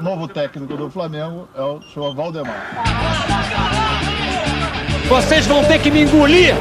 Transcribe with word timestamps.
Novo 0.00 0.26
técnico 0.26 0.76
do 0.76 0.90
Flamengo 0.90 1.46
é 1.54 1.62
o 1.62 1.82
senhor 1.82 2.14
Valdemar. 2.14 2.66
Vocês 5.08 5.46
vão 5.46 5.62
ter 5.64 5.78
que 5.78 5.90
me 5.90 6.02
engolir! 6.02 6.54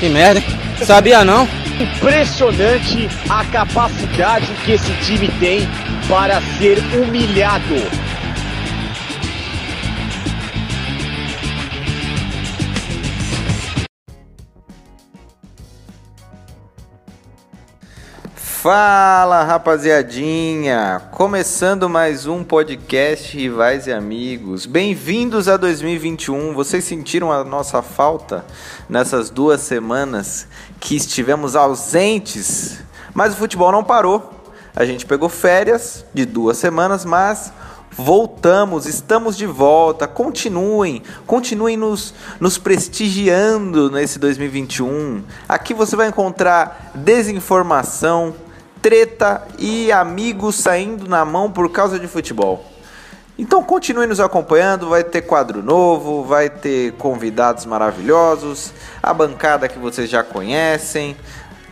Que 0.00 0.08
merda, 0.08 0.42
sabia 0.82 1.24
não? 1.24 1.46
Impressionante 1.78 3.08
a 3.28 3.44
capacidade 3.44 4.46
que 4.64 4.72
esse 4.72 4.92
time 5.04 5.28
tem 5.38 5.60
para 6.08 6.40
ser 6.40 6.78
humilhado. 6.94 7.74
Fala 18.66 19.44
rapaziadinha! 19.44 21.00
Começando 21.12 21.88
mais 21.88 22.26
um 22.26 22.42
podcast 22.42 23.38
Rivais 23.38 23.86
e 23.86 23.92
Amigos. 23.92 24.66
Bem-vindos 24.66 25.46
a 25.46 25.56
2021. 25.56 26.52
Vocês 26.52 26.82
sentiram 26.82 27.30
a 27.30 27.44
nossa 27.44 27.80
falta 27.80 28.44
nessas 28.88 29.30
duas 29.30 29.60
semanas 29.60 30.48
que 30.80 30.96
estivemos 30.96 31.54
ausentes? 31.54 32.80
Mas 33.14 33.34
o 33.34 33.36
futebol 33.36 33.70
não 33.70 33.84
parou. 33.84 34.32
A 34.74 34.84
gente 34.84 35.06
pegou 35.06 35.28
férias 35.28 36.04
de 36.12 36.24
duas 36.24 36.58
semanas, 36.58 37.04
mas 37.04 37.52
voltamos, 37.92 38.84
estamos 38.84 39.36
de 39.36 39.46
volta. 39.46 40.08
Continuem, 40.08 41.04
continuem 41.24 41.76
nos, 41.76 42.12
nos 42.40 42.58
prestigiando 42.58 43.92
nesse 43.92 44.18
2021. 44.18 45.22
Aqui 45.48 45.72
você 45.72 45.94
vai 45.94 46.08
encontrar 46.08 46.90
desinformação, 46.96 48.34
treta 48.80 49.42
e 49.58 49.90
amigos 49.90 50.56
saindo 50.56 51.08
na 51.08 51.24
mão 51.24 51.50
por 51.50 51.70
causa 51.70 51.98
de 51.98 52.06
futebol. 52.06 52.64
Então 53.38 53.62
continue 53.62 54.06
nos 54.06 54.18
acompanhando, 54.18 54.88
vai 54.88 55.04
ter 55.04 55.22
quadro 55.22 55.62
novo, 55.62 56.24
vai 56.24 56.48
ter 56.48 56.92
convidados 56.92 57.66
maravilhosos, 57.66 58.72
a 59.02 59.12
bancada 59.12 59.68
que 59.68 59.78
vocês 59.78 60.08
já 60.08 60.22
conhecem, 60.22 61.14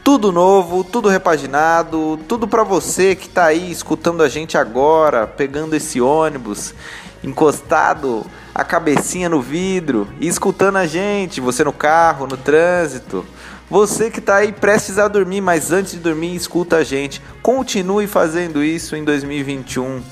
tudo 0.05 0.31
novo, 0.31 0.85
tudo 0.85 1.09
repaginado, 1.09 2.19
tudo 2.29 2.47
para 2.47 2.63
você 2.63 3.15
que 3.15 3.27
está 3.27 3.47
aí 3.47 3.71
escutando 3.71 4.23
a 4.23 4.29
gente 4.29 4.59
agora, 4.59 5.27
pegando 5.27 5.75
esse 5.75 5.99
ônibus, 5.99 6.75
encostado 7.23 8.27
a 8.55 8.63
cabecinha 8.63 9.31
no 9.31 9.41
vidro 9.41 10.07
e 10.21 10.29
escutando 10.29 10.77
a 10.77 10.87
gente, 10.87 11.41
você 11.41 11.65
no 11.65 11.73
carro, 11.73 12.27
no 12.27 12.37
trânsito. 12.37 13.25
Você 13.71 14.11
que 14.11 14.19
está 14.19 14.37
aí 14.37 14.53
prestes 14.53 14.99
a 14.99 15.09
dormir, 15.09 15.41
mas 15.41 15.73
antes 15.73 15.93
de 15.93 15.99
dormir, 15.99 16.35
escuta 16.35 16.77
a 16.77 16.85
gente. 16.85 17.21
Continue 17.43 18.07
fazendo 18.07 18.63
isso 18.63 18.95
em 18.95 19.05
2021. 19.05 20.03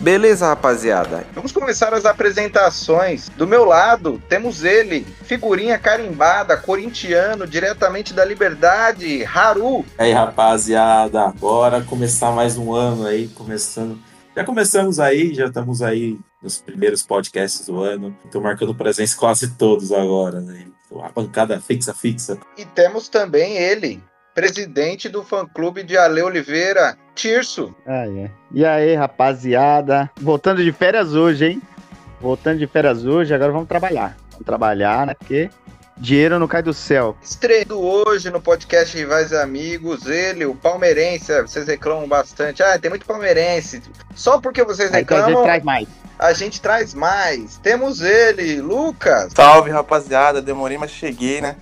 Beleza, 0.00 0.46
rapaziada? 0.46 1.26
Vamos 1.34 1.52
começar 1.52 1.92
as 1.92 2.06
apresentações. 2.06 3.28
Do 3.36 3.46
meu 3.46 3.66
lado, 3.66 4.20
temos 4.30 4.64
ele, 4.64 5.06
figurinha 5.24 5.78
carimbada, 5.78 6.56
corintiano, 6.56 7.46
diretamente 7.46 8.14
da 8.14 8.24
Liberdade, 8.24 9.22
Haru. 9.24 9.84
E 9.98 10.02
aí, 10.02 10.12
rapaziada, 10.12 11.28
bora 11.38 11.82
começar 11.82 12.32
mais 12.32 12.56
um 12.56 12.72
ano 12.72 13.06
aí, 13.06 13.28
começando. 13.28 13.98
Já 14.34 14.42
começamos 14.42 14.98
aí, 14.98 15.34
já 15.34 15.46
estamos 15.46 15.82
aí 15.82 16.18
nos 16.42 16.58
primeiros 16.58 17.02
podcasts 17.02 17.66
do 17.66 17.82
ano. 17.82 18.16
Estou 18.24 18.40
marcando 18.40 18.74
presença 18.74 19.14
quase 19.16 19.50
todos 19.50 19.92
agora, 19.92 20.40
né? 20.40 20.69
A 21.02 21.08
bancada 21.08 21.60
fixa, 21.60 21.94
fixa. 21.94 22.38
E 22.56 22.64
temos 22.64 23.08
também 23.08 23.56
ele, 23.56 24.02
presidente 24.34 25.08
do 25.08 25.22
fã-clube 25.22 25.82
de 25.82 25.96
Ale 25.96 26.22
Oliveira, 26.22 26.96
Tirso. 27.14 27.74
Ah, 27.86 28.06
é. 28.06 28.30
E 28.52 28.64
aí, 28.64 28.94
rapaziada? 28.94 30.10
Voltando 30.20 30.64
de 30.64 30.72
férias 30.72 31.14
hoje, 31.14 31.46
hein? 31.46 31.62
Voltando 32.20 32.58
de 32.58 32.66
férias 32.66 33.04
hoje, 33.04 33.34
agora 33.34 33.52
vamos 33.52 33.68
trabalhar. 33.68 34.16
Vamos 34.32 34.46
trabalhar, 34.46 35.06
né? 35.06 35.14
Porque 35.14 35.50
dinheiro 35.96 36.38
não 36.38 36.48
cai 36.48 36.62
do 36.62 36.72
céu. 36.72 37.16
Estreando 37.22 37.78
hoje 37.78 38.30
no 38.30 38.40
podcast 38.40 38.96
Rivais 38.96 39.30
e 39.32 39.36
Amigos, 39.36 40.06
ele, 40.06 40.46
o 40.46 40.54
palmeirense, 40.54 41.40
vocês 41.42 41.66
reclamam 41.66 42.08
bastante. 42.08 42.62
Ah, 42.62 42.78
tem 42.78 42.88
muito 42.88 43.06
palmeirense. 43.06 43.82
Só 44.14 44.40
porque 44.40 44.64
vocês 44.64 44.92
Aí, 44.92 45.02
então 45.02 45.18
a 45.18 45.20
gente 45.20 45.28
reclamam, 45.28 45.44
traz 45.44 45.62
mais. 45.62 45.88
A 46.20 46.32
gente 46.32 46.60
traz 46.60 46.92
mais. 46.94 47.56
Temos 47.62 48.00
ele, 48.00 48.60
Lucas. 48.60 49.32
Salve 49.34 49.70
rapaziada, 49.70 50.42
demorei, 50.42 50.76
mas 50.78 50.90
cheguei, 50.90 51.40
né? 51.40 51.56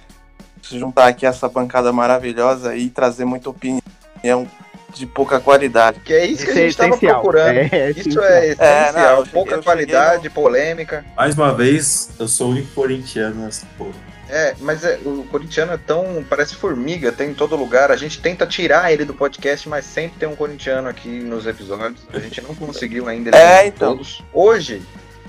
Se 0.62 0.78
juntar 0.78 1.06
aqui 1.06 1.24
essa 1.24 1.48
bancada 1.48 1.92
maravilhosa 1.92 2.74
e 2.76 2.90
trazer 2.90 3.24
muita 3.24 3.48
opinião 3.50 4.46
de 4.94 5.06
pouca 5.06 5.38
qualidade. 5.38 6.00
Que 6.00 6.12
é 6.12 6.26
isso 6.26 6.44
que 6.44 6.50
Isso 6.50 6.58
a 6.58 6.60
é 6.60 6.62
gente 6.64 6.70
estava 6.70 6.88
essencial. 6.90 7.20
procurando. 7.20 7.56
É, 7.58 7.90
Isso 7.90 8.20
é 8.20 8.46
essencial. 8.46 8.68
É, 8.68 8.92
não, 8.92 9.00
eu 9.10 9.16
cheguei- 9.18 9.32
Pouca 9.32 9.62
qualidade, 9.62 10.30
polêmica. 10.30 11.04
Mais 11.16 11.34
uma 11.36 11.54
vez, 11.54 12.10
eu 12.18 12.26
sou 12.26 12.48
o 12.48 12.50
único 12.50 12.74
corintiano 12.74 13.44
nessa 13.44 13.66
porra. 13.76 14.07
É, 14.30 14.54
mas 14.60 14.84
é, 14.84 14.98
o 15.04 15.24
corintiano 15.30 15.72
é 15.72 15.78
tão. 15.78 16.24
parece 16.28 16.54
formiga, 16.54 17.10
tem 17.10 17.30
em 17.30 17.34
todo 17.34 17.56
lugar. 17.56 17.90
A 17.90 17.96
gente 17.96 18.20
tenta 18.20 18.46
tirar 18.46 18.92
ele 18.92 19.04
do 19.04 19.14
podcast, 19.14 19.68
mas 19.68 19.84
sempre 19.86 20.18
tem 20.18 20.28
um 20.28 20.36
corintiano 20.36 20.88
aqui 20.88 21.08
nos 21.08 21.46
episódios. 21.46 22.02
A 22.12 22.18
gente 22.18 22.40
não 22.42 22.54
conseguiu 22.54 23.08
ainda 23.08 23.36
É, 23.36 23.66
então. 23.66 23.92
todos. 23.92 24.22
Hoje, 24.32 24.82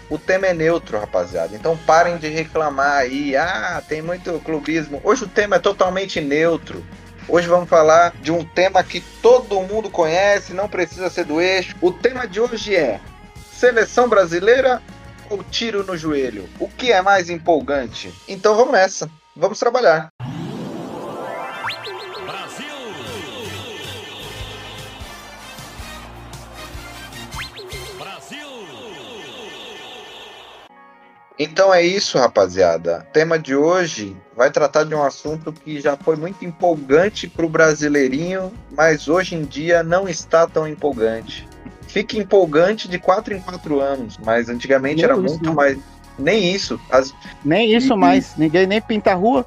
o 0.09 0.17
tema 0.17 0.47
é 0.47 0.53
neutro, 0.53 0.99
rapaziada. 0.99 1.55
Então 1.55 1.77
parem 1.85 2.17
de 2.17 2.27
reclamar 2.27 2.97
aí. 2.97 3.35
Ah, 3.37 3.81
tem 3.87 4.01
muito 4.01 4.39
clubismo. 4.43 4.99
Hoje 5.03 5.23
o 5.23 5.27
tema 5.27 5.55
é 5.55 5.59
totalmente 5.59 6.19
neutro. 6.19 6.83
Hoje 7.27 7.47
vamos 7.47 7.69
falar 7.69 8.13
de 8.21 8.31
um 8.31 8.43
tema 8.43 8.83
que 8.83 9.01
todo 9.21 9.61
mundo 9.61 9.89
conhece, 9.89 10.51
não 10.51 10.67
precisa 10.67 11.09
ser 11.11 11.25
do 11.25 11.39
eixo. 11.39 11.75
O 11.79 11.91
tema 11.91 12.27
de 12.27 12.41
hoje 12.41 12.75
é 12.75 12.99
seleção 13.53 14.09
brasileira 14.09 14.81
ou 15.29 15.43
tiro 15.43 15.83
no 15.83 15.95
joelho? 15.95 16.49
O 16.59 16.67
que 16.67 16.91
é 16.91 17.01
mais 17.01 17.29
empolgante? 17.29 18.13
Então 18.27 18.55
vamos 18.55 18.73
nessa. 18.73 19.09
Vamos 19.35 19.59
trabalhar. 19.59 20.09
Então 31.41 31.73
é 31.73 31.81
isso, 31.81 32.17
rapaziada. 32.17 33.05
O 33.09 33.13
tema 33.13 33.39
de 33.39 33.55
hoje 33.55 34.13
vai 34.35 34.51
tratar 34.51 34.83
de 34.83 34.93
um 34.93 35.01
assunto 35.01 35.53
que 35.53 35.79
já 35.79 35.95
foi 35.95 36.17
muito 36.17 36.43
empolgante 36.43 37.29
para 37.29 37.45
o 37.45 37.49
brasileirinho, 37.49 38.51
mas 38.71 39.07
hoje 39.07 39.35
em 39.35 39.45
dia 39.45 39.81
não 39.81 40.09
está 40.09 40.45
tão 40.45 40.67
empolgante. 40.67 41.47
Fica 41.89 42.17
empolgante 42.17 42.87
de 42.87 42.99
4 42.99 43.33
em 43.33 43.41
4 43.41 43.79
anos, 43.81 44.17
mas 44.23 44.47
antigamente 44.47 44.97
Nem 44.97 45.05
era 45.05 45.13
isso, 45.15 45.21
muito 45.23 45.43
não. 45.43 45.53
mais. 45.55 45.77
Nem 46.19 46.53
isso. 46.53 46.79
As... 46.91 47.13
Nem 47.43 47.73
isso 47.75 47.93
E- 47.93 47.97
mais. 47.97 48.35
Ninguém 48.37 48.67
nem 48.67 48.79
pinta 48.79 49.11
a 49.11 49.15
rua. 49.15 49.45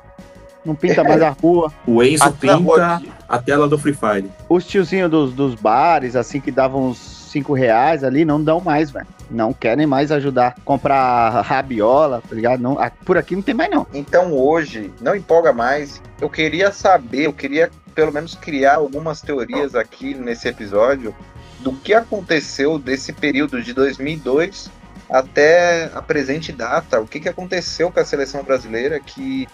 Não 0.64 0.74
pinta 0.74 1.02
mais 1.04 1.22
a 1.22 1.30
rua. 1.30 1.72
O 1.86 2.02
Enzo 2.02 2.24
a 2.24 2.30
pinta 2.32 3.00
a 3.28 3.38
tela 3.38 3.68
do 3.68 3.78
Free 3.78 3.94
Fire. 3.94 4.28
Os 4.48 4.66
tiozinhos 4.66 5.10
dos, 5.10 5.32
dos 5.32 5.54
bares, 5.54 6.16
assim, 6.16 6.40
que 6.40 6.50
davam 6.50 6.88
uns 6.88 6.98
5 6.98 7.52
reais 7.54 8.02
ali, 8.02 8.24
não 8.24 8.42
dão 8.42 8.60
mais, 8.60 8.90
velho. 8.90 9.06
Não 9.30 9.52
querem 9.52 9.86
mais 9.86 10.10
ajudar. 10.10 10.56
Comprar 10.64 11.40
rabiola, 11.42 12.22
tá 12.28 12.34
ligado? 12.34 12.60
Não, 12.60 12.78
a- 12.78 12.90
por 12.90 13.16
aqui 13.16 13.36
não 13.36 13.42
tem 13.42 13.54
mais, 13.54 13.70
não. 13.70 13.86
Então 13.94 14.32
hoje, 14.32 14.92
não 15.00 15.14
empolga 15.14 15.52
mais. 15.52 16.02
Eu 16.20 16.28
queria 16.28 16.72
saber, 16.72 17.26
eu 17.26 17.32
queria 17.32 17.70
pelo 17.94 18.10
menos 18.12 18.34
criar 18.34 18.76
algumas 18.76 19.20
teorias 19.20 19.74
aqui 19.74 20.14
nesse 20.14 20.48
episódio 20.48 21.14
do 21.62 21.72
que 21.72 21.94
aconteceu 21.94 22.78
desse 22.78 23.12
período 23.12 23.62
de 23.62 23.72
2002 23.72 24.70
até 25.08 25.90
a 25.94 26.02
presente 26.02 26.52
data. 26.52 27.00
O 27.00 27.06
que, 27.06 27.20
que 27.20 27.28
aconteceu 27.28 27.90
com 27.90 28.00
a 28.00 28.04
seleção 28.04 28.42
brasileira 28.42 28.98
que 28.98 29.46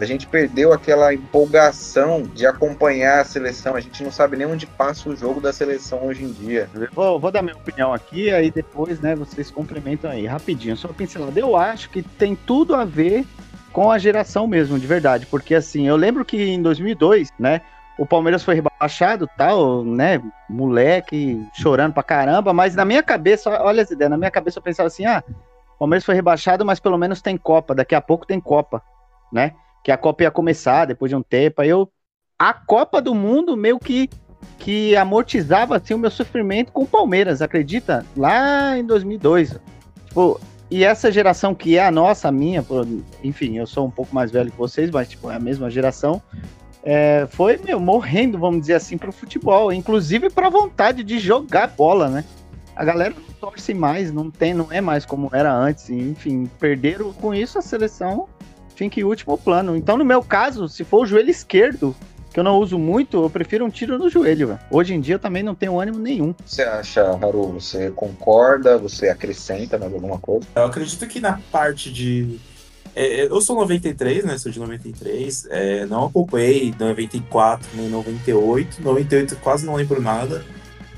a 0.00 0.04
gente 0.04 0.26
perdeu 0.26 0.72
aquela 0.72 1.14
empolgação 1.14 2.22
de 2.22 2.46
acompanhar 2.46 3.20
a 3.20 3.24
seleção. 3.24 3.76
A 3.76 3.80
gente 3.80 4.02
não 4.02 4.10
sabe 4.10 4.36
nem 4.36 4.46
onde 4.46 4.66
passa 4.66 5.08
o 5.08 5.16
jogo 5.16 5.40
da 5.40 5.52
seleção 5.52 6.06
hoje 6.06 6.24
em 6.24 6.32
dia. 6.32 6.68
Vou, 6.92 7.18
vou 7.20 7.30
dar 7.30 7.42
minha 7.42 7.54
opinião 7.54 7.92
aqui, 7.92 8.30
aí 8.30 8.50
depois, 8.50 9.00
né, 9.00 9.14
vocês 9.14 9.50
complementam 9.50 10.10
aí, 10.10 10.26
rapidinho. 10.26 10.76
Só 10.76 10.88
pincelada. 10.88 11.38
Eu 11.38 11.56
acho 11.56 11.90
que 11.90 12.02
tem 12.02 12.34
tudo 12.34 12.74
a 12.74 12.84
ver 12.84 13.24
com 13.72 13.90
a 13.90 13.98
geração 13.98 14.46
mesmo, 14.48 14.78
de 14.78 14.86
verdade. 14.86 15.26
Porque, 15.26 15.54
assim, 15.54 15.86
eu 15.86 15.96
lembro 15.96 16.24
que 16.24 16.42
em 16.42 16.60
2002, 16.60 17.30
né, 17.38 17.60
o 17.98 18.06
Palmeiras 18.06 18.42
foi 18.42 18.54
rebaixado, 18.54 19.28
tal, 19.36 19.84
né, 19.84 20.20
moleque, 20.48 21.40
chorando 21.54 21.94
pra 21.94 22.02
caramba, 22.02 22.52
mas 22.52 22.74
na 22.74 22.84
minha 22.84 23.02
cabeça, 23.02 23.50
olha 23.62 23.82
as 23.82 23.90
ideias, 23.90 24.10
na 24.10 24.16
minha 24.16 24.30
cabeça 24.30 24.58
eu 24.58 24.62
pensava 24.62 24.86
assim, 24.88 25.06
ah, 25.06 25.22
o 25.76 25.78
Palmeiras 25.78 26.04
foi 26.04 26.14
rebaixado, 26.14 26.64
mas 26.64 26.80
pelo 26.80 26.98
menos 26.98 27.22
tem 27.22 27.36
Copa, 27.36 27.74
daqui 27.74 27.94
a 27.94 28.00
pouco 28.00 28.26
tem 28.26 28.40
Copa, 28.40 28.82
né, 29.32 29.52
que 29.82 29.92
a 29.92 29.96
Copa 29.96 30.24
ia 30.24 30.30
começar 30.30 30.86
depois 30.86 31.10
de 31.10 31.16
um 31.16 31.22
tempo, 31.22 31.62
aí 31.62 31.68
eu, 31.68 31.88
a 32.38 32.52
Copa 32.52 33.00
do 33.00 33.14
Mundo 33.14 33.56
meio 33.56 33.78
que 33.78 34.10
que 34.58 34.94
amortizava 34.96 35.76
assim 35.76 35.94
o 35.94 35.98
meu 35.98 36.10
sofrimento 36.10 36.70
com 36.72 36.82
o 36.82 36.86
Palmeiras, 36.86 37.42
acredita? 37.42 38.04
Lá 38.16 38.78
em 38.78 38.84
2002. 38.84 39.58
Tipo, 40.06 40.40
e 40.70 40.84
essa 40.84 41.10
geração 41.10 41.54
que 41.54 41.76
é 41.76 41.86
a 41.86 41.90
nossa, 41.90 42.28
a 42.28 42.32
minha, 42.32 42.64
enfim, 43.22 43.58
eu 43.58 43.66
sou 43.66 43.86
um 43.86 43.90
pouco 43.90 44.14
mais 44.14 44.30
velho 44.30 44.50
que 44.50 44.56
vocês, 44.56 44.90
mas 44.90 45.08
tipo, 45.08 45.30
é 45.30 45.36
a 45.36 45.40
mesma 45.40 45.70
geração. 45.70 46.22
É, 46.84 47.26
foi 47.30 47.58
meu, 47.64 47.80
morrendo, 47.80 48.38
vamos 48.38 48.60
dizer 48.60 48.74
assim, 48.74 48.96
pro 48.96 49.10
futebol, 49.10 49.72
inclusive 49.72 50.30
pra 50.30 50.48
vontade 50.48 51.02
de 51.02 51.18
jogar 51.18 51.68
bola, 51.68 52.08
né? 52.08 52.24
a 52.76 52.84
galera 52.84 53.14
não 53.14 53.34
torce 53.34 53.72
mais, 53.72 54.12
não 54.12 54.30
tem, 54.30 54.52
não 54.52 54.66
é 54.70 54.80
mais 54.80 55.04
como 55.06 55.30
era 55.32 55.52
antes. 55.54 55.90
Enfim, 55.90 56.50
perderam 56.58 57.12
com 57.12 57.32
isso 57.32 57.58
a 57.58 57.62
seleção 57.62 58.28
fica 58.74 59.00
em 59.00 59.04
último 59.04 59.38
plano. 59.38 59.76
Então, 59.76 59.96
no 59.96 60.04
meu 60.04 60.22
caso, 60.22 60.68
se 60.68 60.84
for 60.84 61.02
o 61.02 61.06
joelho 61.06 61.30
esquerdo, 61.30 61.94
que 62.32 62.40
eu 62.40 62.44
não 62.44 62.58
uso 62.58 62.78
muito, 62.78 63.22
eu 63.22 63.30
prefiro 63.30 63.64
um 63.64 63.70
tiro 63.70 63.96
no 63.96 64.10
joelho, 64.10 64.48
velho. 64.48 64.60
Hoje 64.70 64.94
em 64.94 65.00
dia 65.00 65.14
eu 65.14 65.18
também 65.18 65.42
não 65.42 65.54
tenho 65.54 65.78
ânimo 65.78 65.98
nenhum. 65.98 66.34
Você 66.44 66.62
acha, 66.62 67.02
Haru, 67.02 67.52
você 67.52 67.92
concorda? 67.92 68.76
Você 68.78 69.08
acrescenta 69.08 69.78
mais 69.78 69.94
alguma 69.94 70.18
coisa? 70.18 70.46
Eu 70.56 70.64
acredito 70.64 71.06
que 71.06 71.20
na 71.20 71.40
parte 71.52 71.92
de. 71.92 72.40
É, 72.94 73.26
eu 73.26 73.40
sou 73.40 73.56
93, 73.56 74.24
né? 74.24 74.38
Sou 74.38 74.50
de 74.50 74.58
93. 74.58 75.46
É, 75.50 75.86
não 75.86 76.06
acompanhei 76.06 76.74
94 76.78 77.68
nem 77.74 77.88
98. 77.88 78.82
98 78.82 79.36
quase 79.36 79.66
não 79.66 79.74
lembro 79.74 80.00
nada. 80.00 80.44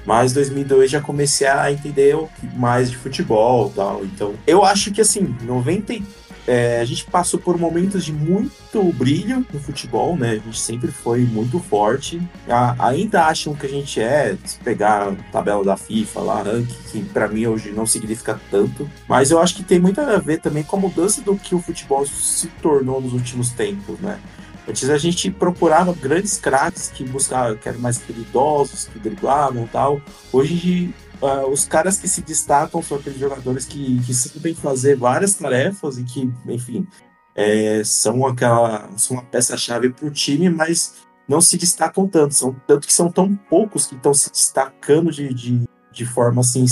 Mas 0.05 0.33
2002 0.33 0.91
já 0.91 1.01
comecei 1.01 1.47
a 1.47 1.73
entender 1.73 2.17
mais 2.55 2.91
de 2.91 2.97
futebol 2.97 3.73
tal. 3.75 4.05
Então, 4.05 4.35
eu 4.47 4.65
acho 4.65 4.93
que 4.93 5.01
assim, 5.01 5.35
93 5.43 6.03
é, 6.47 6.81
a 6.81 6.85
gente 6.85 7.05
passou 7.05 7.41
por 7.41 7.59
momentos 7.59 8.05
de 8.05 8.13
muito 8.13 8.83
brilho 8.93 9.45
no 9.53 9.61
futebol, 9.61 10.17
né? 10.17 10.31
A 10.31 10.35
gente 10.35 10.61
sempre 10.61 10.91
foi 10.91 11.21
muito 11.21 11.59
forte. 11.59 12.21
A, 12.49 12.89
ainda 12.89 13.27
acham 13.27 13.55
que 13.55 13.67
a 13.67 13.69
gente 13.69 14.01
é, 14.01 14.37
se 14.45 14.59
pegar 14.61 15.09
a 15.09 15.15
tabela 15.33 15.65
da 15.65 15.77
FIFA 15.77 16.21
lá, 16.21 16.43
ranking, 16.43 16.77
que 16.91 17.05
para 17.05 17.29
mim 17.29 17.47
hoje 17.47 17.73
não 17.73 17.87
significa 17.87 18.41
tanto. 18.51 18.89
Mas 19.09 19.31
eu 19.31 19.41
acho 19.41 19.57
que 19.57 19.65
tem 19.65 19.81
muito 19.81 20.01
a 20.01 20.19
ver 20.19 20.41
também 20.41 20.63
com 20.63 20.77
a 20.77 20.81
mudança 20.81 21.21
do 21.21 21.37
que 21.37 21.55
o 21.55 21.61
futebol 21.61 22.07
se 22.07 22.47
tornou 22.63 23.01
nos 23.01 23.13
últimos 23.13 23.51
tempos, 23.51 23.99
né? 23.99 24.21
Antes 24.69 24.91
a 24.91 24.99
gente 24.99 25.31
procurava 25.31 25.93
grandes 25.93 26.39
craques 26.39 26.89
que 26.89 27.05
buscavam, 27.05 27.57
que 27.57 27.69
eram 27.69 27.79
mais 27.79 28.03
habilidosos, 28.03 28.89
que 28.93 28.99
driblavam 28.99 29.65
e 29.65 29.69
tal. 29.69 30.01
Hoje 30.33 30.93
Uh, 31.27 31.51
os 31.51 31.67
caras 31.67 31.99
que 31.99 32.07
se 32.07 32.23
destacam 32.23 32.81
são 32.81 32.99
aqueles 32.99 33.19
jogadores 33.19 33.65
que, 33.65 34.01
que 34.05 34.15
sabem 34.15 34.55
fazer 34.55 34.97
várias 34.97 35.35
tarefas 35.35 35.99
e 35.99 36.05
que, 36.05 36.33
enfim, 36.47 36.87
é, 37.35 37.83
são 37.83 38.25
aquela 38.25 38.89
são 38.97 39.17
uma 39.17 39.25
peça-chave 39.25 39.91
para 39.91 40.07
o 40.07 40.11
time, 40.11 40.49
mas 40.49 40.95
não 41.27 41.41
se 41.41 41.59
destacam 41.59 42.07
tanto. 42.07 42.33
São, 42.33 42.55
tanto 42.65 42.87
que 42.87 42.93
são 42.93 43.11
tão 43.11 43.35
poucos 43.35 43.87
que 43.87 43.97
estão 43.97 44.15
se 44.15 44.31
destacando 44.31 45.11
de, 45.11 45.35
de, 45.35 45.69
de 45.91 46.07
forma 46.07 46.43
assim 46.43 46.65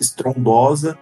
estrondosa, 0.00 0.96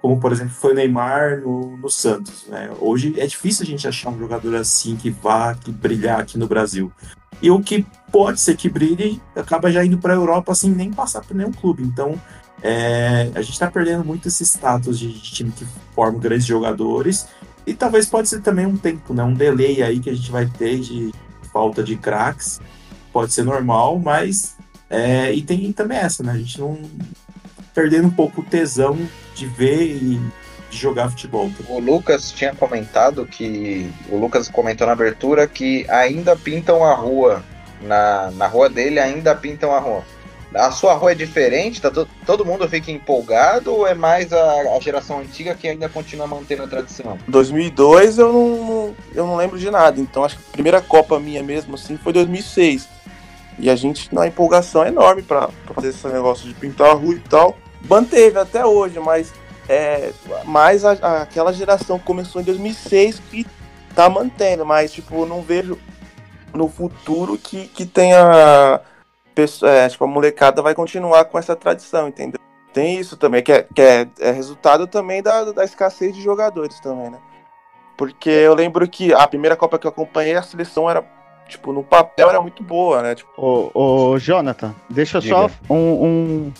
como 0.00 0.20
por 0.20 0.32
exemplo 0.32 0.52
foi 0.52 0.72
o 0.72 0.74
Neymar 0.74 1.40
no, 1.40 1.76
no 1.76 1.90
Santos. 1.90 2.46
Né? 2.48 2.70
Hoje 2.80 3.14
é 3.18 3.26
difícil 3.26 3.64
a 3.64 3.66
gente 3.66 3.86
achar 3.86 4.10
um 4.10 4.18
jogador 4.18 4.54
assim 4.56 4.96
que 4.96 5.10
vá 5.10 5.54
que 5.54 5.70
brilhar 5.70 6.20
aqui 6.20 6.38
no 6.38 6.46
Brasil. 6.46 6.92
E 7.42 7.50
o 7.50 7.60
que 7.60 7.84
pode 8.10 8.40
ser 8.40 8.56
que 8.56 8.68
brilhe 8.68 9.20
acaba 9.34 9.70
já 9.70 9.84
indo 9.84 9.98
para 9.98 10.12
a 10.12 10.16
Europa 10.16 10.54
sem 10.54 10.70
nem 10.70 10.92
passar 10.92 11.22
por 11.22 11.36
nenhum 11.36 11.52
clube. 11.52 11.82
Então 11.82 12.20
é, 12.62 13.30
a 13.34 13.42
gente 13.42 13.52
está 13.52 13.70
perdendo 13.70 14.04
muito 14.04 14.28
esse 14.28 14.44
status 14.44 14.98
de, 14.98 15.12
de, 15.12 15.32
time 15.32 15.52
que 15.52 15.66
forma 15.94 16.18
grandes 16.18 16.46
jogadores. 16.46 17.26
E 17.66 17.74
talvez 17.74 18.06
pode 18.06 18.28
ser 18.28 18.40
também 18.40 18.64
um 18.64 18.76
tempo, 18.76 19.12
né? 19.12 19.22
um 19.22 19.34
delay 19.34 19.82
aí 19.82 19.98
que 19.98 20.08
a 20.08 20.14
gente 20.14 20.30
vai 20.30 20.46
ter 20.46 20.78
de 20.78 21.12
falta 21.52 21.82
de 21.82 21.96
craques. 21.96 22.60
Pode 23.12 23.32
ser 23.32 23.44
normal, 23.44 23.98
mas. 23.98 24.56
É, 24.88 25.32
e 25.32 25.42
tem 25.42 25.72
também 25.72 25.98
essa, 25.98 26.22
né? 26.22 26.32
A 26.32 26.38
gente 26.38 26.60
não. 26.60 26.78
Perdendo 27.74 28.08
um 28.08 28.10
pouco 28.10 28.40
o 28.40 28.44
tesão 28.44 28.96
de 29.36 29.46
ver 29.46 29.82
e 29.82 30.20
de 30.70 30.76
jogar 30.76 31.10
futebol. 31.10 31.50
O 31.68 31.78
Lucas 31.78 32.32
tinha 32.32 32.54
comentado 32.54 33.26
que. 33.26 33.88
O 34.08 34.16
Lucas 34.16 34.48
comentou 34.48 34.86
na 34.86 34.94
abertura 34.94 35.46
que 35.46 35.88
ainda 35.88 36.34
pintam 36.34 36.82
a 36.82 36.94
rua. 36.94 37.44
Na, 37.82 38.30
na 38.32 38.46
rua 38.46 38.70
dele 38.70 38.98
ainda 38.98 39.34
pintam 39.34 39.70
a 39.72 39.78
rua. 39.78 40.02
A 40.54 40.70
sua 40.70 40.94
rua 40.94 41.12
é 41.12 41.14
diferente? 41.14 41.82
Tá 41.82 41.90
to, 41.90 42.08
todo 42.24 42.44
mundo 42.44 42.66
fica 42.66 42.90
empolgado 42.90 43.74
ou 43.74 43.86
é 43.86 43.92
mais 43.92 44.32
a, 44.32 44.76
a, 44.76 44.80
geração 44.80 45.20
antiga 45.20 45.54
que 45.54 45.68
ainda 45.68 45.88
continua 45.88 46.26
mantendo 46.26 46.62
a 46.62 46.66
tradição? 46.66 47.18
2002 47.28 48.18
eu 48.18 48.32
não, 48.32 48.96
eu 49.14 49.26
não 49.26 49.36
lembro 49.36 49.58
de 49.58 49.70
nada, 49.70 50.00
então 50.00 50.24
acho 50.24 50.38
que 50.38 50.44
a 50.48 50.52
primeira 50.52 50.80
Copa 50.80 51.20
minha 51.20 51.42
mesmo 51.42 51.74
assim 51.74 51.98
foi 51.98 52.12
2006. 52.14 52.88
E 53.58 53.68
a 53.68 53.76
gente, 53.76 54.14
na 54.14 54.26
empolgação 54.26 54.86
enorme 54.86 55.22
para 55.22 55.48
fazer 55.74 55.88
esse 55.88 56.06
negócio 56.08 56.48
de 56.48 56.54
pintar 56.54 56.90
a 56.90 56.94
rua 56.94 57.14
e 57.14 57.20
tal. 57.20 57.56
Manteve 57.88 58.38
até 58.38 58.64
hoje, 58.64 58.98
mas 58.98 59.32
é, 59.68 60.12
mais 60.44 60.84
a, 60.84 60.92
a, 60.92 61.22
aquela 61.22 61.52
geração 61.52 61.98
que 61.98 62.04
começou 62.04 62.40
em 62.40 62.44
2006 62.44 63.20
que 63.30 63.46
tá 63.94 64.08
mantendo, 64.08 64.64
mas 64.64 64.92
tipo, 64.92 65.24
não 65.26 65.42
vejo 65.42 65.78
no 66.52 66.68
futuro 66.68 67.36
que, 67.38 67.66
que 67.68 67.84
tenha 67.84 68.80
pessoa, 69.34 69.70
é, 69.70 69.88
tipo, 69.88 70.04
a 70.04 70.06
molecada 70.06 70.62
vai 70.62 70.74
continuar 70.74 71.26
com 71.26 71.38
essa 71.38 71.54
tradição, 71.54 72.08
entendeu? 72.08 72.40
Tem 72.72 72.98
isso 72.98 73.16
também, 73.16 73.42
que 73.42 73.52
é, 73.52 73.62
que 73.62 73.80
é, 73.80 74.06
é 74.20 74.30
resultado 74.30 74.86
também 74.86 75.22
da, 75.22 75.44
da 75.52 75.64
escassez 75.64 76.14
de 76.14 76.22
jogadores 76.22 76.80
também, 76.80 77.10
né? 77.10 77.18
Porque 77.96 78.28
eu 78.28 78.54
lembro 78.54 78.86
que 78.88 79.14
a 79.14 79.26
primeira 79.26 79.56
Copa 79.56 79.78
que 79.78 79.86
eu 79.86 79.90
acompanhei, 79.90 80.34
a 80.34 80.42
seleção 80.42 80.88
era, 80.88 81.02
tipo, 81.48 81.72
no 81.72 81.82
papel 81.82 82.28
era 82.28 82.40
muito 82.40 82.62
boa, 82.62 83.02
né? 83.02 83.14
Tipo... 83.14 83.30
Ô, 83.36 84.10
ô 84.12 84.18
Jonathan, 84.18 84.74
deixa 84.90 85.20
Diga. 85.20 85.34
só 85.34 85.50
um, 85.70 86.04
um, 86.04 86.52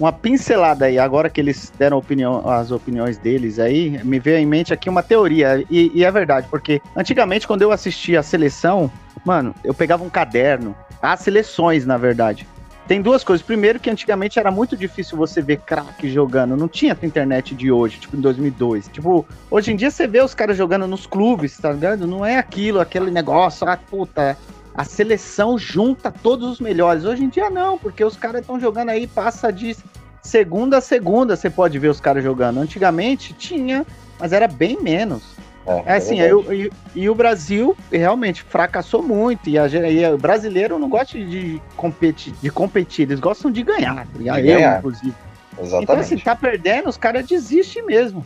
uma 0.00 0.12
pincelada 0.12 0.86
aí, 0.86 0.98
agora 0.98 1.28
que 1.28 1.38
eles 1.40 1.70
deram 1.78 1.98
opinião, 1.98 2.48
as 2.48 2.70
opiniões 2.70 3.18
deles 3.18 3.58
aí, 3.58 4.02
me 4.02 4.18
veio 4.18 4.38
em 4.38 4.46
mente 4.46 4.72
aqui 4.72 4.88
uma 4.88 5.02
teoria, 5.02 5.62
e, 5.70 5.92
e 5.94 6.02
é 6.02 6.10
verdade, 6.10 6.46
porque 6.50 6.80
antigamente 6.96 7.46
quando 7.46 7.60
eu 7.60 7.70
assistia 7.70 8.20
a 8.20 8.22
seleção, 8.22 8.90
mano, 9.24 9.54
eu 9.62 9.74
pegava 9.74 10.02
um 10.02 10.08
caderno, 10.08 10.74
as 11.02 11.20
seleções, 11.20 11.84
na 11.84 11.98
verdade. 11.98 12.48
Tem 12.88 13.00
duas 13.00 13.22
coisas. 13.22 13.46
Primeiro, 13.46 13.78
que 13.78 13.88
antigamente 13.88 14.36
era 14.40 14.50
muito 14.50 14.76
difícil 14.76 15.16
você 15.16 15.40
ver 15.40 15.58
craque 15.58 16.10
jogando. 16.10 16.56
Não 16.56 16.66
tinha 16.66 16.96
a 17.00 17.06
internet 17.06 17.54
de 17.54 17.70
hoje, 17.70 18.00
tipo 18.00 18.16
em 18.16 18.20
2002. 18.20 18.88
Tipo, 18.88 19.24
hoje 19.48 19.72
em 19.72 19.76
dia 19.76 19.92
você 19.92 20.08
vê 20.08 20.20
os 20.20 20.34
caras 20.34 20.56
jogando 20.56 20.88
nos 20.88 21.06
clubes, 21.06 21.56
tá 21.56 21.70
ligado? 21.70 22.04
Não 22.04 22.26
é 22.26 22.36
aquilo, 22.36 22.80
aquele 22.80 23.12
negócio, 23.12 23.68
ah, 23.68 23.76
puta, 23.76 24.36
a 24.74 24.84
seleção 24.84 25.58
junta 25.58 26.10
todos 26.10 26.48
os 26.48 26.60
melhores. 26.60 27.04
Hoje 27.04 27.24
em 27.24 27.28
dia 27.28 27.50
não, 27.50 27.78
porque 27.78 28.04
os 28.04 28.16
caras 28.16 28.42
estão 28.42 28.58
jogando 28.58 28.90
aí, 28.90 29.06
passa 29.06 29.52
de 29.52 29.76
segunda 30.22 30.78
a 30.78 30.80
segunda, 30.80 31.36
você 31.36 31.50
pode 31.50 31.78
ver 31.78 31.88
os 31.88 32.00
caras 32.00 32.22
jogando. 32.22 32.60
Antigamente 32.60 33.32
tinha, 33.32 33.86
mas 34.18 34.32
era 34.32 34.46
bem 34.46 34.80
menos. 34.80 35.22
É, 35.66 35.82
é 35.86 35.96
assim, 35.96 36.20
é 36.20 36.30
e, 36.52 36.70
e, 36.94 37.08
o 37.08 37.14
Brasil 37.14 37.76
realmente 37.90 38.42
fracassou 38.42 39.02
muito. 39.02 39.48
E, 39.48 39.58
a, 39.58 39.66
e 39.66 40.04
o 40.06 40.18
brasileiro 40.18 40.78
não 40.78 40.88
gosta 40.88 41.18
de 41.18 41.60
competir, 41.76 42.32
de 42.40 42.50
competir, 42.50 43.02
eles 43.02 43.20
gostam 43.20 43.50
de 43.50 43.62
ganhar. 43.62 44.06
De 44.06 44.26
eu, 44.26 44.78
inclusive. 44.78 45.14
Exatamente. 45.58 45.82
Então, 45.82 45.96
assim, 45.96 46.18
tá 46.18 46.34
perdendo, 46.34 46.88
os 46.88 46.96
caras 46.96 47.26
desistem 47.26 47.84
mesmo. 47.84 48.24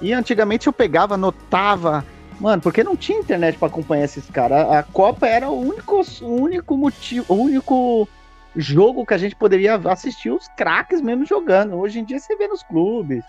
E 0.00 0.12
antigamente 0.12 0.66
eu 0.66 0.72
pegava, 0.72 1.14
anotava, 1.14 2.04
Mano, 2.40 2.60
porque 2.60 2.84
não 2.84 2.96
tinha 2.96 3.18
internet 3.18 3.58
para 3.58 3.68
acompanhar 3.68 4.04
esses 4.04 4.28
caras. 4.30 4.70
A 4.70 4.82
Copa 4.82 5.26
era 5.26 5.48
o 5.48 5.60
único, 5.60 6.02
o 6.22 6.26
único 6.26 6.76
motivo, 6.76 7.24
o 7.28 7.36
único 7.36 8.08
jogo 8.56 9.06
que 9.06 9.14
a 9.14 9.18
gente 9.18 9.34
poderia 9.34 9.76
assistir 9.76 10.30
os 10.30 10.48
craques 10.56 11.00
mesmo 11.00 11.24
jogando. 11.24 11.76
Hoje 11.76 12.00
em 12.00 12.04
dia 12.04 12.18
você 12.18 12.36
vê 12.36 12.48
nos 12.48 12.62
clubes. 12.62 13.24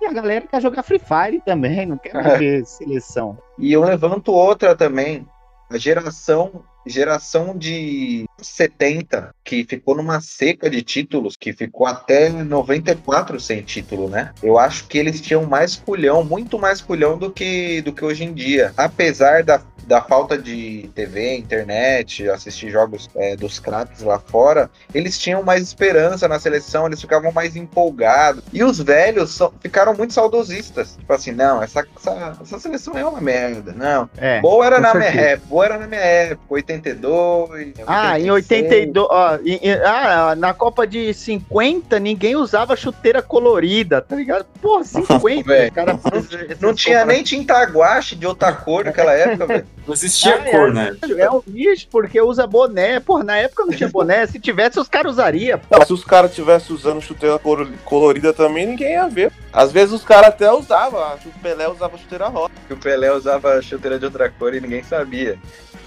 E 0.00 0.06
a 0.06 0.12
galera 0.12 0.46
quer 0.46 0.60
jogar 0.60 0.82
Free 0.82 0.98
Fire 0.98 1.40
também, 1.44 1.86
não 1.86 1.96
quer 1.96 2.12
ver 2.38 2.66
seleção. 2.66 3.38
E 3.58 3.72
eu 3.72 3.82
levanto 3.82 4.32
outra 4.32 4.74
também. 4.74 5.26
A 5.70 5.78
geração 5.78 6.64
geração 6.86 7.56
de 7.56 8.24
70, 8.40 9.34
que 9.44 9.64
ficou 9.64 9.96
numa 9.96 10.20
seca 10.20 10.70
de 10.70 10.82
títulos, 10.82 11.36
que 11.36 11.52
ficou 11.52 11.86
até 11.86 12.28
94 12.28 13.40
sem 13.40 13.62
título, 13.62 14.08
né? 14.08 14.32
Eu 14.42 14.58
acho 14.58 14.86
que 14.86 14.96
eles 14.96 15.20
tinham 15.20 15.44
mais 15.44 15.74
culhão, 15.74 16.24
muito 16.24 16.58
mais 16.58 16.80
culhão 16.80 17.18
do 17.18 17.30
que, 17.30 17.82
do 17.82 17.92
que 17.92 18.04
hoje 18.04 18.24
em 18.24 18.32
dia. 18.32 18.72
Apesar 18.76 19.42
da 19.42 19.60
da 19.86 20.02
falta 20.02 20.36
de 20.36 20.90
TV, 20.94 21.36
internet, 21.36 22.28
assistir 22.28 22.70
jogos 22.70 23.08
é, 23.14 23.36
dos 23.36 23.58
craques 23.58 24.02
lá 24.02 24.18
fora, 24.18 24.68
eles 24.92 25.18
tinham 25.18 25.42
mais 25.42 25.62
esperança 25.62 26.26
na 26.26 26.38
seleção, 26.38 26.86
eles 26.86 27.00
ficavam 27.00 27.30
mais 27.32 27.56
empolgados. 27.56 28.42
E 28.52 28.64
os 28.64 28.78
velhos 28.78 29.38
ficaram 29.60 29.94
muito 29.94 30.12
saudosistas. 30.12 30.96
Tipo 30.96 31.12
assim, 31.12 31.32
não, 31.32 31.62
essa, 31.62 31.86
essa, 31.96 32.36
essa 32.42 32.58
seleção 32.58 32.98
é 32.98 33.04
uma 33.04 33.20
merda. 33.20 33.72
Não. 33.72 34.10
É, 34.16 34.40
boa 34.40 34.66
era 34.66 34.80
na 34.80 34.94
minha 34.94 35.10
época, 35.10 35.48
boa 35.48 35.64
era 35.64 35.78
na 35.78 35.86
minha 35.86 36.00
época, 36.00 36.54
82. 36.54 37.74
Ah, 37.86 38.18
em 38.18 38.30
82. 38.30 39.06
Ó, 39.08 39.38
em, 39.44 39.60
ah, 39.84 40.34
na 40.36 40.52
Copa 40.52 40.86
de 40.86 41.14
50, 41.14 41.98
ninguém 42.00 42.34
usava 42.34 42.76
chuteira 42.76 43.22
colorida, 43.22 44.00
tá 44.02 44.16
ligado? 44.16 44.46
Pô, 44.60 44.82
50, 44.84 45.70
cara. 45.70 45.92
Não, 45.92 46.68
não 46.68 46.74
tinha 46.74 47.04
nem 47.06 47.22
tinta 47.22 47.62
guache 47.64 48.16
de 48.16 48.26
outra 48.26 48.52
cor 48.52 48.84
naquela 48.84 49.12
época, 49.12 49.46
velho. 49.46 49.66
Não 49.86 49.94
existia 49.94 50.34
ah, 50.34 50.50
cor, 50.50 50.70
é, 50.70 50.72
né? 50.72 50.96
É 51.16 51.30
um 51.30 51.40
lixo, 51.46 51.86
porque 51.90 52.20
usa 52.20 52.46
boné. 52.46 52.98
Porra, 52.98 53.22
na 53.22 53.36
época 53.36 53.64
não 53.64 53.72
tinha 53.72 53.88
boné. 53.88 54.26
Se 54.26 54.40
tivesse, 54.40 54.80
os 54.80 54.88
caras 54.88 55.12
usariam. 55.12 55.60
se 55.86 55.92
os 55.92 56.04
caras 56.04 56.34
tivessem 56.34 56.74
usando 56.74 57.00
chuteira 57.00 57.38
colorida 57.84 58.32
também, 58.32 58.66
ninguém 58.66 58.92
ia 58.92 59.08
ver. 59.08 59.32
Às 59.52 59.70
vezes 59.70 59.94
os 59.94 60.02
caras 60.04 60.28
até 60.28 60.50
usavam. 60.52 61.00
O 61.24 61.40
Pelé 61.40 61.68
usava 61.68 61.96
chuteira 61.96 62.26
rosa. 62.26 62.50
O 62.68 62.76
Pelé 62.76 63.12
usava 63.12 63.62
chuteira 63.62 63.98
de 63.98 64.04
outra 64.04 64.28
cor 64.28 64.54
e 64.54 64.60
ninguém 64.60 64.82
sabia. 64.82 65.38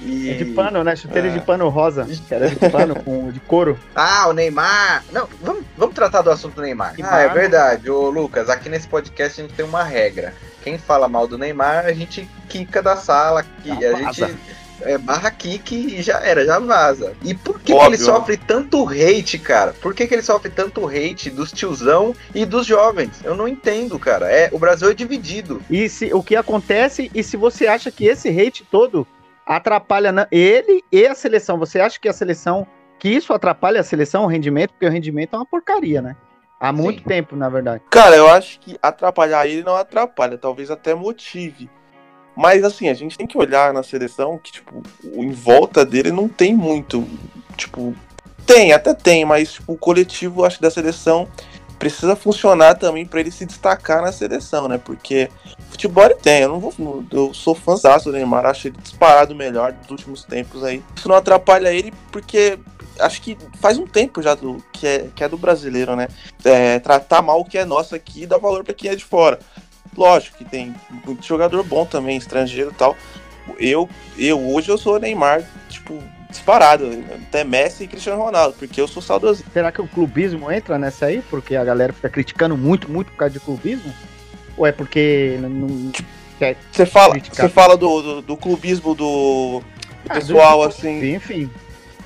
E... 0.02 0.30
É 0.30 0.34
de 0.36 0.46
pano, 0.46 0.84
né? 0.84 0.96
Chuteira 0.96 1.28
É. 1.28 1.32
de 1.32 1.42
pano 1.42 1.68
rosa. 1.68 2.08
Era 2.30 2.50
de 2.50 2.56
pano, 2.70 2.96
com, 3.04 3.32
de 3.32 3.40
couro. 3.42 3.78
Ah, 3.94 4.28
o 4.30 4.34
Neymar. 4.34 5.04
Não, 5.12 5.28
vamos, 5.42 5.64
vamos 5.78 5.94
tratar 5.94 6.22
do 6.22 6.32
assunto 6.32 6.56
do 6.56 6.62
Neymar. 6.62 6.94
Neymar, 6.94 7.14
Ah, 7.14 7.22
é 7.22 7.28
né? 7.28 7.34
verdade. 7.34 7.90
Ô, 7.90 8.10
Lucas, 8.10 8.50
aqui 8.50 8.70
nesse 8.70 8.88
podcast 8.88 9.42
a 9.42 9.44
gente 9.44 9.56
tem 9.56 9.66
uma 9.66 9.84
regra. 9.84 10.34
Quem 10.70 10.78
fala 10.78 11.08
mal 11.08 11.28
do 11.28 11.36
Neymar, 11.36 11.88
a 11.88 11.94
gente 11.94 12.30
quica 12.48 12.80
da 12.84 12.96
sala. 12.96 13.44
Que 13.64 13.72
a 13.72 13.92
vaza. 13.92 14.28
gente 14.28 14.38
é, 14.82 14.98
barra 15.00 15.32
kick 15.32 15.76
e 15.76 16.00
já 16.02 16.20
era, 16.20 16.46
já 16.46 16.60
vaza. 16.60 17.14
E 17.24 17.34
por 17.34 17.60
que, 17.60 17.74
que 17.76 17.86
ele 17.86 17.98
sofre 17.98 18.38
tanto 18.38 18.88
hate, 18.88 19.40
cara? 19.40 19.74
Por 19.74 19.96
que, 19.96 20.06
que 20.06 20.14
ele 20.14 20.22
sofre 20.22 20.52
tanto 20.52 20.88
hate 20.88 21.32
dos 21.32 21.52
tiozão 21.52 22.16
e 22.36 22.46
dos 22.46 22.68
jovens? 22.68 23.20
Eu 23.24 23.36
não 23.36 23.48
entendo, 23.48 23.98
cara. 23.98 24.32
É, 24.32 24.50
o 24.52 24.60
Brasil 24.60 24.92
é 24.92 24.94
dividido. 24.94 25.60
E 25.72 25.90
se, 25.90 26.14
o 26.14 26.22
que 26.22 26.36
acontece, 26.36 27.10
e 27.16 27.24
se 27.24 27.36
você 27.36 27.66
acha 27.66 27.90
que 27.90 28.06
esse 28.06 28.30
hate 28.30 28.64
todo 28.70 29.08
atrapalha 29.48 30.12
na- 30.12 30.28
ele 30.32 30.84
e 30.92 31.08
a 31.08 31.16
seleção, 31.16 31.58
você 31.58 31.80
acha 31.80 32.00
que 32.00 32.08
a 32.08 32.14
seleção, 32.14 32.68
que 33.00 33.10
isso 33.10 33.34
atrapalha 33.34 33.80
a 33.80 33.84
seleção, 33.84 34.26
o 34.26 34.28
rendimento, 34.28 34.70
porque 34.74 34.86
o 34.86 34.92
rendimento 34.92 35.34
é 35.34 35.38
uma 35.40 35.46
porcaria, 35.48 36.00
né? 36.00 36.16
Há 36.60 36.74
muito 36.74 37.04
tempo, 37.04 37.36
na 37.36 37.48
verdade. 37.48 37.82
Cara, 37.90 38.16
eu 38.16 38.28
acho 38.28 38.60
que 38.60 38.78
atrapalhar 38.82 39.48
ele 39.48 39.64
não 39.64 39.76
atrapalha, 39.76 40.38
talvez 40.38 40.70
até 40.70 40.94
motive. 40.94 41.70
Mas 42.36 42.64
assim, 42.64 42.90
a 42.90 42.94
gente 42.94 43.18
tem 43.18 43.28
que 43.28 43.38
olhar 43.38 43.74
na 43.74 43.84
seleção 43.84 44.38
que, 44.38 44.52
tipo, 44.52 44.84
em 45.04 45.32
volta 45.32 45.86
dele 45.86 46.12
não 46.12 46.28
tem 46.28 46.54
muito. 46.54 47.08
Tipo, 47.56 47.96
tem, 48.46 48.74
até 48.74 48.94
tem, 48.94 49.26
mas 49.26 49.54
tipo, 49.54 49.74
o 49.74 49.78
coletivo, 49.78 50.44
acho 50.44 50.58
que 50.58 50.64
da 50.64 50.72
seleção 50.72 51.28
precisa 51.78 52.16
funcionar 52.16 52.76
também 52.76 53.06
pra 53.06 53.22
ele 53.22 53.32
se 53.32 53.46
destacar 53.46 54.02
na 54.02 54.12
seleção, 54.12 54.68
né? 54.68 54.78
Porque 54.78 55.30
futebol 55.70 56.04
ele 56.04 56.16
tem, 56.16 56.42
eu 56.42 56.50
não 56.50 56.60
vou. 56.60 57.06
Eu 57.12 57.34
sou 57.34 57.56
fãzaço 57.56 58.06
do 58.06 58.12
Neymar, 58.12 58.46
acho 58.46 58.68
ele 58.68 58.78
disparado 58.82 59.34
melhor 59.34 59.72
dos 59.72 59.90
últimos 59.90 60.26
tempos 60.26 60.64
aí. 60.64 60.84
Isso 60.96 61.08
não 61.08 61.16
atrapalha 61.16 61.74
ele 61.74 61.94
porque 62.12 62.60
acho 63.00 63.22
que 63.22 63.38
faz 63.60 63.78
um 63.78 63.86
tempo 63.88 64.22
já 64.22 64.36
do, 64.36 64.64
que, 64.72 64.86
é, 64.88 65.08
que 65.16 65.24
é 65.24 65.28
do 65.30 65.38
brasileiro, 65.38 65.96
né? 65.96 66.08
É, 66.44 66.80
tratar 66.80 67.22
mal 67.22 67.40
o 67.42 67.46
que 67.46 67.58
é 67.58 67.66
nosso 67.66 67.96
aqui 67.96 68.24
e 68.24 68.28
dar 68.28 68.38
valor 68.38 68.64
pra 68.64 68.74
quem 68.74 68.90
é 68.92 68.96
de 68.96 69.04
fora. 69.06 69.40
Lógico 69.98 70.38
que 70.38 70.46
tem 70.46 70.74
muito 71.06 71.26
jogador 71.26 71.64
bom 71.64 71.86
também, 71.86 72.18
estrangeiro 72.18 72.72
e 72.72 72.76
tal. 72.76 72.96
Eu, 73.58 73.90
eu 74.18 74.40
hoje 74.54 74.70
eu 74.70 74.78
sou 74.78 75.00
Neymar, 75.00 75.44
tipo, 75.70 75.98
disparado. 76.30 76.90
Até 77.28 77.44
Messi 77.44 77.84
e 77.84 77.88
Cristiano 77.88 78.22
Ronaldo, 78.22 78.56
porque 78.60 78.80
eu 78.80 78.88
sou 78.88 79.02
saudosista. 79.02 79.50
Será 79.52 79.72
que 79.72 79.82
o 79.82 79.88
clubismo 79.88 80.52
entra 80.52 80.78
nessa 80.78 81.08
aí? 81.08 81.22
Porque 81.30 81.56
a 81.56 81.64
galera 81.64 81.92
fica 81.92 82.10
criticando 82.10 82.56
muito, 82.56 82.90
muito 82.90 83.12
por 83.12 83.18
causa 83.18 83.34
de 83.34 83.40
clubismo? 83.40 83.92
Ou 84.56 84.68
é 84.68 84.72
porque 84.72 85.38
não, 85.42 85.92
quer 86.38 86.56
Você 86.72 86.86
fala, 86.86 87.16
você 87.20 87.50
fala 87.50 87.76
do, 87.76 88.02
do, 88.02 88.22
do 88.22 88.38
clubismo 88.38 88.94
do, 88.94 89.60
do 89.62 89.64
Ah, 90.08 90.14
pessoal, 90.16 90.60
do- 90.60 90.66
assim, 90.66 91.16
Enfim. 91.16 91.50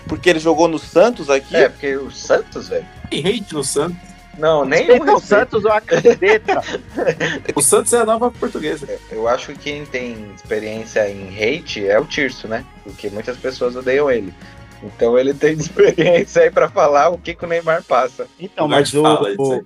Porque 0.08 0.30
ele 0.30 0.40
jogou 0.40 0.68
no 0.68 0.78
Santos 0.80 1.30
aqui. 1.30 1.56
É, 1.56 1.70
porque 1.70 1.96
o 1.96 2.12
Santos, 2.12 2.70
velho. 2.70 2.86
Tem 3.10 3.20
hate 3.26 3.54
no 3.54 3.64
Santos. 3.64 3.98
Não, 4.38 4.66
nem 4.66 4.90
o 4.90 5.04
respeito. 5.04 5.20
Santos 5.22 5.64
ou 5.66 5.72
a. 5.72 5.82
O 7.56 7.62
Santos 7.62 7.94
é 7.94 8.00
a 8.00 8.06
nova 8.06 8.32
portuguesa. 8.32 8.88
Eu 9.12 9.28
acho 9.28 9.48
que 9.54 9.60
quem 9.60 9.86
tem 9.86 10.32
experiência 10.36 11.08
em 11.10 11.28
hate 11.38 11.86
é 11.88 12.00
o 12.00 12.06
Tirso, 12.06 12.48
né? 12.48 12.66
Porque 12.84 13.10
muitas 13.10 13.38
pessoas 13.38 13.76
odeiam 13.76 14.10
ele. 14.10 14.34
Então 14.82 15.18
ele 15.18 15.34
tem 15.34 15.54
experiência 15.58 16.42
aí 16.42 16.50
pra 16.52 16.68
falar 16.68 17.10
o 17.10 17.18
que, 17.18 17.36
que 17.36 17.46
o 17.46 17.48
Neymar 17.48 17.84
passa. 17.84 18.28
Então, 18.40 18.68
mas 18.68 18.92
o, 18.94 19.02
fala, 19.04 19.30
o- 19.38 19.64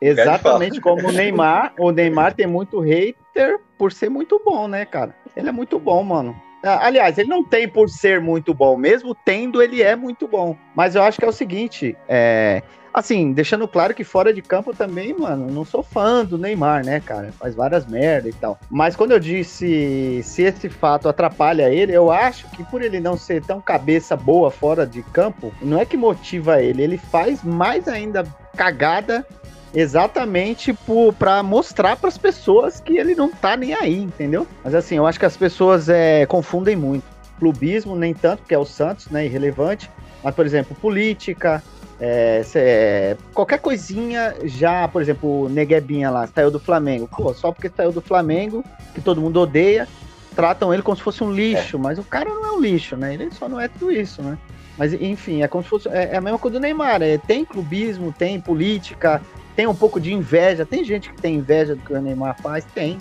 exatamente 0.00 0.80
como 0.80 1.08
o 1.08 1.12
Neymar, 1.12 1.72
o 1.78 1.90
Neymar 1.92 2.34
tem 2.34 2.46
muito 2.46 2.80
hater 2.80 3.58
por 3.78 3.92
ser 3.92 4.10
muito 4.10 4.40
bom, 4.44 4.66
né, 4.66 4.84
cara? 4.84 5.14
Ele 5.36 5.48
é 5.48 5.52
muito 5.52 5.78
bom, 5.78 6.02
mano. 6.02 6.34
Ah, 6.62 6.86
Aliás, 6.86 7.16
ele 7.18 7.28
não 7.28 7.42
tem 7.42 7.68
por 7.68 7.88
ser 7.88 8.20
muito 8.20 8.52
bom, 8.52 8.76
mesmo 8.76 9.14
tendo, 9.14 9.62
ele 9.62 9.82
é 9.82 9.96
muito 9.96 10.28
bom. 10.28 10.56
Mas 10.74 10.94
eu 10.94 11.02
acho 11.02 11.18
que 11.18 11.24
é 11.24 11.28
o 11.28 11.32
seguinte, 11.32 11.96
é. 12.08 12.62
Assim, 12.92 13.32
deixando 13.32 13.68
claro 13.68 13.94
que 13.94 14.02
fora 14.02 14.34
de 14.34 14.42
campo 14.42 14.74
também, 14.74 15.14
mano, 15.14 15.46
não 15.48 15.64
sou 15.64 15.80
fã 15.80 16.24
do 16.24 16.36
Neymar, 16.36 16.84
né, 16.84 16.98
cara? 16.98 17.30
Faz 17.38 17.54
várias 17.54 17.86
merda 17.86 18.28
e 18.28 18.32
tal. 18.32 18.58
Mas 18.68 18.96
quando 18.96 19.12
eu 19.12 19.20
disse 19.20 20.20
se 20.24 20.42
esse 20.42 20.68
fato 20.68 21.08
atrapalha 21.08 21.72
ele, 21.72 21.92
eu 21.92 22.10
acho 22.10 22.50
que 22.50 22.64
por 22.64 22.82
ele 22.82 22.98
não 22.98 23.16
ser 23.16 23.44
tão 23.44 23.60
cabeça 23.60 24.16
boa 24.16 24.50
fora 24.50 24.84
de 24.84 25.02
campo, 25.04 25.54
não 25.62 25.80
é 25.80 25.84
que 25.84 25.96
motiva 25.96 26.60
ele, 26.60 26.82
ele 26.82 26.98
faz 26.98 27.44
mais 27.44 27.86
ainda 27.86 28.24
cagada 28.56 29.24
exatamente 29.74 30.74
para 31.18 31.42
mostrar 31.42 31.96
para 31.96 32.08
as 32.08 32.18
pessoas 32.18 32.80
que 32.80 32.96
ele 32.96 33.14
não 33.14 33.30
tá 33.30 33.56
nem 33.56 33.74
aí, 33.74 33.98
entendeu? 33.98 34.46
Mas 34.64 34.74
assim, 34.74 34.96
eu 34.96 35.06
acho 35.06 35.18
que 35.18 35.26
as 35.26 35.36
pessoas 35.36 35.88
é, 35.88 36.26
confundem 36.26 36.76
muito. 36.76 37.04
Clubismo, 37.38 37.96
nem 37.96 38.12
tanto, 38.12 38.40
porque 38.40 38.54
é 38.54 38.58
o 38.58 38.66
Santos, 38.66 39.08
né? 39.08 39.24
Irrelevante. 39.24 39.90
Mas, 40.22 40.34
por 40.34 40.44
exemplo, 40.44 40.76
política, 40.76 41.62
é, 41.98 42.42
cê- 42.44 43.16
qualquer 43.32 43.58
coisinha 43.60 44.34
já, 44.44 44.86
por 44.88 45.00
exemplo, 45.00 45.44
o 45.44 45.48
Neguebinha 45.48 46.10
lá, 46.10 46.26
saiu 46.26 46.50
do 46.50 46.60
Flamengo. 46.60 47.08
Pô, 47.08 47.32
só 47.32 47.50
porque 47.50 47.70
saiu 47.74 47.92
do 47.92 48.02
Flamengo, 48.02 48.62
que 48.94 49.00
todo 49.00 49.22
mundo 49.22 49.40
odeia, 49.40 49.88
tratam 50.36 50.74
ele 50.74 50.82
como 50.82 50.96
se 50.96 51.02
fosse 51.02 51.24
um 51.24 51.32
lixo. 51.32 51.78
Mas 51.78 51.98
o 51.98 52.04
cara 52.04 52.28
não 52.28 52.44
é 52.44 52.50
um 52.52 52.60
lixo, 52.60 52.94
né? 52.96 53.14
Ele 53.14 53.30
só 53.30 53.48
não 53.48 53.58
é 53.58 53.68
tudo 53.68 53.90
isso, 53.90 54.22
né? 54.22 54.36
Mas, 54.76 54.92
enfim, 54.92 55.42
é 55.42 55.48
como 55.48 55.62
se 55.64 55.70
fosse. 55.70 55.88
É, 55.88 56.10
é 56.12 56.16
a 56.18 56.20
mesma 56.20 56.38
coisa 56.38 56.58
do 56.58 56.60
Neymar. 56.62 57.00
É, 57.00 57.16
tem 57.16 57.42
clubismo, 57.44 58.12
tem 58.12 58.38
política, 58.38 59.22
tem 59.56 59.66
um 59.66 59.74
pouco 59.74 60.00
de 60.00 60.12
inveja. 60.12 60.64
Tem 60.66 60.84
gente 60.84 61.10
que 61.10 61.20
tem 61.20 61.36
inveja 61.36 61.74
do 61.76 61.82
que 61.82 61.92
o 61.92 62.00
Neymar 62.00 62.36
faz? 62.42 62.64
Tem. 62.74 62.98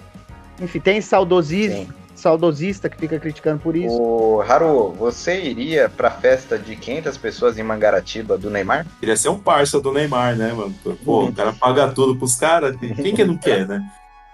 Enfim, 0.61 0.79
tem 0.79 0.99
saudosismo, 1.01 1.87
saudosista 2.13 2.89
que 2.89 2.97
fica 2.97 3.17
criticando 3.17 3.59
por 3.61 3.75
isso. 3.77 3.95
O 4.01 4.41
Haru, 4.41 4.91
você 4.91 5.41
iria 5.41 5.87
pra 5.87 6.11
festa 6.11 6.57
de 6.59 6.75
500 6.75 7.17
pessoas 7.17 7.57
em 7.57 7.63
Mangaratiba 7.63 8.37
do 8.37 8.49
Neymar? 8.49 8.85
Queria 8.99 9.15
ser 9.15 9.29
um 9.29 9.39
parça 9.39 9.79
do 9.79 9.91
Neymar, 9.93 10.35
né, 10.35 10.51
mano? 10.51 10.75
Pô, 11.05 11.25
o 11.25 11.33
cara 11.33 11.53
paga 11.53 11.87
tudo 11.89 12.17
pros 12.17 12.35
caras. 12.35 12.75
Quem 12.77 13.15
que 13.15 13.23
não 13.23 13.37
quer, 13.39 13.65
né? 13.67 13.81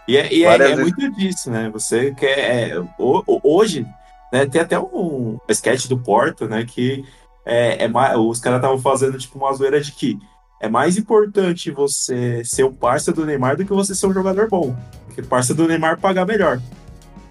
E 0.08 0.18
é, 0.18 0.34
e 0.34 0.44
é- 0.44 0.54
é 0.54 0.58
vezes. 0.58 0.80
muito 0.80 1.12
disso, 1.16 1.50
né? 1.52 1.70
Você 1.72 2.12
quer. 2.16 2.40
é, 2.72 2.80
ho- 3.00 3.24
ho- 3.28 3.42
hoje, 3.44 3.86
né, 4.34 4.46
tem 4.48 4.62
até 4.62 4.80
um 4.80 5.38
sketch 5.50 5.88
do 5.88 5.98
Porto, 5.98 6.48
né? 6.48 6.66
Que 6.68 7.04
é, 7.46 7.84
é 7.86 7.88
mais, 7.88 8.18
os 8.18 8.40
caras 8.40 8.58
estavam 8.60 8.80
fazendo 8.80 9.18
tipo 9.20 9.38
uma 9.38 9.54
zoeira 9.54 9.80
de 9.80 9.92
que 9.92 10.18
é 10.66 10.70
mais 10.70 10.98
importante 10.98 11.70
você 11.72 12.44
ser 12.44 12.64
um 12.64 12.74
parça 12.74 13.14
do 13.14 13.26
Neymar 13.26 13.56
do 13.56 13.66
que 13.66 13.74
você 13.74 13.94
ser 13.94 14.08
um 14.08 14.14
jogador 14.14 14.50
bom. 14.50 14.76
Porque 15.06 15.22
parça 15.22 15.54
do 15.54 15.68
Neymar 15.68 16.00
paga 16.00 16.26
melhor. 16.26 16.60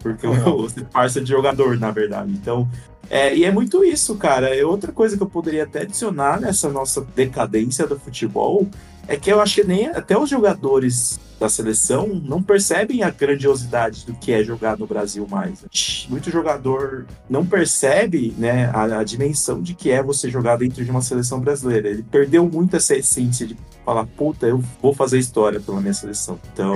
Porque 0.00 0.26
você 0.26 0.80
é 0.80 0.84
parça 0.92 1.20
de 1.20 1.30
jogador, 1.30 1.78
na 1.78 1.90
verdade. 1.90 2.32
Então, 2.32 2.68
é, 3.10 3.34
e 3.36 3.44
é 3.44 3.50
muito 3.50 3.84
isso, 3.84 4.16
cara. 4.16 4.54
É 4.54 4.64
outra 4.64 4.92
coisa 4.92 5.16
que 5.16 5.22
eu 5.22 5.28
poderia 5.28 5.64
até 5.64 5.82
adicionar 5.82 6.40
nessa 6.40 6.68
nossa 6.68 7.06
decadência 7.14 7.86
do 7.86 7.98
futebol 7.98 8.66
é 9.06 9.16
que 9.16 9.30
eu 9.30 9.40
acho 9.40 9.56
que 9.56 9.64
nem 9.64 9.88
até 9.88 10.18
os 10.18 10.30
jogadores 10.30 11.18
da 11.38 11.48
seleção 11.48 12.08
não 12.24 12.42
percebem 12.42 13.02
a 13.02 13.10
grandiosidade 13.10 14.06
do 14.06 14.14
que 14.14 14.32
é 14.32 14.42
jogar 14.42 14.78
no 14.78 14.86
Brasil 14.86 15.26
mais. 15.28 15.64
Muito 16.08 16.30
jogador 16.30 17.06
não 17.28 17.44
percebe 17.44 18.34
né, 18.38 18.70
a, 18.72 19.00
a 19.00 19.04
dimensão 19.04 19.60
de 19.60 19.74
que 19.74 19.90
é 19.90 20.02
você 20.02 20.30
jogar 20.30 20.56
dentro 20.56 20.84
de 20.84 20.90
uma 20.90 21.02
seleção 21.02 21.40
brasileira. 21.40 21.88
Ele 21.88 22.02
perdeu 22.02 22.48
muito 22.48 22.76
essa 22.76 22.96
essência 22.96 23.46
de 23.46 23.56
falar, 23.84 24.06
puta, 24.06 24.46
eu 24.46 24.62
vou 24.80 24.94
fazer 24.94 25.18
história 25.18 25.60
pela 25.60 25.80
minha 25.80 25.92
seleção. 25.92 26.38
Então, 26.52 26.74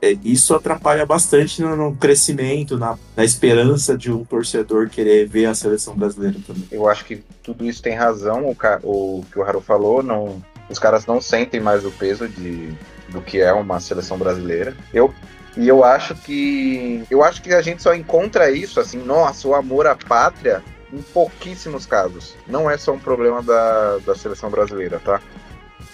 é, 0.00 0.16
isso 0.24 0.54
atrapalha 0.54 1.06
bastante 1.06 1.62
no, 1.62 1.76
no 1.76 1.94
crescimento, 1.94 2.76
na, 2.76 2.98
na 3.16 3.24
esperança 3.24 3.96
de 3.96 4.10
um 4.10 4.24
torcedor 4.24 4.88
querer 4.88 5.28
ver 5.28 5.46
a 5.52 5.54
seleção 5.54 5.94
brasileira 5.94 6.36
também. 6.46 6.66
Eu 6.70 6.88
acho 6.88 7.04
que 7.04 7.22
tudo 7.42 7.64
isso 7.64 7.82
tem 7.82 7.94
razão, 7.94 8.44
o, 8.44 8.56
o 8.82 9.24
que 9.30 9.38
o 9.38 9.42
Haru 9.42 9.60
falou, 9.60 10.02
não, 10.02 10.42
os 10.68 10.78
caras 10.78 11.06
não 11.06 11.20
sentem 11.20 11.60
mais 11.60 11.84
o 11.84 11.90
peso 11.90 12.28
de, 12.28 12.74
do 13.08 13.20
que 13.20 13.40
é 13.40 13.52
uma 13.52 13.78
seleção 13.78 14.18
brasileira. 14.18 14.76
Eu, 14.92 15.14
e 15.56 15.68
eu 15.68 15.84
acho 15.84 16.14
que. 16.14 17.04
Eu 17.10 17.22
acho 17.22 17.42
que 17.42 17.52
a 17.52 17.62
gente 17.62 17.82
só 17.82 17.94
encontra 17.94 18.50
isso, 18.50 18.80
assim, 18.80 18.98
nossa, 18.98 19.46
o 19.46 19.54
amor 19.54 19.86
à 19.86 19.94
pátria, 19.94 20.62
em 20.92 21.02
pouquíssimos 21.02 21.86
casos. 21.86 22.34
Não 22.46 22.70
é 22.70 22.76
só 22.76 22.92
um 22.92 22.98
problema 22.98 23.42
da, 23.42 23.98
da 23.98 24.14
seleção 24.14 24.50
brasileira, 24.50 24.98
tá? 24.98 25.20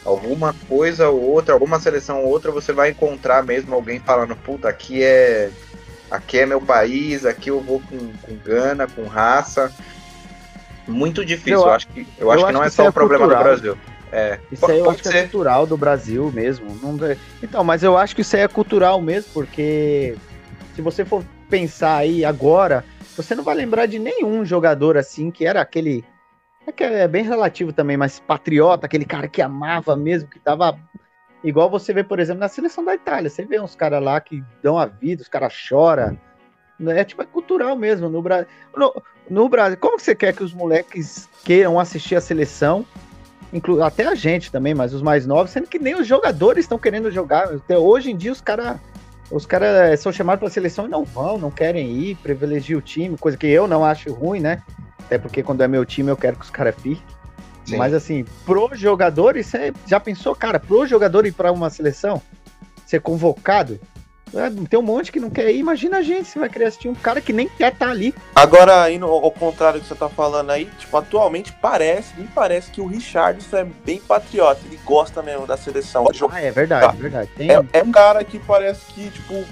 Alguma 0.05 0.55
coisa 0.69 1.09
ou 1.09 1.21
outra, 1.21 1.55
alguma 1.55 1.81
seleção 1.81 2.23
ou 2.23 2.29
outra, 2.29 2.53
você 2.53 2.73
vai 2.73 2.91
encontrar 2.91 3.43
mesmo 3.43 3.75
alguém 3.75 3.99
falando, 3.99 4.37
puta, 4.37 4.69
aqui 4.69 5.03
é. 5.03 5.51
Aqui 6.11 6.39
é 6.39 6.47
meu 6.47 6.61
país, 6.61 7.25
aqui 7.27 7.51
eu 7.51 7.61
vou 7.61 7.81
com, 7.81 8.15
com 8.23 8.37
gana, 8.39 8.87
com 8.87 9.07
raça. 9.07 9.73
Muito 10.87 11.25
difícil, 11.25 11.59
Eu 11.59 11.67
eu, 11.67 11.73
acho 11.73 11.89
que, 11.89 12.09
eu 12.19 12.31
acho 12.31 12.43
eu 12.43 12.47
que 12.47 12.53
não 12.53 12.61
acho 12.63 12.69
é 12.69 12.71
só 12.71 12.83
um 12.85 12.87
é 12.87 12.91
problema 12.93 13.25
do 13.27 13.29
cultural. 13.29 13.45
Brasil. 13.45 13.79
É, 14.11 14.39
Isso 14.51 14.61
pode, 14.63 14.73
aí 14.73 14.79
eu 14.79 14.85
pode 14.85 14.95
acho 14.95 15.03
que 15.03 15.09
é 15.09 15.13
ser. 15.13 15.23
cultural 15.25 15.67
do 15.67 15.77
Brasil 15.77 16.33
mesmo. 16.33 16.75
Não 16.83 16.97
dá- 16.97 17.17
Então, 17.43 17.63
mas 17.63 17.83
eu 17.83 17.97
acho 17.97 18.15
que 18.15 18.23
isso 18.23 18.35
aí 18.37 18.43
é 18.43 18.49
cultural 18.49 19.03
mesmo, 19.03 19.31
porque 19.35 20.17
se 20.75 20.81
você 20.81 21.05
for 21.05 21.23
pensar 21.51 21.97
aí 21.97 22.25
agora, 22.25 22.85
você 23.15 23.35
não 23.35 23.45
vai 23.45 23.55
lembrar 23.55 23.85
de 23.85 23.99
nenhum 23.99 24.45
jogador 24.47 24.97
assim 24.97 25.31
que 25.31 25.45
era 25.45 25.61
aquele. 25.61 26.05
É 26.67 26.73
que 26.73 26.85
é 26.85 27.07
bem 27.09 27.25
relativo 27.25 27.73
também, 27.73 27.97
mas 27.97 28.19
patriota, 28.21 28.87
aquele 28.87 29.05
cara 29.05 29.29
que 29.29 29.43
amava 29.43 29.95
mesmo, 29.95 30.29
que 30.31 30.39
tava. 30.41 30.79
Igual 31.43 31.71
você 31.71 31.93
vê, 31.93 32.03
por 32.03 32.19
exemplo, 32.19 32.41
na 32.41 32.49
seleção 32.49 32.85
da 32.85 32.95
Itália. 32.95 33.31
Você 33.31 33.45
vê 33.45 33.61
uns 33.61 33.75
caras 33.75 34.03
lá 34.03 34.21
que 34.21 34.43
dão 34.63 34.79
a 34.79 34.87
vida, 34.87 35.23
os 35.23 35.29
caras 35.29 35.53
choram. 35.53 36.19
É 36.87 37.05
tipo, 37.05 37.23
é 37.23 37.27
cultural 37.27 37.77
mesmo. 37.77 38.09
No, 38.09 38.23
Bra... 38.23 38.47
no, 38.77 39.03
no 39.29 39.49
Brasil, 39.49 39.79
como 39.79 39.97
que 39.97 40.03
você 40.03 40.15
quer 40.15 40.35
que 40.35 40.43
os 40.43 40.53
moleques 40.53 41.29
queiram 41.45 41.79
assistir 41.79 42.17
a 42.17 42.21
seleção? 42.21 42.85
Inclu... 43.53 43.83
Até 43.83 44.07
a 44.07 44.15
gente 44.15 44.51
também, 44.51 44.75
mas 44.75 44.93
os 44.93 45.03
mais 45.03 45.27
novos, 45.27 45.51
sendo 45.51 45.67
que 45.67 45.79
nem 45.79 45.95
os 45.95 46.07
jogadores 46.07 46.65
estão 46.65 46.79
querendo 46.79 47.11
jogar. 47.11 47.55
Até 47.55 47.79
hoje 47.79 48.11
em 48.11 48.17
dia, 48.17 48.33
os 48.33 48.41
caras 48.41 48.79
os 49.31 49.45
caras 49.45 50.01
são 50.01 50.11
chamados 50.11 50.39
para 50.39 50.49
a 50.49 50.51
seleção 50.51 50.87
e 50.87 50.89
não 50.89 51.05
vão, 51.05 51.37
não 51.37 51.51
querem 51.51 51.91
ir, 51.93 52.17
privilegiam 52.17 52.79
o 52.79 52.83
time, 52.83 53.17
coisa 53.19 53.37
que 53.37 53.47
eu 53.47 53.69
não 53.69 53.85
acho 53.85 54.11
ruim, 54.13 54.41
né? 54.41 54.63
Até 55.01 55.19
porque 55.19 55.43
quando 55.43 55.61
é 55.63 55.69
meu 55.69 55.85
time 55.85 56.11
eu 56.11 56.17
quero 56.17 56.37
que 56.37 56.45
os 56.45 56.51
caras 56.51 56.75
fiquem. 56.77 57.03
Mas 57.77 57.93
assim, 57.93 58.25
pro 58.45 58.71
jogador, 58.73 59.37
isso 59.37 59.57
é, 59.57 59.73
já 59.87 59.99
pensou, 60.01 60.35
cara, 60.35 60.59
pro 60.59 60.87
jogador 60.87 61.27
ir 61.27 61.33
para 61.33 61.53
uma 61.53 61.71
seleção, 61.71 62.23
ser 62.87 63.01
convocado, 63.01 63.79
é, 64.35 64.51
tem 64.69 64.79
um 64.79 64.83
monte 64.83 65.11
que 65.11 65.21
não 65.21 65.31
quer 65.31 65.51
ir. 65.51 65.59
Imagina 65.59 65.99
a 65.99 66.03
gente, 66.03 66.29
você 66.29 66.39
vai 66.39 66.49
querer 66.49 66.67
assistir 66.67 66.89
um 66.89 66.95
cara 66.95 67.21
que 67.21 67.33
nem 67.33 67.49
quer 67.49 67.73
estar 67.73 67.87
tá 67.87 67.91
ali. 67.91 68.15
Agora, 68.35 68.91
indo 68.91 69.07
ao 69.07 69.31
contrário 69.31 69.81
do 69.81 69.83
que 69.83 69.89
você 69.89 69.95
tá 69.95 70.09
falando 70.09 70.51
aí, 70.51 70.67
tipo, 70.79 70.97
atualmente 70.97 71.53
parece, 71.53 72.19
me 72.19 72.27
parece 72.29 72.71
que 72.71 72.81
o 72.81 72.87
Richardson 72.87 73.57
é 73.57 73.65
bem 73.65 74.01
patriota, 74.01 74.61
ele 74.67 74.79
gosta 74.85 75.23
mesmo 75.23 75.47
da 75.47 75.57
seleção. 75.57 76.07
Ah, 76.31 76.41
é 76.41 76.51
verdade, 76.51 76.97
é 76.97 77.01
verdade. 77.01 77.31
Tem... 77.37 77.51
É, 77.51 77.65
é 77.73 77.83
um 77.83 77.91
cara 77.91 78.23
que 78.25 78.39
parece 78.39 78.85
que, 78.93 79.11
tipo, 79.11 79.45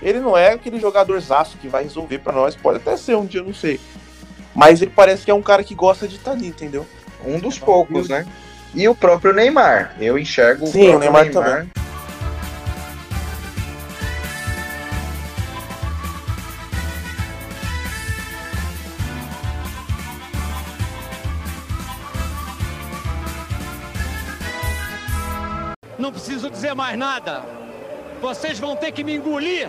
ele 0.00 0.20
não 0.20 0.36
é 0.36 0.52
aquele 0.52 0.78
jogador 0.78 1.18
zaço 1.20 1.58
que 1.58 1.68
vai 1.68 1.82
resolver 1.82 2.18
para 2.18 2.32
nós, 2.32 2.54
pode 2.54 2.78
até 2.78 2.96
ser 2.96 3.16
um 3.16 3.26
dia, 3.26 3.40
eu 3.40 3.44
não 3.44 3.54
sei. 3.54 3.80
Mas 4.54 4.82
ele 4.82 4.92
parece 4.94 5.24
que 5.24 5.30
é 5.30 5.34
um 5.34 5.42
cara 5.42 5.62
que 5.62 5.74
gosta 5.74 6.08
de 6.08 6.16
estar 6.16 6.32
tá 6.32 6.36
ali, 6.36 6.48
entendeu? 6.48 6.86
Um 7.24 7.38
dos 7.38 7.58
poucos, 7.58 8.08
né? 8.08 8.26
E 8.74 8.88
o 8.88 8.94
próprio 8.94 9.32
Neymar. 9.32 9.96
Eu 10.00 10.18
enxergo 10.18 10.66
Sim, 10.66 10.90
o, 10.90 10.96
o 10.96 10.98
Neymar, 10.98 11.24
Neymar 11.24 11.44
também. 11.44 11.70
Não 26.00 26.10
preciso 26.10 26.48
dizer 26.48 26.74
mais 26.74 26.98
nada. 26.98 27.44
Vocês 28.22 28.58
vão 28.58 28.74
ter 28.74 28.90
que 28.90 29.04
me 29.04 29.16
engolir. 29.16 29.68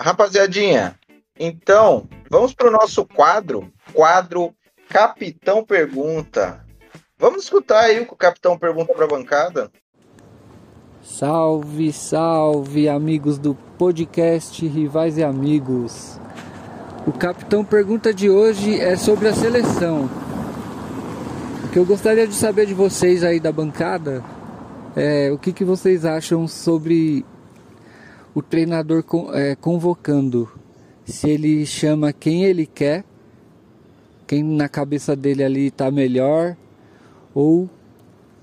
Rapaziadinha, 0.00 0.97
então 1.38 2.08
vamos 2.30 2.52
para 2.52 2.68
o 2.68 2.72
nosso 2.72 3.04
quadro, 3.04 3.72
quadro 3.92 4.54
Capitão 4.88 5.64
Pergunta. 5.64 6.64
Vamos 7.18 7.44
escutar 7.44 7.80
aí 7.80 8.00
o 8.00 8.06
que 8.06 8.12
o 8.12 8.16
Capitão 8.16 8.58
pergunta 8.58 8.94
para 8.94 9.04
a 9.04 9.08
bancada. 9.08 9.70
Salve, 11.02 11.92
salve, 11.92 12.88
amigos 12.88 13.38
do 13.38 13.54
podcast 13.76 14.66
Rivais 14.66 15.18
e 15.18 15.24
Amigos. 15.24 16.20
O 17.06 17.12
Capitão 17.12 17.64
Pergunta 17.64 18.12
de 18.12 18.28
hoje 18.28 18.78
é 18.78 18.96
sobre 18.96 19.28
a 19.28 19.34
seleção. 19.34 20.08
O 21.64 21.68
que 21.68 21.78
eu 21.78 21.86
gostaria 21.86 22.26
de 22.26 22.34
saber 22.34 22.66
de 22.66 22.74
vocês 22.74 23.24
aí 23.24 23.40
da 23.40 23.50
bancada 23.50 24.22
é 24.94 25.30
o 25.32 25.38
que, 25.38 25.52
que 25.52 25.64
vocês 25.64 26.04
acham 26.04 26.46
sobre 26.46 27.24
o 28.34 28.42
treinador 28.42 29.04
é, 29.32 29.56
convocando. 29.56 30.48
Se 31.08 31.28
ele 31.30 31.64
chama 31.64 32.12
quem 32.12 32.44
ele 32.44 32.66
quer, 32.66 33.02
quem 34.26 34.44
na 34.44 34.68
cabeça 34.68 35.16
dele 35.16 35.42
ali 35.42 35.68
está 35.68 35.90
melhor, 35.90 36.54
ou 37.34 37.66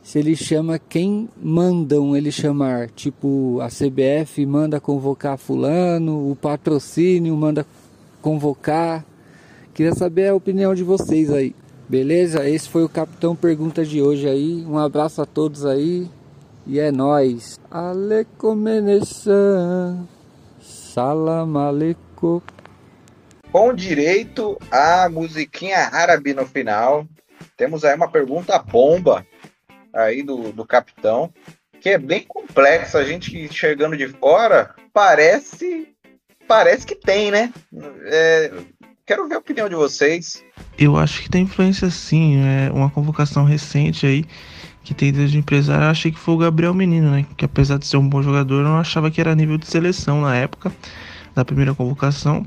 se 0.02 0.18
ele 0.18 0.36
chama 0.36 0.80
quem 0.80 1.30
mandam 1.40 2.18
ele 2.18 2.32
chamar, 2.32 2.90
tipo 2.90 3.60
a 3.62 3.68
CBF 3.68 4.44
manda 4.48 4.80
convocar 4.80 5.38
fulano, 5.38 6.32
o 6.32 6.36
patrocínio 6.36 7.38
manda 7.38 7.64
convocar. 8.20 9.06
Queria 9.72 9.94
saber 9.94 10.30
a 10.30 10.36
opinião 10.36 10.74
de 10.74 10.84
vocês 10.84 11.32
aí. 11.32 11.54
Beleza? 11.88 12.50
Esse 12.50 12.68
foi 12.68 12.84
o 12.84 12.90
Capitão 12.90 13.36
Pergunta 13.36 13.86
de 13.86 14.02
hoje 14.02 14.28
aí. 14.28 14.66
Um 14.68 14.80
abraço 14.80 15.22
a 15.22 15.26
todos 15.26 15.68
aí. 15.68 16.10
E 16.66 16.80
é 16.80 16.92
nóis. 16.92 17.60
Alecomeneçan. 17.70 20.08
Salam 20.60 21.56
aleikum. 21.58 22.42
Com 23.56 23.74
direito 23.74 24.60
à 24.70 25.08
musiquinha 25.08 25.78
árabe 25.78 26.34
no 26.34 26.46
final. 26.46 27.08
Temos 27.56 27.86
aí 27.86 27.96
uma 27.96 28.10
pergunta 28.10 28.60
bomba 28.60 29.26
aí 29.94 30.22
do, 30.22 30.52
do 30.52 30.66
capitão, 30.66 31.34
que 31.80 31.88
é 31.88 31.98
bem 31.98 32.26
complexa. 32.28 32.98
A 32.98 33.06
gente 33.06 33.38
enxergando 33.38 33.96
de 33.96 34.10
fora, 34.10 34.76
parece 34.92 35.88
parece 36.46 36.86
que 36.86 36.96
tem, 36.96 37.32
né? 37.32 37.54
É, 38.08 38.52
quero 39.06 39.26
ver 39.26 39.36
a 39.36 39.40
opinião 39.40 39.70
de 39.70 39.76
vocês. 39.76 40.44
Eu 40.78 40.98
acho 40.98 41.22
que 41.22 41.30
tem 41.30 41.44
influência 41.44 41.90
sim. 41.90 42.42
É 42.44 42.70
uma 42.74 42.90
convocação 42.90 43.46
recente 43.46 44.06
aí 44.06 44.26
que 44.84 44.94
tem 44.94 45.14
desde 45.14 45.38
empresário. 45.38 45.86
Eu 45.86 45.92
achei 45.92 46.12
que 46.12 46.20
foi 46.20 46.34
o 46.34 46.40
Gabriel 46.40 46.74
Menino, 46.74 47.10
né? 47.10 47.26
Que 47.38 47.46
apesar 47.46 47.80
de 47.80 47.88
ser 47.88 47.96
um 47.96 48.10
bom 48.10 48.22
jogador, 48.22 48.56
eu 48.56 48.68
não 48.68 48.78
achava 48.78 49.10
que 49.10 49.22
era 49.22 49.34
nível 49.34 49.58
de 49.58 49.66
seleção 49.66 50.20
na 50.20 50.36
época 50.36 50.74
da 51.34 51.46
primeira 51.46 51.74
convocação. 51.74 52.46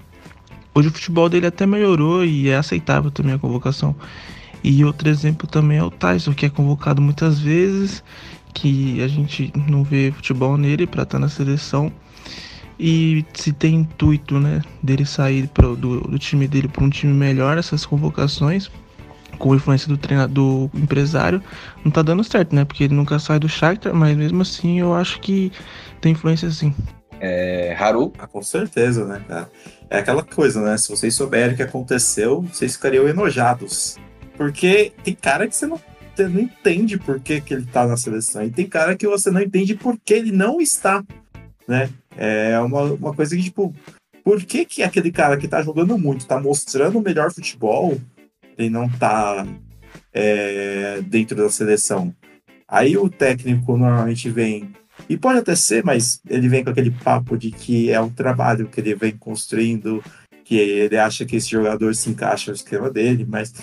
Hoje 0.79 0.87
o 0.87 0.93
futebol 0.93 1.29
dele 1.29 1.45
até 1.45 1.67
melhorou 1.67 2.25
e 2.25 2.49
é 2.49 2.57
aceitável 2.57 3.11
também 3.11 3.35
a 3.35 3.39
convocação. 3.39 3.97
E 4.63 4.85
outro 4.85 5.09
exemplo 5.09 5.45
também 5.49 5.79
é 5.79 5.83
o 5.83 5.91
Tyson, 5.91 6.33
que 6.33 6.47
é 6.47 6.49
convocado 6.49 7.03
muitas 7.03 7.41
vezes, 7.41 8.05
que 8.55 9.03
a 9.03 9.09
gente 9.09 9.53
não 9.69 9.83
vê 9.83 10.13
futebol 10.13 10.57
nele 10.57 10.87
para 10.87 11.03
estar 11.03 11.19
na 11.19 11.29
seleção. 11.29 11.93
E 12.79 13.25
se 13.35 13.53
tem 13.53 13.75
intuito, 13.75 14.39
né, 14.39 14.63
dele 14.81 15.05
sair 15.05 15.49
pro, 15.49 15.75
do, 15.75 16.01
do 16.03 16.17
time 16.17 16.47
dele 16.47 16.69
para 16.69 16.85
um 16.85 16.91
time 16.91 17.13
melhor, 17.13 17.59
essas 17.59 17.85
convocações, 17.85 18.71
com 19.37 19.57
influência 19.57 19.89
do 19.89 19.97
treinador, 19.97 20.69
do 20.69 20.79
empresário, 20.79 21.43
não 21.85 21.91
tá 21.91 22.03
dando 22.03 22.23
certo, 22.23 22.55
né? 22.55 22.65
Porque 22.65 22.85
ele 22.85 22.95
nunca 22.95 23.19
sai 23.19 23.41
do 23.41 23.49
Shakhtar, 23.49 23.93
mas 23.93 24.17
mesmo 24.17 24.43
assim 24.43 24.79
eu 24.79 24.95
acho 24.95 25.19
que 25.19 25.51
tem 26.01 26.13
influência 26.13 26.49
sim. 26.53 26.73
É, 27.21 27.77
Haru? 27.79 28.13
Ah, 28.19 28.27
com 28.27 28.43
certeza, 28.43 29.05
né, 29.05 29.23
cara? 29.27 29.51
É 29.91 29.99
aquela 29.99 30.23
coisa, 30.23 30.61
né? 30.63 30.77
Se 30.77 30.89
vocês 30.89 31.15
souberem 31.15 31.55
o 31.55 31.57
que 31.57 31.63
aconteceu, 31.63 32.43
vocês 32.43 32.75
ficariam 32.75 33.09
enojados. 33.09 33.97
Porque 34.37 34.93
tem 35.03 35.15
cara 35.15 35.49
que 35.49 35.57
você 35.57 35.67
não, 35.67 35.81
você 36.15 36.29
não 36.29 36.41
entende 36.41 36.99
por 36.99 37.21
que, 37.21 37.41
que 37.41 37.55
ele 37.55 37.67
tá 37.67 37.87
na 37.87 37.97
seleção. 37.97 38.45
E 38.45 38.51
tem 38.51 38.67
cara 38.67 38.97
que 38.97 39.07
você 39.07 39.31
não 39.31 39.41
entende 39.41 39.75
por 39.75 39.99
que 39.99 40.15
ele 40.15 40.31
não 40.31 40.61
está, 40.61 41.05
né? 41.67 41.91
É 42.17 42.59
uma, 42.61 42.83
uma 42.83 43.15
coisa 43.15 43.37
que, 43.37 43.43
tipo, 43.43 43.75
por 44.25 44.45
que, 44.45 44.65
que 44.65 44.83
aquele 44.83 45.11
cara 45.11 45.37
que 45.37 45.49
tá 45.49 45.63
jogando 45.63 45.97
muito, 45.97 46.27
tá 46.27 46.39
mostrando 46.41 46.99
o 46.99 47.03
melhor 47.03 47.33
futebol, 47.33 47.99
ele 48.57 48.71
não 48.71 48.89
tá 48.89 49.47
é, 50.13 51.01
dentro 51.03 51.37
da 51.37 51.49
seleção? 51.49 52.15
Aí 52.67 52.99
o 52.99 53.09
técnico 53.09 53.77
normalmente 53.77 54.29
vem, 54.29 54.71
e 55.09 55.17
pode 55.17 55.39
até 55.39 55.55
ser, 55.55 55.85
mas 55.85 56.21
ele 56.29 56.49
vem 56.49 56.63
com 56.63 56.71
aquele 56.71 56.91
papo 56.91 57.37
de 57.37 57.51
que 57.51 57.91
é 57.91 58.01
um 58.01 58.11
trabalho 58.11 58.69
que 58.69 58.81
ele 58.81 58.95
vem 58.95 59.17
construindo, 59.17 60.03
que 60.45 60.57
ele 60.57 60.97
acha 60.99 61.25
que 61.25 61.37
esse 61.37 61.51
jogador 61.51 61.95
se 61.95 62.11
encaixa 62.11 62.51
no 62.51 62.57
esquema 62.57 62.91
dele, 62.91 63.27
mas, 63.29 63.55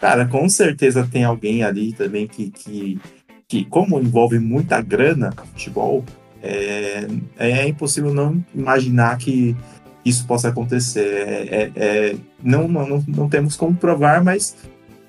cara, 0.00 0.26
com 0.26 0.48
certeza 0.48 1.08
tem 1.10 1.24
alguém 1.24 1.62
ali 1.62 1.92
também 1.92 2.26
que, 2.26 2.50
que, 2.50 3.00
que 3.48 3.64
como 3.64 3.98
envolve 3.98 4.38
muita 4.38 4.80
grana 4.80 5.32
futebol, 5.52 6.04
é, 6.42 7.06
é 7.38 7.68
impossível 7.68 8.12
não 8.12 8.42
imaginar 8.54 9.16
que 9.18 9.56
isso 10.04 10.26
possa 10.26 10.48
acontecer. 10.48 11.06
É, 11.06 11.46
é, 11.50 11.72
é, 11.76 12.16
não, 12.42 12.68
não, 12.68 13.04
não 13.06 13.28
temos 13.28 13.56
como 13.56 13.74
provar, 13.74 14.22
mas, 14.22 14.56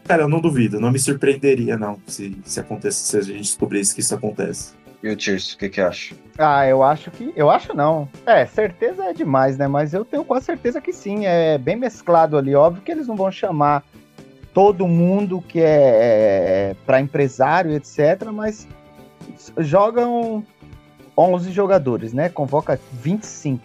cara, 0.06 0.24
eu 0.24 0.30
não 0.30 0.42
duvido, 0.42 0.80
não 0.80 0.92
me 0.92 1.00
surpreenderia, 1.00 1.78
não, 1.78 1.98
se, 2.08 2.38
se 2.44 2.60
acontecesse, 2.60 3.10
se 3.10 3.18
a 3.18 3.22
gente 3.22 3.42
descobrisse 3.42 3.94
que 3.94 4.02
isso 4.02 4.16
acontece. 4.16 4.74
E 5.04 5.10
o 5.10 5.16
Tirso, 5.16 5.56
o 5.56 5.58
que 5.58 5.70
que 5.70 5.82
acha? 5.82 6.16
Ah, 6.38 6.68
eu 6.68 6.84
acho 6.84 7.10
que. 7.10 7.34
Eu 7.36 7.50
acho 7.50 7.76
não. 7.76 8.08
É, 8.26 8.46
certeza 8.46 9.06
é 9.06 9.14
demais, 9.14 9.58
né? 9.58 9.68
Mas 9.68 9.94
eu 9.94 10.06
tenho 10.06 10.24
quase 10.24 10.46
certeza 10.46 10.80
que 10.80 10.94
sim. 10.94 11.26
É 11.26 11.58
bem 11.58 11.76
mesclado 11.76 12.38
ali. 12.38 12.54
Óbvio 12.54 12.84
que 12.84 12.92
eles 12.92 13.08
não 13.08 13.16
vão 13.16 13.32
chamar 13.32 13.84
todo 14.54 14.88
mundo 14.88 15.42
que 15.42 15.60
é, 15.60 15.64
é 15.64 16.76
para 16.86 17.02
empresário, 17.02 17.72
etc. 17.72 18.26
Mas 18.32 18.68
jogam 19.58 20.46
11 21.18 21.52
jogadores, 21.52 22.14
né? 22.14 22.30
Convoca 22.30 22.80
25. 22.94 23.64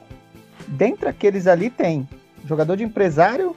Dentre 0.69 1.09
aqueles 1.09 1.47
ali 1.47 1.71
tem 1.71 2.09
jogador 2.45 2.77
de 2.77 2.85
empresário, 2.85 3.55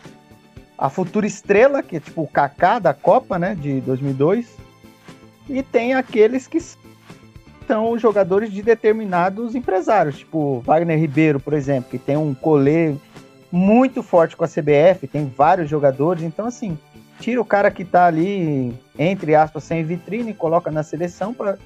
a 0.78 0.90
futura 0.90 1.26
estrela, 1.26 1.82
que 1.82 1.98
é 1.98 2.00
tipo 2.00 2.24
o 2.24 2.28
Kaká 2.28 2.80
da 2.80 2.94
Copa, 2.94 3.38
né, 3.38 3.56
de 3.56 3.82
2002, 3.82 4.58
e 5.50 5.64
tem 5.64 5.94
aqueles 5.94 6.48
que 6.48 6.60
são 7.70 7.96
jogadores 8.00 8.52
de 8.52 8.64
determinados 8.64 9.54
empresários, 9.54 10.18
tipo 10.18 10.60
Wagner 10.62 10.98
Ribeiro, 10.98 11.40
por 11.40 11.54
exemplo, 11.54 11.92
que 11.92 12.00
tem 12.00 12.18
um 12.18 12.34
colê 12.34 12.96
muito 13.52 14.02
forte 14.02 14.36
com 14.36 14.44
a 14.44 14.48
CBF, 14.48 15.08
tem 15.08 15.32
vários 15.38 15.70
jogadores, 15.70 16.24
então 16.24 16.48
assim, 16.48 16.76
tira 17.20 17.40
o 17.40 17.46
cara 17.46 17.70
que 17.70 17.86
tá 17.86 18.08
ali, 18.08 18.74
entre 18.98 19.36
aspas, 19.36 19.66
sem 19.66 19.84
vitrine, 19.84 20.34
coloca 20.34 20.72
na 20.72 20.82
seleção 20.82 21.32
para 21.32 21.60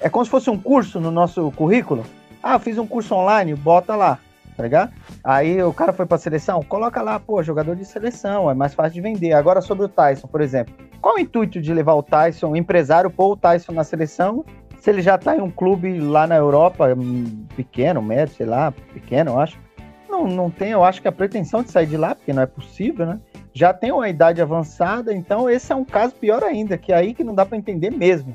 é 0.00 0.08
como 0.08 0.24
se 0.24 0.30
fosse 0.30 0.48
um 0.48 0.56
curso 0.56 1.00
no 1.00 1.10
nosso 1.10 1.50
currículo. 1.50 2.06
Ah, 2.40 2.58
fiz 2.60 2.78
um 2.78 2.86
curso 2.86 3.12
online, 3.12 3.52
bota 3.56 3.96
lá, 3.96 4.20
tá 4.56 4.62
ligado? 4.62 4.92
Aí 5.22 5.60
o 5.60 5.74
cara 5.74 5.92
foi 5.92 6.06
pra 6.06 6.16
seleção, 6.16 6.62
coloca 6.62 7.02
lá, 7.02 7.18
pô, 7.18 7.42
jogador 7.42 7.74
de 7.74 7.84
seleção, 7.84 8.48
é 8.48 8.54
mais 8.54 8.72
fácil 8.72 8.94
de 8.94 9.00
vender. 9.00 9.32
Agora 9.32 9.60
sobre 9.60 9.84
o 9.84 9.88
Tyson, 9.88 10.28
por 10.28 10.40
exemplo. 10.40 10.72
Qual 11.02 11.16
o 11.16 11.18
intuito 11.18 11.60
de 11.60 11.74
levar 11.74 11.94
o 11.94 12.04
Tyson, 12.04 12.50
o 12.52 12.56
empresário, 12.56 13.10
pôr 13.10 13.32
o 13.32 13.36
Tyson 13.36 13.72
na 13.72 13.82
seleção, 13.82 14.44
se 14.80 14.90
ele 14.90 15.02
já 15.02 15.18
tá 15.18 15.36
em 15.36 15.40
um 15.40 15.50
clube 15.50 16.00
lá 16.00 16.26
na 16.26 16.36
Europa, 16.36 16.94
hum, 16.94 17.46
pequeno, 17.54 18.00
médio, 18.00 18.34
sei 18.34 18.46
lá, 18.46 18.72
pequeno, 18.72 19.32
eu 19.32 19.38
acho. 19.38 19.58
Não, 20.08 20.26
não 20.26 20.50
tem, 20.50 20.70
eu 20.70 20.82
acho 20.82 21.00
que 21.00 21.06
a 21.06 21.12
pretensão 21.12 21.62
de 21.62 21.70
sair 21.70 21.86
de 21.86 21.96
lá, 21.96 22.14
porque 22.14 22.32
não 22.32 22.42
é 22.42 22.46
possível, 22.46 23.06
né? 23.06 23.20
Já 23.52 23.74
tem 23.74 23.92
uma 23.92 24.08
idade 24.08 24.40
avançada, 24.40 25.12
então 25.12 25.48
esse 25.48 25.70
é 25.70 25.76
um 25.76 25.84
caso 25.84 26.14
pior 26.14 26.42
ainda, 26.42 26.78
que 26.78 26.92
é 26.92 26.96
aí 26.96 27.14
que 27.14 27.22
não 27.22 27.34
dá 27.34 27.44
para 27.44 27.58
entender 27.58 27.90
mesmo. 27.90 28.34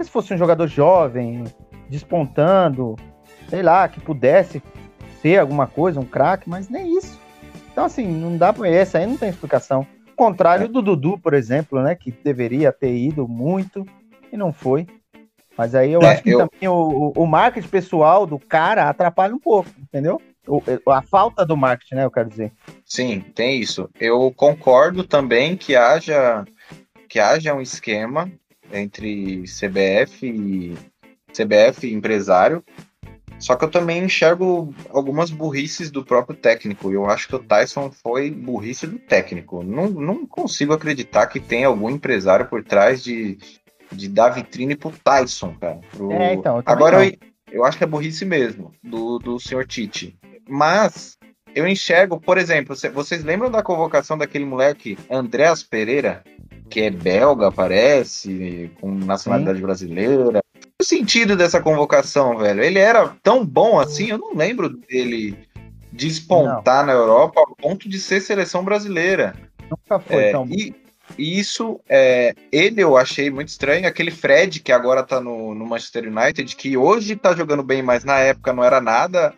Se 0.00 0.08
fosse 0.08 0.32
um 0.32 0.38
jogador 0.38 0.66
jovem, 0.68 1.44
despontando, 1.88 2.96
sei 3.48 3.62
lá, 3.62 3.86
que 3.88 4.00
pudesse 4.00 4.62
ser 5.20 5.38
alguma 5.38 5.66
coisa, 5.66 6.00
um 6.00 6.04
craque, 6.04 6.48
mas 6.48 6.68
nem 6.68 6.96
isso. 6.96 7.20
Então, 7.72 7.84
assim, 7.84 8.06
não 8.06 8.36
dá 8.36 8.52
pra. 8.52 8.68
Essa 8.68 8.98
aí 8.98 9.06
não 9.06 9.16
tem 9.16 9.28
explicação. 9.28 9.86
Contrário 10.16 10.68
do 10.68 10.82
Dudu, 10.82 11.18
por 11.18 11.34
exemplo, 11.34 11.82
né? 11.82 11.94
Que 11.94 12.10
deveria 12.10 12.72
ter 12.72 12.94
ido 12.94 13.26
muito 13.26 13.84
e 14.32 14.36
não 14.36 14.52
foi. 14.52 14.86
Mas 15.56 15.74
aí 15.74 15.92
eu 15.92 16.00
É, 16.02 16.12
acho 16.12 16.22
que 16.22 16.30
eu- 16.30 16.38
também 16.48 16.68
o, 16.68 17.12
o 17.14 17.26
marketing 17.26 17.68
pessoal 17.68 18.26
do 18.26 18.38
cara 18.38 18.88
atrapalha 18.88 19.34
um 19.34 19.38
pouco, 19.38 19.68
entendeu? 19.78 20.20
O- 20.46 20.62
a 20.90 21.02
falta 21.02 21.44
do 21.46 21.56
marketing, 21.56 21.96
né? 21.96 22.04
Eu 22.04 22.10
quero 22.10 22.28
dizer. 22.28 22.52
Sim, 22.84 23.20
tem 23.34 23.60
isso. 23.60 23.88
Eu 24.00 24.32
concordo 24.34 25.04
também 25.04 25.56
que 25.56 25.76
haja 25.76 26.44
que 27.08 27.20
haja 27.20 27.54
um 27.54 27.60
esquema 27.60 28.30
entre 28.72 29.44
CBF 29.46 30.26
e 30.26 30.74
CBF 31.32 31.86
e 31.86 31.92
empresário. 31.94 32.64
Só 33.38 33.54
que 33.56 33.64
eu 33.64 33.70
também 33.70 34.02
enxergo 34.04 34.72
algumas 34.90 35.30
burrices 35.30 35.90
do 35.90 36.04
próprio 36.04 36.36
técnico. 36.36 36.90
Eu 36.90 37.06
acho 37.10 37.28
que 37.28 37.34
o 37.34 37.40
Tyson 37.40 37.90
foi 37.90 38.30
burrice 38.30 38.86
do 38.86 38.98
técnico. 38.98 39.62
Não, 39.64 39.88
não 39.90 40.24
consigo 40.26 40.72
acreditar 40.72 41.26
que 41.26 41.40
tem 41.40 41.64
algum 41.64 41.90
empresário 41.90 42.46
por 42.46 42.62
trás 42.64 43.02
de, 43.02 43.36
de 43.92 44.08
dar 44.08 44.30
vitrine 44.30 44.74
pro 44.76 44.90
Tyson, 45.04 45.54
cara. 45.60 45.80
Pro- 45.90 46.12
É, 46.12 46.34
então, 46.34 46.56
eu 46.56 46.62
Agora 46.66 46.98
não. 46.98 47.04
eu, 47.04 47.12
eu 47.50 47.64
acho 47.64 47.78
que 47.78 47.84
é 47.84 47.86
burrice 47.86 48.24
mesmo, 48.24 48.72
do, 48.82 49.18
do 49.18 49.38
senhor 49.38 49.66
Tite. 49.66 50.16
Mas 50.48 51.16
eu 51.54 51.66
enxergo, 51.68 52.20
por 52.20 52.38
exemplo, 52.38 52.74
cê- 52.74 52.88
vocês 52.88 53.22
lembram 53.24 53.50
da 53.50 53.62
convocação 53.62 54.16
daquele 54.18 54.44
moleque 54.44 54.98
Andréas 55.10 55.62
Pereira, 55.62 56.24
que 56.70 56.80
é 56.80 56.90
belga, 56.90 57.52
parece, 57.52 58.70
com 58.80 58.90
nacionalidade 58.94 59.60
brasileira? 59.60 60.42
O 60.80 60.84
sentido 60.84 61.36
dessa 61.36 61.60
convocação, 61.60 62.38
velho? 62.38 62.62
Ele 62.62 62.78
era 62.78 63.14
tão 63.22 63.44
bom 63.44 63.78
assim, 63.78 64.06
eu 64.08 64.18
não 64.18 64.34
lembro 64.34 64.68
dele 64.70 65.36
despontar 65.92 66.84
na 66.86 66.92
Europa 66.92 67.40
ao 67.40 67.54
ponto 67.54 67.88
de 67.88 67.98
ser 68.00 68.20
seleção 68.20 68.64
brasileira. 68.64 69.34
Nunca 69.70 70.00
foi 70.00 70.22
É, 70.24 70.32
tão 70.32 70.46
bom. 70.46 70.54
e, 70.54 70.74
e 71.18 71.38
isso, 71.38 71.80
é, 71.88 72.34
ele 72.50 72.82
eu 72.82 72.96
achei 72.96 73.30
muito 73.30 73.48
estranho. 73.48 73.86
Aquele 73.86 74.10
Fred, 74.10 74.60
que 74.60 74.72
agora 74.72 75.02
tá 75.02 75.20
no, 75.20 75.54
no 75.54 75.66
Manchester 75.66 76.08
United, 76.08 76.56
que 76.56 76.76
hoje 76.76 77.16
tá 77.16 77.34
jogando 77.34 77.62
bem, 77.62 77.82
mas 77.82 78.04
na 78.04 78.18
época 78.18 78.52
não 78.52 78.64
era 78.64 78.80
nada 78.80 79.34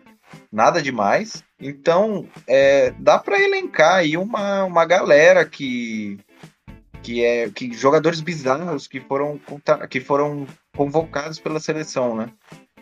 nada 0.51 0.81
demais. 0.81 1.43
Então, 1.59 2.27
é, 2.47 2.91
dá 2.99 3.17
para 3.17 3.41
elencar 3.41 3.95
aí 3.95 4.17
uma, 4.17 4.63
uma 4.63 4.85
galera 4.85 5.45
que 5.45 6.19
que 7.03 7.23
é 7.23 7.49
que 7.51 7.71
jogadores 7.71 8.19
bizarros 8.19 8.87
que 8.87 8.99
foram 8.99 9.39
que 9.89 9.99
foram 9.99 10.47
convocados 10.75 11.39
pela 11.39 11.59
seleção, 11.59 12.15
né? 12.15 12.29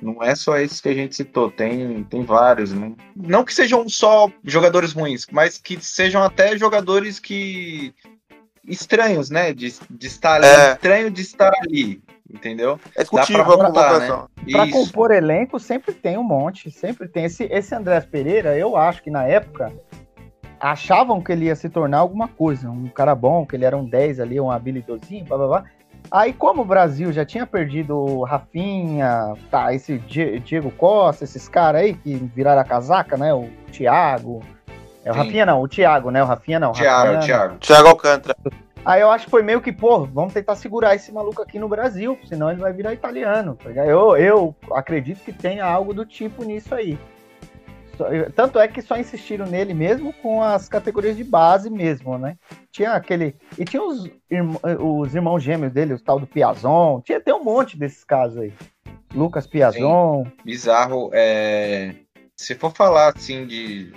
Não 0.01 0.21
é 0.21 0.35
só 0.35 0.57
esses 0.57 0.81
que 0.81 0.89
a 0.89 0.93
gente 0.93 1.15
citou, 1.15 1.49
tem, 1.49 2.03
tem 2.05 2.23
vários. 2.23 2.73
Né? 2.73 2.93
Não 3.15 3.43
que 3.43 3.53
sejam 3.53 3.87
só 3.87 4.29
jogadores 4.43 4.91
ruins, 4.91 5.25
mas 5.31 5.57
que 5.57 5.81
sejam 5.81 6.21
até 6.21 6.57
jogadores 6.57 7.19
que 7.19 7.93
estranhos, 8.67 9.29
né? 9.29 9.53
De, 9.53 9.73
de 9.89 10.07
estar 10.07 10.35
ali, 10.35 10.45
É. 10.45 10.71
estranho 10.73 11.11
de 11.11 11.21
estar 11.21 11.51
ali, 11.61 12.01
entendeu? 12.33 12.79
É 12.95 13.03
Dá 13.03 13.09
pra 13.09 13.21
a 13.21 13.25
contar, 13.27 13.43
convocação. 13.45 14.29
né? 14.37 14.51
Pra 14.51 14.65
Isso. 14.65 14.71
compor 14.71 15.11
elenco, 15.11 15.59
sempre 15.59 15.93
tem 15.93 16.17
um 16.17 16.23
monte. 16.23 16.69
Sempre 16.71 17.07
tem. 17.07 17.25
Esse, 17.25 17.43
esse 17.45 17.73
Andrés 17.75 18.05
Pereira, 18.05 18.57
eu 18.57 18.75
acho 18.77 19.01
que 19.03 19.09
na 19.11 19.23
época 19.25 19.71
achavam 20.59 21.21
que 21.21 21.31
ele 21.31 21.45
ia 21.45 21.55
se 21.55 21.69
tornar 21.69 21.99
alguma 21.99 22.27
coisa. 22.27 22.69
Um 22.69 22.87
cara 22.87 23.13
bom, 23.15 23.45
que 23.45 23.55
ele 23.55 23.65
era 23.65 23.77
um 23.77 23.85
10 23.85 24.19
ali, 24.19 24.39
um 24.39 24.49
habilidosinho, 24.51 25.25
blá 25.25 25.37
blá 25.37 25.47
blá. 25.47 25.63
Aí, 26.11 26.33
como 26.33 26.61
o 26.61 26.65
Brasil 26.65 27.13
já 27.13 27.25
tinha 27.25 27.47
perdido 27.47 27.97
o 27.97 28.23
Rafinha, 28.25 29.33
tá, 29.49 29.73
esse 29.73 29.97
Die- 29.99 30.39
Diego 30.39 30.69
Costa, 30.71 31.23
esses 31.23 31.47
caras 31.47 31.81
aí 31.81 31.93
que 31.93 32.15
viraram 32.35 32.61
a 32.61 32.65
casaca, 32.65 33.15
né? 33.17 33.33
O 33.33 33.49
Thiago. 33.71 34.41
É 35.05 35.11
o 35.11 35.13
Sim. 35.13 35.19
Rafinha 35.19 35.45
não, 35.45 35.61
o 35.61 35.67
Thiago, 35.67 36.09
né? 36.11 36.23
O 36.23 36.25
Rafinha 36.25 36.59
não. 36.59 36.71
o 36.71 36.73
Thiago, 36.73 37.13
Rafinha- 37.13 37.21
Thiago. 37.21 37.57
Thiago 37.59 37.87
Alcântara. 37.89 38.37
Aí 38.85 39.01
eu 39.01 39.09
acho 39.11 39.25
que 39.25 39.31
foi 39.31 39.41
meio 39.43 39.61
que, 39.61 39.71
pô, 39.71 40.05
vamos 40.05 40.33
tentar 40.33 40.55
segurar 40.55 40.93
esse 40.95 41.11
maluco 41.11 41.41
aqui 41.41 41.57
no 41.57 41.69
Brasil, 41.69 42.17
senão 42.27 42.51
ele 42.51 42.59
vai 42.59 42.73
virar 42.73 42.93
italiano. 42.93 43.57
tá? 43.61 43.69
Eu, 43.71 44.17
eu 44.17 44.55
acredito 44.73 45.23
que 45.23 45.31
tenha 45.31 45.65
algo 45.65 45.93
do 45.93 46.05
tipo 46.05 46.43
nisso 46.43 46.73
aí. 46.75 46.97
Tanto 48.35 48.59
é 48.59 48.67
que 48.67 48.81
só 48.81 48.97
insistiram 48.97 49.45
nele 49.45 49.73
mesmo 49.73 50.11
com 50.13 50.41
as 50.41 50.67
categorias 50.67 51.15
de 51.15 51.23
base 51.23 51.69
mesmo, 51.69 52.17
né? 52.17 52.35
Tinha 52.71 52.93
aquele. 52.93 53.35
E 53.57 53.63
tinha 53.63 53.81
os, 53.83 54.09
os 54.79 55.13
irmãos 55.13 55.43
gêmeos 55.43 55.71
dele, 55.71 55.93
o 55.93 55.99
tal 56.03 56.19
do 56.19 56.25
Piazon. 56.25 57.01
Tinha 57.01 57.19
até 57.19 57.33
um 57.33 57.43
monte 57.43 57.77
desses 57.77 58.03
casos 58.03 58.39
aí. 58.39 58.53
Lucas 59.13 59.45
Piazon. 59.45 60.25
bizarro. 60.43 61.11
É... 61.13 61.93
Se 62.35 62.55
for 62.55 62.71
falar 62.71 63.13
assim 63.15 63.45
de 63.45 63.93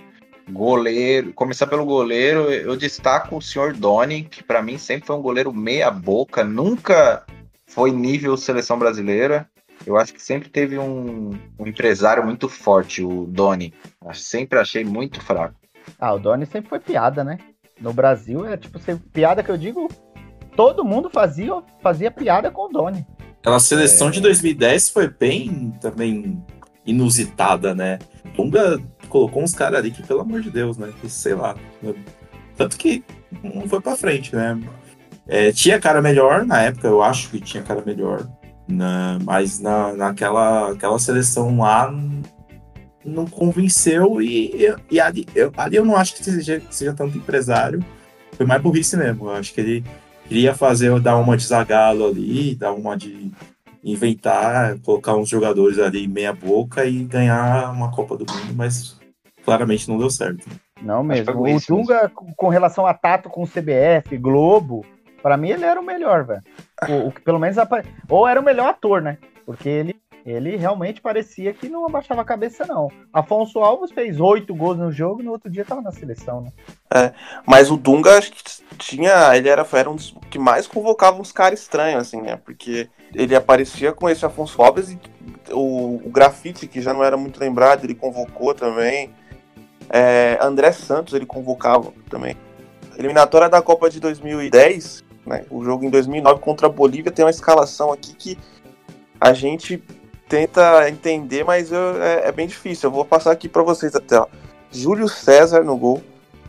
goleiro, 0.51 1.33
começar 1.33 1.67
pelo 1.67 1.85
goleiro, 1.85 2.51
eu 2.53 2.77
destaco 2.77 3.37
o 3.37 3.43
senhor 3.43 3.73
Doni, 3.75 4.23
que 4.25 4.43
pra 4.43 4.63
mim 4.63 4.79
sempre 4.79 5.07
foi 5.07 5.17
um 5.17 5.23
goleiro 5.23 5.53
meia 5.53 5.91
boca, 5.91 6.45
nunca 6.45 7.25
foi 7.67 7.91
nível 7.91 8.37
seleção 8.37 8.79
brasileira. 8.79 9.49
Eu 9.85 9.97
acho 9.97 10.15
que 10.15 10.23
sempre 10.23 10.49
teve 10.49 10.79
um, 10.79 11.31
um 11.59 11.67
empresário 11.67 12.25
muito 12.25 12.49
forte, 12.49 13.03
o 13.03 13.27
Doni. 13.27 13.75
Sempre 14.15 14.59
achei 14.59 14.85
muito 14.85 15.21
fraco. 15.21 15.55
Ah, 15.99 16.15
o 16.15 16.19
Doni 16.19 16.47
sempre 16.47 16.69
foi 16.69 16.81
piada, 16.81 17.23
né? 17.23 17.39
No 17.81 17.93
Brasil 17.93 18.47
é 18.47 18.57
tipo, 18.57 18.79
ser- 18.79 18.99
piada 19.13 19.43
que 19.43 19.51
eu 19.51 19.59
digo. 19.59 19.89
Todo 20.57 20.85
mundo 20.85 21.11
fazia, 21.11 21.63
fazia 21.83 22.11
piada 22.11 22.51
com 22.51 22.63
o 22.67 22.69
Doni. 22.73 23.07
Aquela 23.41 23.57
É. 23.57 23.61
seleção 23.61 24.11
de 24.11 24.21
2010 24.21 24.89
foi 24.89 25.09
bem 25.09 25.73
também 25.81 26.43
inusitada, 26.87 27.75
né? 27.75 27.99
Dunga 28.35 28.81
colocou 29.17 29.43
uns 29.43 29.55
caras 29.55 29.79
ali 29.81 29.91
que, 29.91 30.03
pelo 30.03 30.21
amor 30.21 30.41
de 30.43 30.51
Deus, 30.51 30.77
né? 30.77 30.93
Que 31.01 31.09
sei 31.09 31.35
lá. 31.35 31.55
né? 31.83 31.95
Tanto 32.57 32.77
que 32.77 33.03
não 33.43 33.67
foi 33.69 33.81
pra 33.81 33.97
frente, 33.97 34.35
né? 34.35 34.59
É, 35.27 35.51
tinha 35.53 35.81
cara 35.81 36.01
melhor 36.03 36.45
na 36.45 36.63
época, 36.63 36.87
eu 36.87 37.03
acho 37.03 37.31
que 37.31 37.41
tinha 37.41 37.63
cara 37.63 37.83
melhor. 37.85 38.27
na- 38.69 39.19
mas 39.25 39.61
na, 39.61 39.93
naquela 39.93 40.73
aquela 40.73 40.99
seleção 40.99 41.59
lá 41.59 41.93
não, 43.05 43.25
convenceu 43.27 44.21
e, 44.21 44.75
e 44.91 44.99
ali, 45.01 45.25
eu, 45.37 45.53
ali 45.57 45.77
eu 45.77 45.85
não 45.85 45.97
acho 45.97 46.15
que 46.17 46.25
seja, 46.25 46.61
seja 46.71 46.93
tanto 46.93 47.17
empresário. 47.17 47.85
Foi 48.33 48.45
mais 48.45 48.61
burrice 48.61 48.97
mesmo. 48.97 49.27
Eu 49.29 49.33
acho 49.37 49.55
que 49.55 49.61
ele 49.61 49.85
queria 50.29 50.53
fazer, 50.55 50.99
dar 51.01 51.17
uma 51.17 51.37
de 51.37 51.45
Zagallo 51.47 52.07
ali, 52.07 52.55
dar 52.57 52.73
uma 52.73 52.97
de 52.97 53.31
inventar, 53.85 54.77
colocar 54.81 55.15
uns 55.15 55.29
jogadores 55.29 55.79
ali 55.79 56.09
meia 56.09 56.33
boca 56.33 56.85
e 56.85 57.05
ganhar 57.05 57.71
uma 57.73 57.91
Copa 57.93 58.17
do 58.17 58.27
Mundo, 58.31 58.53
mas 58.55 58.96
claramente 59.47 59.89
não 59.89 59.97
deu 59.97 60.11
certo. 60.11 60.45
Não 60.83 61.03
mesmo. 61.03 61.33
O 61.41 61.61
Dunga, 61.67 62.11
com 62.11 62.35
com 62.35 62.49
relação 62.49 62.85
a 62.85 62.93
tato 62.93 63.31
com 63.31 63.45
o 63.45 63.49
CBF, 63.49 64.19
Globo, 64.19 64.85
pra 65.23 65.37
mim 65.37 65.51
ele 65.51 65.65
era 65.65 65.81
o 65.81 65.85
melhor, 65.85 66.25
velho. 66.25 66.43
O, 66.89 67.09
o 67.09 67.13
que 67.13 67.21
pelo 67.23 67.39
menos 67.39 67.57
apare... 67.57 67.89
ou 68.09 68.27
era 68.27 68.41
o 68.41 68.45
melhor 68.45 68.69
ator, 68.69 69.01
né? 69.01 69.17
Porque 69.47 69.69
ele, 69.69 69.97
ele 70.27 70.57
realmente 70.57 71.01
parecia 71.01 71.55
que 71.55 71.69
não 71.69 71.87
abaixava 71.87 72.23
a 72.23 72.25
cabeça, 72.25 72.67
não. 72.67 72.91
Afonso 73.13 73.61
Alves 73.61 73.93
fez 73.93 74.19
oito 74.19 74.53
gols 74.53 74.77
no 74.77 74.91
jogo 74.91 75.23
e 75.23 75.25
no 75.25 75.31
outro 75.31 75.49
dia 75.49 75.65
tava 75.65 75.81
na 75.81 75.93
seleção, 75.93 76.41
né? 76.41 77.13
Mas 77.47 77.71
o 77.71 77.77
Dunga 77.77 78.19
acho 78.19 78.33
que 78.33 78.43
tinha. 78.77 79.37
Ele 79.37 79.49
era, 79.49 79.67
era 79.73 79.89
um 79.89 79.95
dos 79.95 80.15
que 80.29 80.39
mais 80.39 80.67
convocava 80.67 81.21
uns 81.21 81.31
caras 81.31 81.61
estranhos, 81.61 82.03
assim, 82.03 82.21
né? 82.21 82.37
Porque 82.37 82.89
ele 83.15 83.37
aparecia 83.37 83.93
com 83.93 84.09
esse 84.11 84.27
Afonso 84.27 84.61
Alves 84.61 84.91
e 84.91 84.99
o, 85.53 86.01
o 86.05 86.11
grafite, 86.11 86.67
que 86.67 86.83
já 86.83 86.93
não 86.93 87.05
era 87.05 87.17
muito 87.17 87.41
lembrado, 87.41 87.85
ele 87.85 87.95
convocou 87.95 88.53
também. 88.53 89.15
É, 89.91 90.39
André 90.41 90.73
Santos 90.73 91.15
ele 91.15 91.27
convocava 91.27 91.93
também. 92.11 92.37
Eliminatória 92.99 93.49
da 93.49 93.61
Copa 93.63 93.89
de 93.91 94.01
2010, 94.01 95.05
né? 95.27 95.45
O 95.51 95.65
jogo 95.65 95.85
em 95.85 95.91
2009 95.91 96.41
contra 96.41 96.67
a 96.67 96.71
Bolívia 96.71 97.13
tem 97.13 97.25
uma 97.25 97.31
escalação 97.31 97.93
aqui 97.93 98.15
que 98.15 98.39
a 99.21 99.33
gente 99.33 99.83
tenta 100.29 100.89
entender, 100.89 101.45
mas 101.45 101.71
eu- 101.71 102.03
é, 102.03 102.29
é 102.29 102.33
bem 102.33 102.47
difícil. 102.47 102.89
Eu 102.89 102.93
vou 102.93 103.05
passar 103.05 103.31
aqui 103.31 103.49
para 103.49 103.63
vocês 103.63 103.95
até. 103.95 104.19
Ó. 104.19 104.27
Júlio 104.73 105.09
César 105.09 105.63
no 105.63 105.77
gol, 105.77 106.03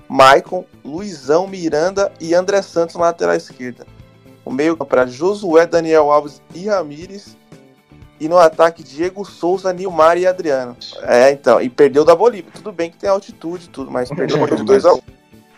Maicon, 0.09 0.65
Luizão, 0.83 1.47
Miranda 1.47 2.11
e 2.19 2.33
André 2.33 2.61
Santos 2.61 2.95
na 2.95 3.01
lateral 3.01 3.35
esquerda. 3.35 3.85
O 4.43 4.51
meio 4.51 4.75
para 4.77 5.05
Josué, 5.05 5.67
Daniel 5.67 6.09
Alves 6.11 6.41
e 6.55 6.67
Ramires. 6.67 7.36
E 8.19 8.27
no 8.27 8.37
ataque, 8.37 8.83
Diego 8.83 9.23
Souza, 9.23 9.71
Nilmar 9.71 10.17
e 10.17 10.25
Adriano. 10.25 10.75
É, 11.03 11.31
então. 11.31 11.61
E 11.61 11.69
perdeu 11.69 12.03
da 12.03 12.15
Bolívia. 12.15 12.51
Tudo 12.53 12.71
bem 12.71 12.89
que 12.89 12.97
tem 12.97 13.09
altitude 13.09 13.65
e 13.65 13.69
tudo, 13.69 13.91
mas 13.91 14.09
perdeu 14.09 14.39
por 14.39 14.49
2x1. 14.49 15.01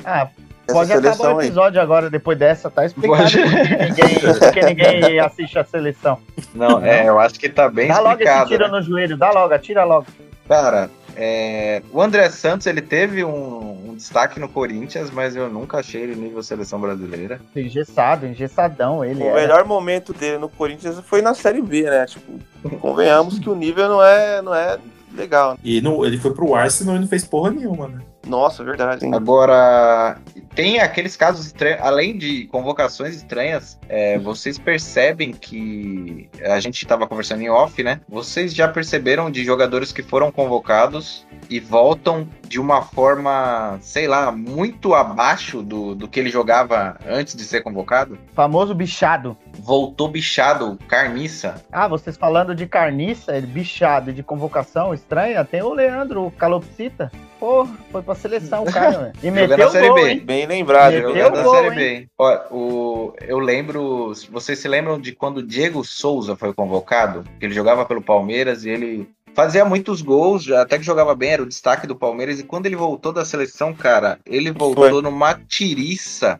Ah, 0.03 0.27
Essa 0.67 0.73
pode 0.73 0.93
acabar 0.93 1.35
o 1.35 1.39
aí. 1.39 1.47
episódio 1.47 1.81
agora, 1.81 2.09
depois 2.09 2.37
dessa, 2.37 2.69
tá 2.69 2.85
explicado 2.85 3.23
Pode. 3.23 3.37
por 3.39 4.51
que 4.53 4.61
ninguém, 4.61 5.01
ninguém 5.01 5.19
assiste 5.19 5.57
a 5.57 5.63
seleção. 5.63 6.17
Não, 6.53 6.83
é, 6.83 7.07
eu 7.07 7.19
acho 7.19 7.39
que 7.39 7.49
tá 7.49 7.69
bem 7.69 7.87
Dá 7.87 7.99
logo 7.99 8.15
esse 8.15 8.23
explicado. 8.23 8.49
tiro 8.49 8.65
né? 8.65 8.71
no 8.71 8.81
joelho, 8.81 9.17
dá 9.17 9.31
logo, 9.31 9.53
atira 9.53 9.83
logo. 9.83 10.07
Cara, 10.47 10.89
é, 11.15 11.81
o 11.91 12.01
André 12.01 12.29
Santos 12.29 12.65
ele 12.65 12.81
teve 12.81 13.23
um, 13.23 13.89
um 13.89 13.95
destaque 13.95 14.39
no 14.39 14.47
Corinthians, 14.47 15.11
mas 15.11 15.35
eu 15.35 15.49
nunca 15.49 15.79
achei 15.79 16.01
ele 16.01 16.15
nível 16.15 16.41
seleção 16.41 16.79
brasileira. 16.79 17.41
Engessado, 17.55 18.25
engessadão 18.25 19.03
ele. 19.03 19.21
O 19.21 19.27
era. 19.27 19.41
melhor 19.41 19.65
momento 19.65 20.13
dele 20.13 20.37
no 20.37 20.47
Corinthians 20.49 20.99
foi 21.01 21.21
na 21.21 21.33
Série 21.33 21.61
B, 21.61 21.83
né? 21.83 22.05
Tipo, 22.05 22.39
convenhamos 22.79 23.39
que 23.39 23.49
o 23.49 23.55
nível 23.55 23.89
não 23.89 24.03
é, 24.03 24.41
não 24.41 24.53
é 24.53 24.77
legal. 25.13 25.57
E 25.63 25.81
no, 25.81 26.05
ele 26.05 26.17
foi 26.17 26.33
pro 26.33 26.55
Arsenal 26.55 26.95
e 26.95 26.99
não 26.99 27.07
fez 27.07 27.25
porra 27.25 27.51
nenhuma, 27.51 27.87
né? 27.87 27.99
Nossa, 28.27 28.63
verdade. 28.63 29.05
hein? 29.05 29.13
Agora, 29.13 30.17
tem 30.53 30.79
aqueles 30.79 31.15
casos 31.15 31.47
estranhos, 31.47 31.79
além 31.81 32.17
de 32.17 32.45
convocações 32.47 33.15
estranhas, 33.15 33.79
é, 33.87 34.19
vocês 34.19 34.59
percebem 34.59 35.31
que 35.31 36.29
a 36.43 36.59
gente 36.59 36.81
estava 36.81 37.07
conversando 37.07 37.41
em 37.41 37.49
off, 37.49 37.81
né? 37.81 38.01
Vocês 38.07 38.53
já 38.53 38.67
perceberam 38.67 39.31
de 39.31 39.43
jogadores 39.43 39.91
que 39.91 40.03
foram 40.03 40.31
convocados 40.31 41.25
e 41.49 41.59
voltam 41.59 42.27
de 42.49 42.59
uma 42.59 42.81
forma, 42.81 43.77
sei 43.79 44.07
lá, 44.07 44.31
muito 44.31 44.95
abaixo 44.95 45.61
do, 45.61 45.93
do 45.93 46.07
que 46.07 46.19
ele 46.19 46.29
jogava 46.31 46.97
antes 47.07 47.35
de 47.35 47.43
ser 47.43 47.61
convocado? 47.61 48.17
Famoso 48.33 48.73
bichado. 48.73 49.37
Voltou 49.59 50.07
bichado, 50.09 50.77
carniça. 50.87 51.63
Ah, 51.71 51.87
vocês 51.87 52.17
falando 52.17 52.55
de 52.55 52.65
carniça, 52.65 53.39
bichado 53.41 54.09
e 54.09 54.13
de 54.13 54.23
convocação 54.23 54.93
estranha, 54.93 55.45
tem 55.45 55.61
o 55.61 55.73
Leandro 55.73 56.31
Calopsita. 56.37 57.11
Porra, 57.39 57.71
foi 57.89 58.01
pra 58.01 58.15
seleção 58.15 58.63
o 58.63 58.71
cara, 58.73 59.13
velho. 59.13 59.13
E 59.23 59.27
Jogando 59.27 59.49
meteu 59.49 59.57
na 59.57 59.67
o 59.67 59.71
Série 59.71 59.87
gol, 59.87 59.95
B. 59.95 60.09
hein? 60.09 60.19
Bem 60.19 60.45
lembrado. 60.45 60.93
Jogando 60.99 61.37
na 61.37 61.43
gol, 61.43 61.55
Série 61.55 61.67
hein? 61.69 61.75
B. 61.75 61.95
hein? 61.95 62.09
Ó, 62.17 62.39
o, 62.51 63.13
eu 63.21 63.39
lembro. 63.39 64.11
Vocês 64.29 64.59
se 64.59 64.67
lembram 64.67 64.99
de 64.99 65.13
quando 65.13 65.37
o 65.37 65.45
Diego 65.47 65.81
Souza 65.85 66.35
foi 66.35 66.53
convocado? 66.53 67.23
Ele 67.39 67.53
jogava 67.53 67.85
pelo 67.85 68.01
Palmeiras 68.01 68.65
e 68.65 68.69
ele 68.69 69.09
fazia 69.39 69.63
muitos 69.63 70.01
gols, 70.01 70.43
já- 70.43 70.61
até 70.61 70.77
que 70.77 70.83
jogava 70.83 71.15
bem, 71.15 71.29
era 71.31 71.43
o 71.43 71.47
destaque 71.47 71.87
do 71.87 71.95
Palmeiras. 71.95 72.39
E 72.39 72.43
quando 72.43 72.65
ele 72.65 72.75
voltou 72.75 73.13
da 73.13 73.23
seleção, 73.23 73.73
cara, 73.73 74.19
ele 74.25 74.51
voltou 74.51 74.89
Foi. 74.89 75.01
numa 75.01 75.33
tiriça 75.33 76.37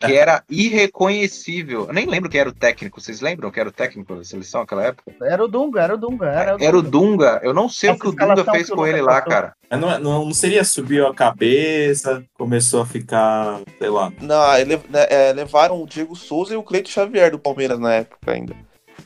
que 0.00 0.12
era 0.14 0.42
irreconhecível. 0.50 1.86
Eu 1.86 1.92
nem 1.94 2.06
lembro 2.06 2.28
quem 2.28 2.40
era 2.40 2.48
o 2.48 2.52
técnico. 2.52 3.00
Vocês 3.00 3.20
lembram 3.20 3.50
que 3.50 3.58
era 3.60 3.68
o 3.68 3.72
técnico 3.72 4.16
da 4.16 4.24
seleção 4.24 4.60
naquela 4.62 4.82
época? 4.84 5.12
Era 5.22 5.44
o 5.44 5.48
Dunga, 5.48 5.80
era 5.80 5.94
o 5.94 5.96
Dunga. 5.96 6.26
Era 6.26 6.56
o 6.56 6.62
Era 6.62 6.76
o 6.76 6.82
Dunga. 6.82 6.90
Dunga. 7.34 7.40
Eu 7.42 7.54
não 7.54 7.68
sei 7.68 7.90
Essa 7.90 7.96
o 7.98 8.00
que 8.00 8.08
o 8.08 8.12
Dunga 8.12 8.44
fez 8.50 8.68
com 8.68 8.84
ele 8.86 9.00
lá, 9.00 9.20
cara. 9.22 9.54
Mas 9.70 9.80
não, 9.80 9.98
não, 10.00 10.24
não 10.26 10.34
seria 10.34 10.64
subiu 10.64 11.06
a 11.06 11.14
cabeça, 11.14 12.24
começou 12.34 12.82
a 12.82 12.86
ficar, 12.86 13.60
sei 13.78 13.88
lá. 13.88 14.12
Não, 14.20 14.56
ele- 14.58 14.76
né, 14.90 15.06
é, 15.08 15.32
levaram 15.32 15.80
o 15.80 15.86
Diego 15.86 16.14
Souza 16.16 16.52
e 16.52 16.56
o 16.56 16.62
Cleito 16.64 16.90
Xavier 16.90 17.30
do 17.30 17.38
Palmeiras 17.38 17.78
na 17.78 17.94
época 17.94 18.32
ainda. 18.32 18.54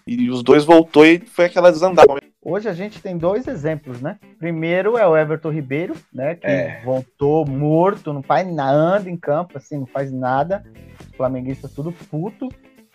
E 0.07 0.31
os 0.31 0.43
dois 0.43 0.64
voltou 0.64 1.05
e 1.05 1.21
foi 1.21 1.45
aquela 1.45 1.71
desandada. 1.71 2.09
Hoje 2.44 2.68
a 2.68 2.72
gente 2.72 3.03
tem 3.03 3.16
dois 3.18 3.48
exemplos, 3.48 4.01
né? 4.01 4.16
Primeiro 4.38 4.96
é 4.96 5.07
o 5.07 5.16
Everton 5.16 5.51
Ribeiro, 5.51 5.94
né? 6.12 6.37
Que 6.37 6.46
É. 6.46 6.81
voltou 6.85 7.44
morto, 7.44 8.12
não 8.12 8.22
faz 8.22 8.46
nada, 8.53 8.72
anda 8.77 9.11
em 9.11 9.16
campo, 9.16 9.59
assim, 9.59 9.79
não 9.79 9.87
faz 9.87 10.12
nada. 10.12 10.64
Os 11.01 11.16
flamenguistas 11.16 11.72
tudo 11.72 11.90
puto. 11.92 12.48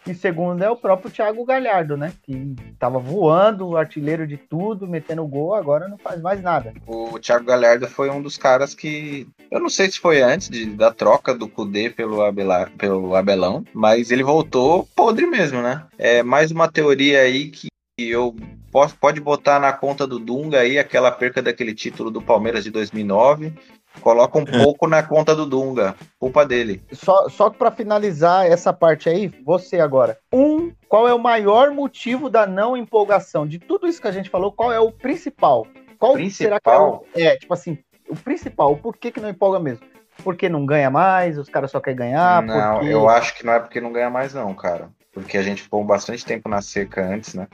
E 0.06 0.13
segundo 0.13 0.62
é 0.62 0.69
o 0.69 0.75
próprio 0.75 1.10
Thiago 1.10 1.45
Galhardo, 1.45 1.95
né? 1.95 2.12
Que 2.23 2.53
tava 2.77 2.99
voando, 2.99 3.77
artilheiro 3.77 4.27
de 4.27 4.36
tudo, 4.36 4.86
metendo 4.88 5.25
gol, 5.25 5.53
agora 5.56 5.88
não 5.88 5.97
faz 5.97 6.21
mais 6.21 6.41
nada. 6.41 6.73
O 6.86 7.17
Thiago 7.19 7.45
Galhardo 7.45 7.88
foi 7.88 8.10
um 8.10 8.21
dos 8.21 8.38
caras 8.38 8.73
que. 8.75 9.27
Eu 9.49 9.62
não 9.62 9.69
sei 9.69 9.89
se 9.89 9.99
foi 9.99 10.21
antes 10.21 10.49
de- 10.49 10.65
da 10.65 10.91
troca 10.91 11.34
do 11.34 11.47
Kudê 11.47 11.89
pelo, 11.89 12.21
Abelar, 12.21 12.69
pelo 12.77 13.15
Abelão, 13.15 13.63
mas 13.73 14.12
ele 14.12 14.23
voltou 14.23 14.86
podre 14.93 15.25
mesmo, 15.25 15.62
né? 15.62 15.86
É 15.97 16.21
mais 16.21 16.51
uma 16.51 16.69
teoria 16.69 17.21
aí 17.21 17.49
que 17.49 17.67
eu 17.97 18.36
posso, 18.73 18.97
pode 18.97 19.21
botar 19.21 19.59
na 19.59 19.71
conta 19.71 20.07
do 20.07 20.17
Dunga 20.17 20.62
aí 20.62 20.79
aquela 20.79 21.12
perca 21.12 21.43
daquele 21.43 21.75
título 21.75 22.09
do 22.09 22.19
Palmeiras 22.19 22.63
de 22.63 22.71
2009. 22.71 23.53
Coloca 24.01 24.39
um 24.39 24.43
pouco 24.43 24.88
na 24.88 25.03
conta 25.03 25.36
do 25.36 25.45
Dunga, 25.45 25.95
culpa 26.17 26.43
dele. 26.43 26.81
Só, 26.91 27.29
só 27.29 27.51
que 27.51 27.59
para 27.59 27.69
finalizar 27.69 28.47
essa 28.47 28.73
parte 28.73 29.07
aí, 29.07 29.27
você 29.45 29.79
agora. 29.79 30.17
Um, 30.33 30.71
qual 30.89 31.07
é 31.07 31.13
o 31.13 31.19
maior 31.19 31.69
motivo 31.69 32.27
da 32.27 32.47
não 32.47 32.75
empolgação? 32.75 33.45
De 33.45 33.59
tudo 33.59 33.88
isso 33.88 34.01
que 34.01 34.07
a 34.07 34.12
gente 34.12 34.31
falou, 34.31 34.51
qual 34.51 34.71
é 34.71 34.79
o 34.79 34.91
principal? 34.91 35.67
Qual 35.99 36.17
será 36.31 36.59
que 36.59 36.67
é 36.67 36.75
o, 36.75 36.97
Principal? 36.97 37.05
é, 37.15 37.38
tipo 37.38 37.53
assim, 37.53 37.77
o 38.09 38.15
principal, 38.15 38.73
o 38.73 38.77
porquê 38.77 39.12
que 39.12 39.21
não 39.21 39.29
empolga 39.29 39.59
mesmo? 39.59 39.86
Porque 40.23 40.49
não 40.49 40.65
ganha 40.65 40.89
mais, 40.89 41.38
os 41.38 41.47
caras 41.47 41.69
só 41.69 41.79
querem 41.79 41.97
ganhar, 41.97 42.41
não, 42.41 42.79
porque... 42.79 42.93
eu 42.93 43.07
acho 43.07 43.36
que 43.36 43.45
não 43.45 43.53
é 43.53 43.59
porque 43.59 43.79
não 43.79 43.93
ganha 43.93 44.09
mais, 44.09 44.33
não, 44.33 44.53
cara. 44.55 44.89
Porque 45.13 45.38
a 45.38 45.43
gente 45.43 45.62
ficou 45.62 45.83
bastante 45.83 46.25
tempo 46.25 46.49
na 46.49 46.62
seca 46.62 47.05
antes, 47.05 47.36
né? 47.36 47.47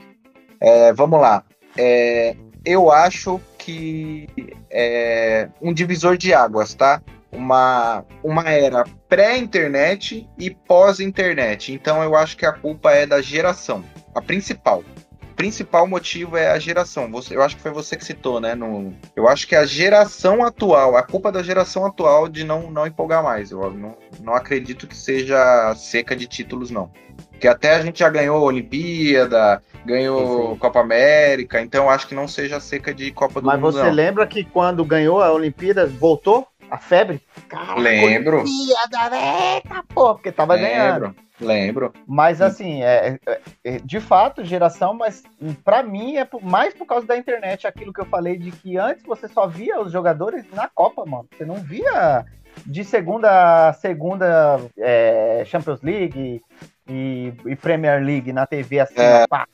É, 0.59 0.93
vamos 0.93 1.19
lá. 1.19 1.43
É, 1.77 2.35
eu 2.65 2.91
acho 2.91 3.39
que 3.57 4.27
é 4.69 5.49
um 5.61 5.73
divisor 5.73 6.17
de 6.17 6.33
águas, 6.33 6.73
tá? 6.73 7.01
Uma, 7.31 8.03
uma 8.23 8.49
era 8.49 8.83
pré-internet 9.07 10.27
e 10.37 10.49
pós-internet. 10.49 11.71
Então 11.71 12.03
eu 12.03 12.15
acho 12.15 12.35
que 12.35 12.45
a 12.45 12.51
culpa 12.51 12.91
é 12.91 13.05
da 13.05 13.21
geração. 13.21 13.83
A 14.15 14.21
principal. 14.21 14.83
O 15.31 15.35
principal 15.35 15.87
motivo 15.87 16.35
é 16.35 16.49
a 16.49 16.59
geração. 16.59 17.09
Você, 17.11 17.35
eu 17.35 17.41
acho 17.41 17.55
que 17.55 17.61
foi 17.61 17.71
você 17.71 17.95
que 17.95 18.03
citou, 18.03 18.41
né? 18.41 18.55
No, 18.55 18.93
eu 19.15 19.27
acho 19.27 19.47
que 19.47 19.55
a 19.55 19.65
geração 19.65 20.43
atual, 20.43 20.97
a 20.97 21.03
culpa 21.03 21.31
da 21.31 21.41
geração 21.41 21.85
atual 21.85 22.27
de 22.27 22.43
não, 22.43 22.69
não 22.71 22.85
empolgar 22.85 23.23
mais. 23.23 23.51
Eu 23.51 23.71
não, 23.71 23.95
não 24.21 24.33
acredito 24.33 24.87
que 24.87 24.97
seja 24.97 25.73
seca 25.75 26.15
de 26.15 26.27
títulos, 26.27 26.71
não. 26.71 26.91
Porque 27.31 27.47
até 27.47 27.75
a 27.75 27.81
gente 27.81 27.99
já 27.99 28.09
ganhou 28.09 28.41
Olimpíada, 28.41 29.61
ganhou 29.85 30.55
Copa 30.57 30.79
América, 30.79 31.61
então 31.61 31.89
acho 31.89 32.07
que 32.07 32.15
não 32.15 32.27
seja 32.27 32.59
seca 32.59 32.93
de 32.93 33.11
Copa 33.11 33.41
do 33.41 33.47
Mas 33.47 33.59
Mundo, 33.59 33.71
você 33.73 33.83
não. 33.83 33.91
lembra 33.91 34.27
que 34.27 34.43
quando 34.43 34.83
ganhou 34.85 35.21
a 35.21 35.31
Olimpíada, 35.31 35.85
voltou 35.87 36.47
a 36.69 36.77
febre? 36.77 37.21
Caraca, 37.47 37.79
Lembro. 37.79 38.41
Olimpíada, 38.41 39.09
eita, 39.55 39.83
pô, 39.93 40.13
porque 40.13 40.31
tava 40.31 40.55
ganhando. 40.57 41.05
Lembro, 41.05 41.15
lembro. 41.41 41.93
Mas 42.07 42.41
assim, 42.41 42.83
é, 42.83 43.17
é- 43.25 43.39
é- 43.63 43.79
de 43.83 43.99
fato, 43.99 44.43
geração, 44.45 44.93
mas 44.93 45.23
pra 45.63 45.81
mim 45.81 46.17
é 46.17 46.25
por- 46.25 46.43
mais 46.43 46.73
por 46.73 46.85
causa 46.85 47.07
da 47.07 47.17
internet, 47.17 47.65
aquilo 47.65 47.91
que 47.93 48.01
eu 48.01 48.05
falei 48.05 48.37
de 48.37 48.51
que 48.51 48.77
antes 48.77 49.03
você 49.03 49.27
só 49.27 49.47
via 49.47 49.81
os 49.81 49.91
jogadores 49.91 50.45
na 50.53 50.67
Copa, 50.67 51.05
mano. 51.05 51.27
Você 51.35 51.43
não 51.45 51.55
via 51.55 52.23
de 52.65 52.83
segunda 52.83 53.69
a 53.69 53.73
segunda 53.73 54.59
é, 54.77 55.43
Champions 55.45 55.81
League 55.81 56.41
e, 56.89 57.33
e 57.45 57.55
Premier 57.55 58.03
League 58.03 58.33
na 58.33 58.45
TV 58.45 58.79
assim, 58.79 58.93
É. 58.97 59.27
pá. 59.27 59.47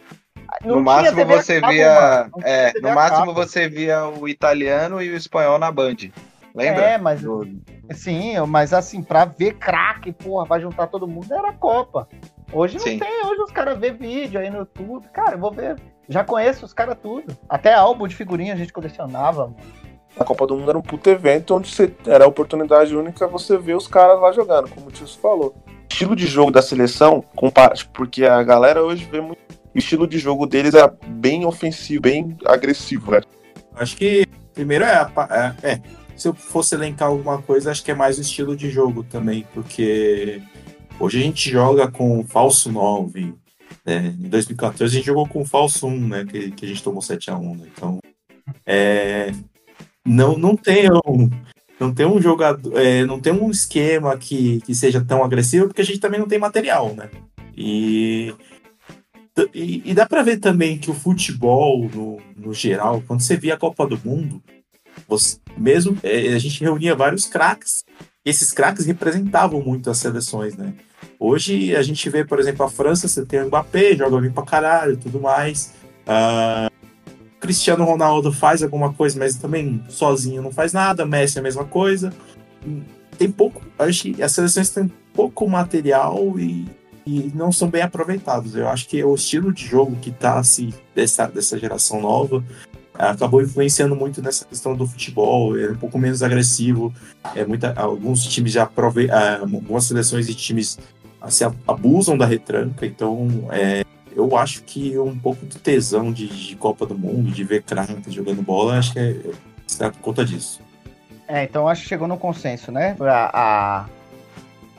no 0.63 0.73
tinha 0.73 0.81
máximo 0.81 1.25
você 1.25 1.59
cabo, 1.61 1.73
via. 1.73 2.29
Não 2.35 2.43
é, 2.43 2.73
no 2.81 2.93
máximo 2.95 3.33
você 3.33 3.67
via 3.67 4.05
o 4.07 4.27
italiano 4.27 5.01
e 5.01 5.09
o 5.11 5.15
espanhol 5.15 5.59
na 5.59 5.71
Band. 5.71 5.95
Lembra? 6.55 6.83
É, 6.85 6.97
mas 6.97 7.21
Do- 7.21 7.45
sim, 7.91 8.39
mas 8.47 8.73
assim, 8.73 9.03
pra 9.03 9.25
ver 9.25 9.55
craque, 9.55 10.13
porra, 10.13 10.45
vai 10.45 10.61
juntar 10.61 10.87
todo 10.87 11.05
mundo, 11.07 11.33
era 11.33 11.49
a 11.49 11.53
Copa. 11.53 12.07
Hoje 12.53 12.77
não 12.77 12.83
Sim. 12.83 12.99
tem, 12.99 13.25
hoje 13.25 13.41
os 13.41 13.51
caras 13.51 13.77
vê 13.77 13.91
vídeo 13.91 14.39
aí 14.39 14.49
no 14.49 14.59
YouTube. 14.59 15.05
Cara, 15.11 15.33
eu 15.33 15.39
vou 15.39 15.51
ver. 15.51 15.75
Já 16.07 16.23
conheço 16.23 16.63
os 16.63 16.71
caras 16.73 16.95
tudo. 17.01 17.35
Até 17.49 17.73
álbum 17.73 18.07
de 18.07 18.15
figurinha 18.15 18.53
a 18.53 18.55
gente 18.55 18.71
colecionava. 18.71 19.53
A 20.17 20.23
Copa 20.23 20.47
do 20.47 20.55
Mundo 20.55 20.69
era 20.69 20.77
um 20.77 20.81
puto 20.81 21.09
evento 21.09 21.53
onde 21.55 21.69
você, 21.69 21.93
era 22.07 22.23
a 22.23 22.27
oportunidade 22.27 22.95
única 22.95 23.27
você 23.27 23.57
ver 23.57 23.75
os 23.75 23.87
caras 23.87 24.17
lá 24.21 24.31
jogando, 24.31 24.69
como 24.69 24.87
o 24.87 24.91
Tio 24.91 25.07
falou. 25.07 25.53
Estilo 25.89 26.15
de 26.15 26.27
jogo 26.27 26.51
da 26.51 26.61
seleção, 26.61 27.23
porque 27.93 28.25
a 28.25 28.41
galera 28.43 28.83
hoje 28.83 29.07
vê 29.09 29.21
muito. 29.21 29.39
O 29.73 29.77
estilo 29.77 30.07
de 30.07 30.17
jogo 30.17 30.45
deles 30.45 30.73
era 30.73 30.87
bem 31.07 31.45
ofensivo, 31.45 32.01
bem 32.01 32.37
agressivo, 32.45 33.11
né? 33.11 33.21
Acho 33.75 33.97
que 33.97 34.25
primeiro 34.53 34.85
é, 34.85 34.95
a 34.95 35.55
é, 35.61 35.71
é, 35.71 35.81
se 36.15 36.29
eu 36.29 36.33
fosse 36.33 36.75
elencar 36.75 37.09
alguma 37.09 37.41
coisa, 37.41 37.71
acho 37.71 37.83
que 37.83 37.91
é 37.91 37.95
mais 37.95 38.17
o 38.17 38.21
estilo 38.21 38.55
de 38.55 38.69
jogo 38.69 39.03
também, 39.03 39.45
porque 39.53 40.41
hoje 40.97 41.19
a 41.19 41.21
gente 41.21 41.49
joga 41.49 41.91
com 41.91 42.25
falso 42.25 42.71
9. 42.71 43.35
Né? 43.85 44.15
Em 44.17 44.29
2014 44.29 44.83
a 44.83 44.97
gente 44.97 45.05
jogou 45.05 45.27
com 45.27 45.45
falso 45.45 45.87
1, 45.87 46.07
né? 46.07 46.25
Que, 46.25 46.51
que 46.51 46.65
a 46.65 46.67
gente 46.67 46.81
tomou 46.81 47.01
7x1. 47.01 47.57
Né? 47.57 47.67
Então, 47.75 47.99
é, 48.65 49.31
não, 50.05 50.37
não 50.37 50.55
tem 50.55 50.89
um. 51.05 51.29
Não 51.79 51.93
tem 51.93 52.05
um 52.05 52.21
jogador, 52.21 52.77
é, 52.77 53.05
não 53.05 53.19
tem 53.19 53.33
um 53.33 53.51
esquema 53.51 54.17
que, 54.17 54.61
que 54.61 54.73
seja 54.73 55.03
tão 55.03 55.23
agressivo, 55.23 55.67
porque 55.67 55.81
a 55.81 55.85
gente 55.85 55.99
também 55.99 56.19
não 56.19 56.27
tem 56.27 56.39
material, 56.39 56.93
né? 56.93 57.09
E, 57.57 58.33
e, 59.53 59.81
e 59.85 59.93
dá 59.93 60.05
pra 60.05 60.23
ver 60.23 60.37
também 60.37 60.77
que 60.77 60.89
o 60.89 60.93
futebol, 60.93 61.89
no, 61.93 62.21
no 62.37 62.53
geral, 62.53 63.03
quando 63.05 63.21
você 63.21 63.35
via 63.35 63.55
a 63.55 63.57
Copa 63.57 63.85
do 63.85 63.99
Mundo, 64.03 64.41
você, 65.07 65.37
mesmo 65.57 65.97
é, 66.01 66.33
a 66.33 66.39
gente 66.39 66.63
reunia 66.63 66.95
vários 66.95 67.25
craques. 67.25 67.83
Esses 68.23 68.51
craques 68.51 68.85
representavam 68.85 69.61
muito 69.61 69.89
as 69.89 69.97
seleções, 69.97 70.55
né? 70.55 70.73
Hoje 71.19 71.75
a 71.75 71.81
gente 71.81 72.09
vê, 72.09 72.25
por 72.25 72.39
exemplo, 72.39 72.65
a 72.65 72.69
França, 72.69 73.07
você 73.07 73.25
tem 73.25 73.41
o 73.41 73.47
Mbappé, 73.47 73.95
joga 73.95 74.19
bem 74.19 74.31
pra 74.31 74.43
caralho 74.43 74.93
e 74.93 74.97
tudo 74.97 75.19
mais. 75.19 75.73
Uh, 76.07 76.74
Cristiano 77.39 77.83
Ronaldo 77.83 78.31
faz 78.31 78.63
alguma 78.63 78.93
coisa, 78.93 79.17
mas 79.19 79.35
também 79.35 79.83
sozinho 79.89 80.41
não 80.41 80.51
faz 80.51 80.73
nada. 80.73 81.05
Messi 81.05 81.37
é 81.37 81.41
a 81.41 81.43
mesma 81.43 81.65
coisa. 81.65 82.13
Tem 83.17 83.29
pouco, 83.31 83.61
acho 83.77 84.03
que 84.03 84.23
as 84.23 84.31
seleções 84.31 84.69
têm 84.69 84.91
pouco 85.13 85.47
material 85.47 86.39
e, 86.39 86.67
e 87.05 87.31
não 87.35 87.51
são 87.51 87.69
bem 87.69 87.81
aproveitados. 87.81 88.55
Eu 88.55 88.67
acho 88.67 88.87
que 88.87 89.03
o 89.03 89.15
estilo 89.15 89.53
de 89.53 89.65
jogo 89.65 89.95
que 89.97 90.11
tá 90.11 90.39
assim, 90.39 90.73
dessa, 90.93 91.27
dessa 91.27 91.57
geração 91.57 92.01
nova 92.01 92.43
acabou 92.97 93.41
influenciando 93.41 93.95
muito 93.95 94.21
nessa 94.21 94.45
questão 94.45 94.75
do 94.75 94.87
futebol, 94.87 95.57
é 95.57 95.69
um 95.69 95.75
pouco 95.75 95.97
menos 95.99 96.23
agressivo. 96.23 96.93
É 97.35 97.45
muita, 97.45 97.73
alguns 97.73 98.23
times 98.23 98.53
já 98.53 98.65
prove, 98.65 99.09
ah, 99.11 99.39
algumas 99.41 99.85
seleções 99.85 100.29
e 100.29 100.33
times 100.33 100.79
se 101.29 101.43
abusam 101.67 102.17
da 102.17 102.25
retranca, 102.25 102.85
então 102.85 103.27
é, 103.51 103.83
eu 104.15 104.35
acho 104.37 104.63
que 104.63 104.97
um 104.97 105.17
pouco 105.17 105.45
do 105.45 105.59
tesão 105.59 106.11
de, 106.11 106.27
de 106.27 106.55
Copa 106.55 106.85
do 106.85 106.97
Mundo, 106.97 107.31
de 107.31 107.43
ver 107.43 107.63
craques 107.63 108.13
jogando 108.13 108.41
bola, 108.41 108.77
acho 108.77 108.93
que 108.93 108.99
é, 108.99 109.85
é 109.85 109.89
por 109.89 109.99
conta 109.99 110.23
disso. 110.23 110.61
É, 111.27 111.43
então 111.43 111.67
acho 111.67 111.81
que 111.81 111.89
chegou 111.89 112.07
no 112.07 112.17
consenso, 112.17 112.71
né? 112.71 112.95
A, 113.01 113.87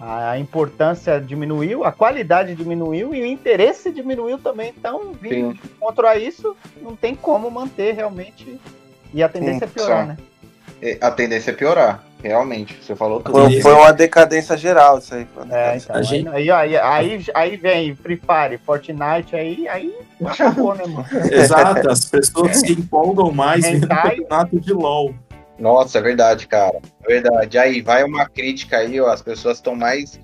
a, 0.01 0.31
a, 0.31 0.39
importância 0.39 1.21
diminuiu, 1.21 1.85
a 1.85 1.93
qualidade 1.93 2.55
diminuiu 2.55 3.15
e 3.15 3.21
o 3.21 3.27
interesse 3.27 3.93
diminuiu 3.93 4.39
também. 4.39 4.73
Então, 4.77 5.13
vindo 5.21 5.59
contra 5.79 6.17
isso, 6.17 6.57
não 6.81 6.97
tem 6.97 7.15
como 7.15 7.51
manter 7.51 7.95
realmente. 7.95 8.59
E 9.13 9.23
a 9.23 9.29
tendência 9.29 9.65
é 9.65 9.69
piorar, 9.69 10.07
né? 10.07 10.17
A 11.01 11.11
tendência 11.11 11.51
é 11.51 11.55
piorar, 11.55 12.06
realmente. 12.27 12.77
Você 12.83 12.95
falou 12.95 13.21
tudo. 13.21 13.33
Foi, 13.33 13.61
foi 13.61 13.73
uma 13.73 13.93
decadência 13.93 14.57
geral 14.57 14.99
isso 14.99 15.15
aí. 15.15 15.27
É, 15.51 15.77
então, 15.77 16.03
gente... 16.03 16.29
aí, 16.29 16.51
aí, 16.51 16.77
aí, 16.77 17.25
aí, 17.35 17.57
vem 17.57 17.95
Free 17.95 18.17
Fire, 18.17 18.59
Fortnite, 18.59 19.35
aí, 19.35 19.69
aí 19.69 19.95
acabou, 20.25 20.75
né, 20.75 20.85
mano? 20.87 21.07
Exato, 21.31 21.91
as 21.91 22.05
pessoas 22.05 22.61
se 22.61 22.73
empolgam 22.73 23.31
mais 23.31 23.65
vendo 23.65 23.89
campeonato 23.89 24.61
de 24.61 24.73
LOL. 24.73 25.15
Nossa, 25.59 25.99
é 25.99 26.03
verdade, 26.03 26.47
cara. 26.47 26.79
É 27.05 27.07
verdade. 27.07 27.59
Aí 27.59 27.81
vai 27.81 28.05
uma 28.05 28.29
crítica 28.29 28.79
aí, 28.79 29.01
ó. 29.01 29.09
As 29.09 29.23
pessoas 29.23 29.57
estão 29.59 29.75
mais 29.75 30.21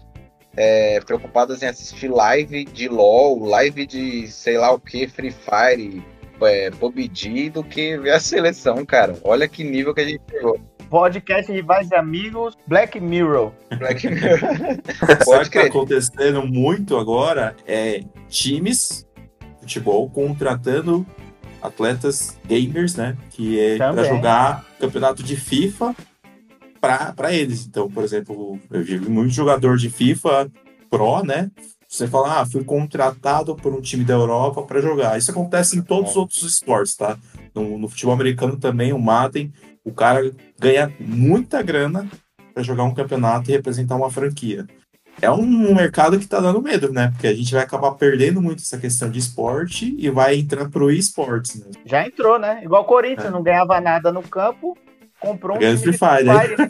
é, 0.56 1.00
preocupadas 1.00 1.62
em 1.62 1.66
assistir 1.66 2.08
live 2.08 2.64
de 2.64 2.88
LOL, 2.88 3.44
live 3.44 3.86
de 3.86 4.28
sei 4.28 4.58
lá 4.58 4.72
o 4.72 4.78
que, 4.78 5.08
Free 5.08 5.32
Fire, 5.32 6.02
é, 6.42 6.70
PUBG, 6.70 7.50
do 7.50 7.64
que 7.64 7.96
ver 7.98 8.10
a 8.10 8.20
seleção, 8.20 8.84
cara. 8.84 9.16
Olha 9.24 9.48
que 9.48 9.64
nível 9.64 9.94
que 9.94 10.00
a 10.00 10.06
gente 10.06 10.22
chegou. 10.30 10.60
Podcast 10.92 11.50
Rivais 11.50 11.90
e 11.90 11.94
Amigos, 11.94 12.54
Black 12.66 13.00
Mirror. 13.00 13.50
Black 13.78 14.06
Mirror. 14.12 14.38
Pode 15.24 15.48
que 15.48 15.58
tá 15.58 15.64
acontecendo 15.64 16.46
muito 16.46 16.98
agora 16.98 17.56
é 17.66 18.04
times 18.28 19.08
futebol 19.58 20.10
contratando 20.10 21.06
atletas 21.62 22.38
gamers, 22.46 22.94
né? 22.94 23.16
Que 23.30 23.58
é 23.58 23.78
para 23.78 24.04
jogar 24.04 24.66
campeonato 24.78 25.22
de 25.22 25.34
FIFA 25.34 25.96
para 26.78 27.32
eles. 27.32 27.64
Então, 27.66 27.90
por 27.90 28.04
exemplo, 28.04 28.60
eu 28.70 28.84
vi 28.84 29.00
muito 29.00 29.32
jogador 29.32 29.78
de 29.78 29.88
FIFA 29.88 30.52
Pro, 30.90 31.22
né? 31.22 31.50
Você 31.88 32.06
fala, 32.06 32.42
ah, 32.42 32.46
fui 32.46 32.64
contratado 32.64 33.56
por 33.56 33.72
um 33.72 33.80
time 33.80 34.04
da 34.04 34.12
Europa 34.12 34.62
para 34.62 34.82
jogar. 34.82 35.16
Isso 35.16 35.30
acontece 35.30 35.74
em 35.74 35.80
todos 35.80 36.10
os 36.10 36.16
outros 36.18 36.42
esportes, 36.42 36.94
tá? 36.94 37.16
No, 37.54 37.78
no 37.78 37.88
futebol 37.88 38.14
americano 38.14 38.56
também, 38.56 38.92
o 38.92 38.98
Madden, 38.98 39.52
o 39.84 39.92
cara 39.92 40.30
ganha 40.58 40.92
muita 40.98 41.62
grana 41.62 42.08
para 42.54 42.62
jogar 42.62 42.84
um 42.84 42.94
campeonato 42.94 43.50
e 43.50 43.52
representar 43.52 43.96
uma 43.96 44.10
franquia 44.10 44.66
é 45.20 45.30
um 45.30 45.74
mercado 45.74 46.18
que 46.18 46.26
tá 46.26 46.40
dando 46.40 46.62
medo, 46.62 46.92
né? 46.92 47.10
Porque 47.12 47.26
a 47.26 47.34
gente 47.34 47.52
vai 47.52 47.62
acabar 47.62 47.92
perdendo 47.92 48.40
muito 48.40 48.62
essa 48.62 48.78
questão 48.78 49.10
de 49.10 49.18
esporte 49.18 49.94
e 49.98 50.08
vai 50.08 50.36
entrar 50.36 50.68
pro 50.70 50.90
esportes, 50.90 51.56
né? 51.56 51.70
Já 51.84 52.06
entrou, 52.06 52.38
né? 52.38 52.60
Igual 52.64 52.82
o 52.82 52.86
Corinthians, 52.86 53.26
é. 53.26 53.30
não 53.30 53.42
ganhava 53.42 53.80
nada 53.80 54.12
no 54.12 54.22
campo, 54.22 54.76
comprou 55.20 55.56
um 55.56 55.60
time 55.60 55.76
Free 55.76 55.98
Fire. 55.98 56.24
Né? 56.24 56.68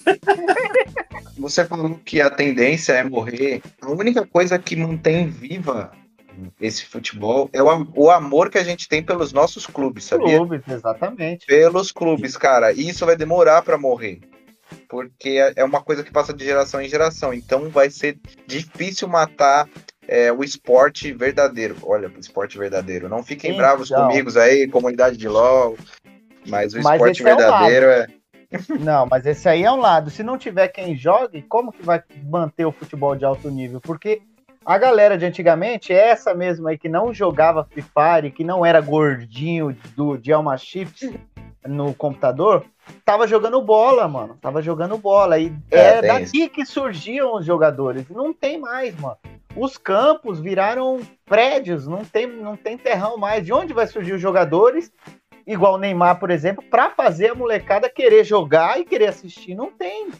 Você 1.38 1.64
falou 1.64 1.98
que 2.04 2.20
a 2.20 2.30
tendência 2.30 2.92
é 2.92 3.04
morrer. 3.04 3.62
A 3.80 3.90
única 3.90 4.26
coisa 4.26 4.58
que 4.58 4.76
mantém 4.76 5.28
viva 5.28 5.90
esse 6.60 6.84
futebol 6.84 7.48
é 7.52 7.62
o, 7.62 7.88
o 7.94 8.10
amor 8.10 8.50
que 8.50 8.58
a 8.58 8.64
gente 8.64 8.88
tem 8.88 9.02
pelos 9.02 9.32
nossos 9.32 9.66
clubes, 9.66 10.04
sabia? 10.04 10.36
Clubes, 10.36 10.62
exatamente. 10.68 11.46
Pelos 11.46 11.92
clubes, 11.92 12.36
cara. 12.36 12.72
E 12.72 12.88
isso 12.88 13.06
vai 13.06 13.16
demorar 13.16 13.62
para 13.62 13.78
morrer 13.78 14.20
porque 14.88 15.30
é, 15.30 15.52
é 15.56 15.64
uma 15.64 15.82
coisa 15.82 16.02
que 16.02 16.10
passa 16.10 16.32
de 16.32 16.44
geração 16.44 16.80
em 16.80 16.88
geração. 16.88 17.32
Então 17.32 17.68
vai 17.68 17.90
ser 17.90 18.18
difícil 18.46 19.08
matar 19.08 19.68
é, 20.06 20.32
o 20.32 20.42
esporte 20.42 21.12
verdadeiro. 21.12 21.76
Olha, 21.82 22.08
o 22.08 22.20
esporte 22.20 22.58
verdadeiro. 22.58 23.08
Não 23.08 23.22
fiquem 23.22 23.52
então, 23.52 23.62
bravos 23.62 23.88
comigo 23.88 24.38
aí, 24.38 24.68
comunidade 24.68 25.16
de 25.16 25.28
LOL. 25.28 25.76
Mas 26.46 26.74
o 26.74 26.82
mas 26.82 26.94
esporte 26.94 27.22
verdadeiro 27.22 27.86
é, 27.86 28.00
é. 28.00 28.22
Não, 28.80 29.06
mas 29.06 29.24
esse 29.24 29.48
aí 29.48 29.62
é 29.62 29.72
um 29.72 29.80
lado. 29.80 30.10
Se 30.10 30.22
não 30.22 30.36
tiver 30.36 30.68
quem 30.68 30.94
jogue, 30.94 31.40
como 31.40 31.72
que 31.72 31.82
vai 31.82 32.02
manter 32.24 32.66
o 32.66 32.72
futebol 32.72 33.16
de 33.16 33.24
alto 33.24 33.50
nível? 33.50 33.80
Porque 33.80 34.20
a 34.64 34.78
galera 34.78 35.18
de 35.18 35.24
antigamente, 35.24 35.92
é 35.92 36.08
essa 36.08 36.34
mesmo 36.34 36.68
aí 36.68 36.78
que 36.78 36.88
não 36.88 37.12
jogava 37.12 37.64
Free 37.64 37.82
Fire, 37.82 38.30
que 38.30 38.44
não 38.44 38.64
era 38.64 38.80
gordinho 38.80 39.76
do, 39.96 40.16
de 40.16 40.32
Alma 40.32 40.56
Chips 40.56 41.10
no 41.66 41.94
computador, 41.94 42.64
tava 43.04 43.26
jogando 43.26 43.60
bola, 43.62 44.08
mano. 44.08 44.36
Tava 44.40 44.60
jogando 44.60 44.98
bola. 44.98 45.38
E 45.38 45.52
é, 45.70 45.98
é 45.98 46.02
daqui 46.02 46.48
que 46.48 46.64
surgiam 46.64 47.36
os 47.36 47.44
jogadores. 47.44 48.08
Não 48.08 48.32
tem 48.32 48.58
mais, 48.58 48.98
mano. 48.98 49.16
Os 49.54 49.76
campos 49.76 50.40
viraram 50.40 51.00
prédios, 51.26 51.86
não 51.86 52.04
tem, 52.04 52.26
não 52.26 52.56
tem 52.56 52.76
terrão 52.78 53.16
mais. 53.16 53.44
De 53.44 53.52
onde 53.52 53.72
vai 53.72 53.86
surgir 53.86 54.14
os 54.14 54.20
jogadores? 54.20 54.90
Igual 55.46 55.74
o 55.74 55.78
Neymar, 55.78 56.18
por 56.18 56.30
exemplo, 56.30 56.64
para 56.70 56.90
fazer 56.90 57.30
a 57.30 57.34
molecada 57.34 57.90
querer 57.90 58.24
jogar 58.24 58.80
e 58.80 58.84
querer 58.84 59.08
assistir. 59.08 59.54
Não 59.54 59.70
tem. 59.70 60.10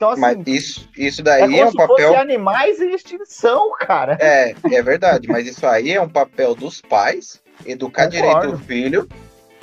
Então, 0.00 0.12
assim, 0.12 0.20
Mas 0.22 0.38
isso, 0.46 0.88
isso 0.96 1.22
daí 1.22 1.56
é, 1.56 1.58
é 1.58 1.66
um 1.66 1.74
papel. 1.74 2.16
animais 2.16 2.80
em 2.80 2.94
extinção, 2.94 3.70
cara. 3.78 4.16
É, 4.18 4.54
é 4.72 4.82
verdade. 4.82 5.28
Mas 5.28 5.46
isso 5.46 5.66
aí 5.66 5.92
é 5.92 6.00
um 6.00 6.08
papel 6.08 6.54
dos 6.54 6.80
pais, 6.80 7.42
educar 7.66 8.10
Concordo. 8.10 8.16
direito 8.16 8.54
o 8.54 8.58
filho, 8.64 9.08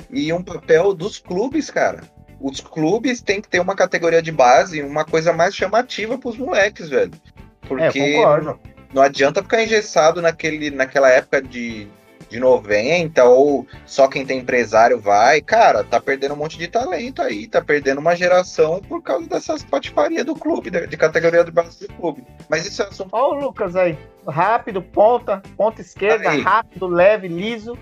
e 0.08 0.32
um 0.32 0.40
papel 0.40 0.94
dos 0.94 1.18
clubes, 1.18 1.70
cara 1.70 2.02
os 2.40 2.60
clubes 2.60 3.20
têm 3.20 3.40
que 3.40 3.48
ter 3.48 3.58
uma 3.58 3.74
categoria 3.74 4.22
de 4.22 4.30
base, 4.30 4.80
uma 4.80 5.04
coisa 5.04 5.32
mais 5.32 5.56
chamativa 5.56 6.16
para 6.16 6.28
os 6.28 6.38
moleques, 6.38 6.88
velho. 6.88 7.10
Porque 7.62 7.98
é, 7.98 8.56
não 8.94 9.02
adianta 9.02 9.42
ficar 9.42 9.64
engessado 9.64 10.22
naquele, 10.22 10.70
naquela 10.70 11.10
época 11.10 11.42
de, 11.42 11.88
de 12.28 12.38
90, 12.38 13.24
ou 13.24 13.66
só 13.86 14.08
quem 14.08 14.24
tem 14.24 14.40
empresário 14.40 15.00
vai. 15.00 15.40
Cara, 15.40 15.84
tá 15.84 16.00
perdendo 16.00 16.34
um 16.34 16.36
monte 16.36 16.58
de 16.58 16.68
talento 16.68 17.22
aí, 17.22 17.46
tá 17.46 17.60
perdendo 17.60 17.98
uma 17.98 18.14
geração 18.14 18.80
por 18.80 19.02
causa 19.02 19.28
dessas 19.28 19.64
patifarias 19.64 20.24
do 20.24 20.34
clube, 20.34 20.70
de, 20.70 20.86
de 20.86 20.96
categoria 20.96 21.44
de 21.44 21.50
base 21.50 21.86
do 21.86 21.94
clube. 21.94 22.24
Mas 22.48 22.66
isso 22.66 22.82
é 22.82 22.86
assunto. 22.86 23.10
Olha 23.12 23.38
o 23.38 23.40
Lucas 23.46 23.76
aí, 23.76 23.98
rápido, 24.26 24.82
ponta, 24.82 25.42
ponta 25.56 25.80
esquerda, 25.80 26.30
aí. 26.30 26.40
rápido, 26.40 26.86
leve, 26.86 27.28
liso 27.28 27.76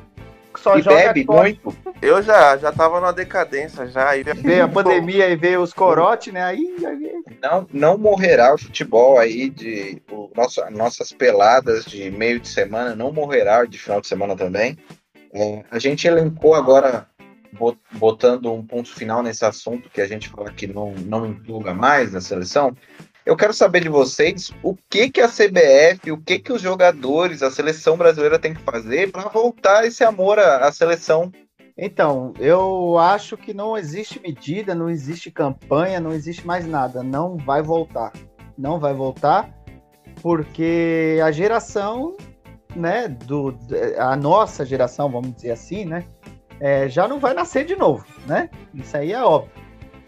só 0.58 0.78
e 0.78 0.82
joga 0.82 0.96
bebe 0.96 1.24
muito. 1.26 1.74
Eu 2.00 2.22
já, 2.22 2.56
já 2.56 2.72
tava 2.72 3.00
numa 3.00 3.12
decadência 3.12 3.86
já. 3.86 4.10
Aí 4.10 4.22
veio 4.22 4.64
a 4.64 4.68
pandemia 4.68 5.28
e 5.28 5.36
veio 5.36 5.62
os 5.62 5.72
corotes, 5.72 6.32
né? 6.32 6.42
Aí, 6.42 6.76
aí, 6.86 7.12
Não, 7.42 7.66
não 7.72 7.98
morrerá 7.98 8.54
o 8.54 8.58
futebol 8.58 9.18
aí 9.18 9.48
de 9.48 10.02
o 10.10 10.30
nosso, 10.36 10.62
nossas 10.70 11.12
peladas 11.12 11.84
de 11.84 12.10
meio 12.10 12.40
de 12.40 12.48
semana, 12.48 12.94
não 12.94 13.12
morrerá 13.12 13.64
de 13.64 13.78
final 13.78 14.00
de 14.00 14.06
semana 14.06 14.36
também. 14.36 14.78
É, 15.32 15.64
a 15.70 15.78
gente 15.78 16.06
elencou 16.06 16.54
agora, 16.54 17.06
botando 17.92 18.52
um 18.52 18.64
ponto 18.64 18.92
final 18.92 19.22
nesse 19.22 19.44
assunto 19.44 19.90
que 19.90 20.00
a 20.00 20.06
gente 20.06 20.28
fala 20.28 20.50
que 20.52 20.66
não, 20.66 20.92
não 20.92 21.26
empolga 21.26 21.74
mais 21.74 22.12
na 22.12 22.20
seleção, 22.20 22.74
eu 23.26 23.36
quero 23.36 23.52
saber 23.52 23.80
de 23.80 23.88
vocês 23.88 24.52
o 24.62 24.76
que 24.88 25.10
que 25.10 25.20
a 25.20 25.28
CBF, 25.28 26.12
o 26.12 26.16
que 26.16 26.38
que 26.38 26.52
os 26.52 26.62
jogadores, 26.62 27.42
a 27.42 27.50
seleção 27.50 27.96
brasileira 27.96 28.38
tem 28.38 28.54
que 28.54 28.62
fazer 28.62 29.10
para 29.10 29.28
voltar 29.28 29.84
esse 29.84 30.04
amor 30.04 30.38
à, 30.38 30.66
à 30.66 30.72
seleção. 30.72 31.32
Então, 31.76 32.32
eu 32.38 32.96
acho 32.98 33.36
que 33.36 33.52
não 33.52 33.76
existe 33.76 34.18
medida, 34.20 34.74
não 34.74 34.88
existe 34.88 35.30
campanha, 35.30 36.00
não 36.00 36.12
existe 36.12 36.46
mais 36.46 36.66
nada. 36.66 37.02
Não 37.02 37.36
vai 37.36 37.60
voltar. 37.60 38.12
Não 38.56 38.78
vai 38.78 38.94
voltar 38.94 39.54
porque 40.22 41.20
a 41.22 41.30
geração, 41.30 42.16
né, 42.74 43.08
do, 43.08 43.56
a 43.98 44.16
nossa 44.16 44.64
geração, 44.64 45.10
vamos 45.10 45.34
dizer 45.34 45.50
assim, 45.50 45.84
né, 45.84 46.06
é, 46.60 46.88
já 46.88 47.06
não 47.06 47.18
vai 47.18 47.34
nascer 47.34 47.64
de 47.64 47.76
novo, 47.76 48.06
né? 48.26 48.48
Isso 48.72 48.96
aí 48.96 49.12
é 49.12 49.22
óbvio. 49.22 49.65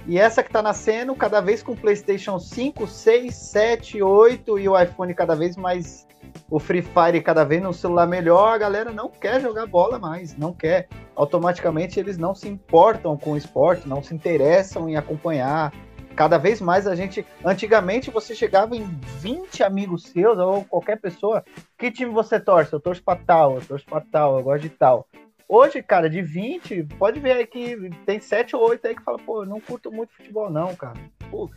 E 0.09 0.19
essa 0.19 0.43
que 0.43 0.51
tá 0.51 0.63
nascendo 0.63 1.15
cada 1.15 1.39
vez 1.39 1.63
com 1.63 1.73
o 1.73 1.77
PlayStation 1.77 2.39
5, 2.39 2.87
6, 2.87 3.35
7, 3.35 4.03
8 4.03 4.59
e 4.59 4.67
o 4.67 4.81
iPhone 4.81 5.13
cada 5.13 5.37
vez 5.37 5.55
mais. 5.55 6.09
O 6.51 6.59
Free 6.59 6.81
Fire 6.81 7.21
cada 7.23 7.45
vez 7.45 7.63
no 7.63 7.75
celular 7.75 8.07
melhor, 8.07 8.55
a 8.55 8.59
galera 8.59 8.91
não 8.91 9.11
quer 9.11 9.39
jogar 9.39 9.67
bola 9.67 9.99
mais, 9.99 10.35
não 10.35 10.55
quer. 10.55 10.89
Automaticamente 11.15 12.01
eles 12.01 12.17
não 12.17 12.35
se 12.35 12.49
importam 12.49 13.19
com 13.19 13.33
o 13.33 13.37
esporte, 13.37 13.87
não 13.87 14.03
se 14.03 14.15
interessam 14.15 14.89
em 14.89 14.97
acompanhar. 14.97 15.75
Cada 16.17 16.39
vez 16.39 16.59
mais 16.59 16.87
a 16.87 16.97
gente. 16.97 17.25
Antigamente 17.45 18.11
você 18.11 18.35
chegava 18.35 18.75
em 18.75 18.85
20 19.21 19.63
amigos 19.63 20.05
seus, 20.05 20.39
ou 20.39 20.65
qualquer 20.65 20.99
pessoa. 20.99 21.45
Que 21.77 21.91
time 21.91 22.13
você 22.13 22.41
torce? 22.41 22.73
Eu 22.73 22.81
torço 22.81 23.03
pra 23.05 23.15
tal, 23.15 23.57
eu 23.57 23.61
torço 23.61 23.85
pra 23.85 24.01
tal, 24.01 24.39
eu 24.39 24.43
gosto 24.43 24.63
de 24.63 24.71
tal. 24.71 25.07
Hoje, 25.49 25.83
cara, 25.83 26.11
de 26.11 26.21
20, 26.21 26.85
pode 26.99 27.19
ver 27.21 27.33
aí 27.33 27.47
que 27.47 27.91
tem 28.05 28.21
7 28.21 28.55
ou 28.55 28.69
8 28.69 28.87
aí 28.87 28.95
que 28.95 29.03
fala, 29.03 29.19
pô, 29.19 29.43
eu 29.43 29.47
não 29.47 29.59
curto 29.59 29.91
muito 29.91 30.13
futebol, 30.13 30.51
não, 30.51 30.77
cara. 30.77 30.99
Pô, 31.31 31.49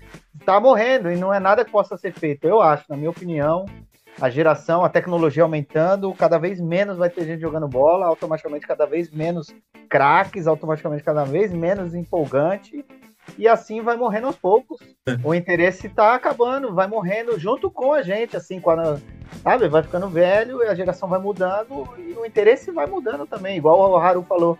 tá 0.45 0.61
morrendo 0.61 1.11
e 1.11 1.17
não 1.17 1.33
é 1.33 1.41
nada 1.41 1.65
que 1.65 1.71
possa 1.71 1.97
ser 1.97 2.13
feito. 2.13 2.47
Eu 2.47 2.61
acho, 2.61 2.85
na 2.87 2.95
minha 2.95 3.09
opinião, 3.09 3.65
a 4.19 4.29
geração, 4.29 4.85
a 4.85 4.89
tecnologia 4.89 5.43
aumentando, 5.43 6.13
cada 6.13 6.37
vez 6.37 6.61
menos 6.61 6.97
vai 6.97 7.09
ter 7.09 7.25
gente 7.25 7.41
jogando 7.41 7.67
bola, 7.67 8.05
automaticamente 8.05 8.65
cada 8.65 8.85
vez 8.85 9.11
menos 9.11 9.53
craques, 9.89 10.47
automaticamente 10.47 11.03
cada 11.03 11.25
vez 11.25 11.51
menos 11.51 11.93
empolgante. 11.93 12.85
E 13.37 13.47
assim 13.47 13.81
vai 13.81 13.95
morrendo 13.95 14.27
aos 14.27 14.35
poucos. 14.35 14.79
O 15.23 15.33
interesse 15.33 15.89
tá 15.89 16.15
acabando, 16.15 16.73
vai 16.73 16.87
morrendo 16.87 17.39
junto 17.39 17.69
com 17.69 17.93
a 17.93 18.01
gente, 18.01 18.37
assim, 18.37 18.59
quando, 18.59 19.01
sabe, 19.41 19.67
vai 19.67 19.83
ficando 19.83 20.07
velho, 20.07 20.61
a 20.69 20.75
geração 20.75 21.09
vai 21.09 21.19
mudando 21.19 21.87
e 21.97 22.13
o 22.13 22.25
interesse 22.25 22.71
vai 22.71 22.85
mudando 22.85 23.25
também, 23.25 23.57
igual 23.57 23.91
o 23.91 23.97
Haru 23.97 24.23
falou. 24.23 24.57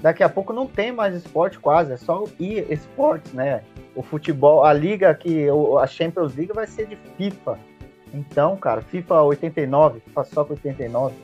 Daqui 0.00 0.22
a 0.22 0.28
pouco 0.28 0.52
não 0.52 0.66
tem 0.66 0.92
mais 0.92 1.14
esporte 1.14 1.58
quase, 1.58 1.92
é 1.92 1.96
só 1.96 2.24
e 2.38 2.58
esportes, 2.72 3.32
né? 3.32 3.62
O 3.94 4.02
futebol, 4.02 4.64
a 4.64 4.72
liga 4.72 5.14
que 5.14 5.46
a 5.80 5.86
Champions 5.86 6.34
League 6.36 6.52
vai 6.52 6.66
ser 6.66 6.86
de 6.86 6.96
FIFA. 7.16 7.58
Então, 8.12 8.56
cara, 8.56 8.82
FIFA 8.82 9.22
89, 9.22 10.00
FIFA 10.00 10.24
só 10.24 10.46
89. 10.48 11.14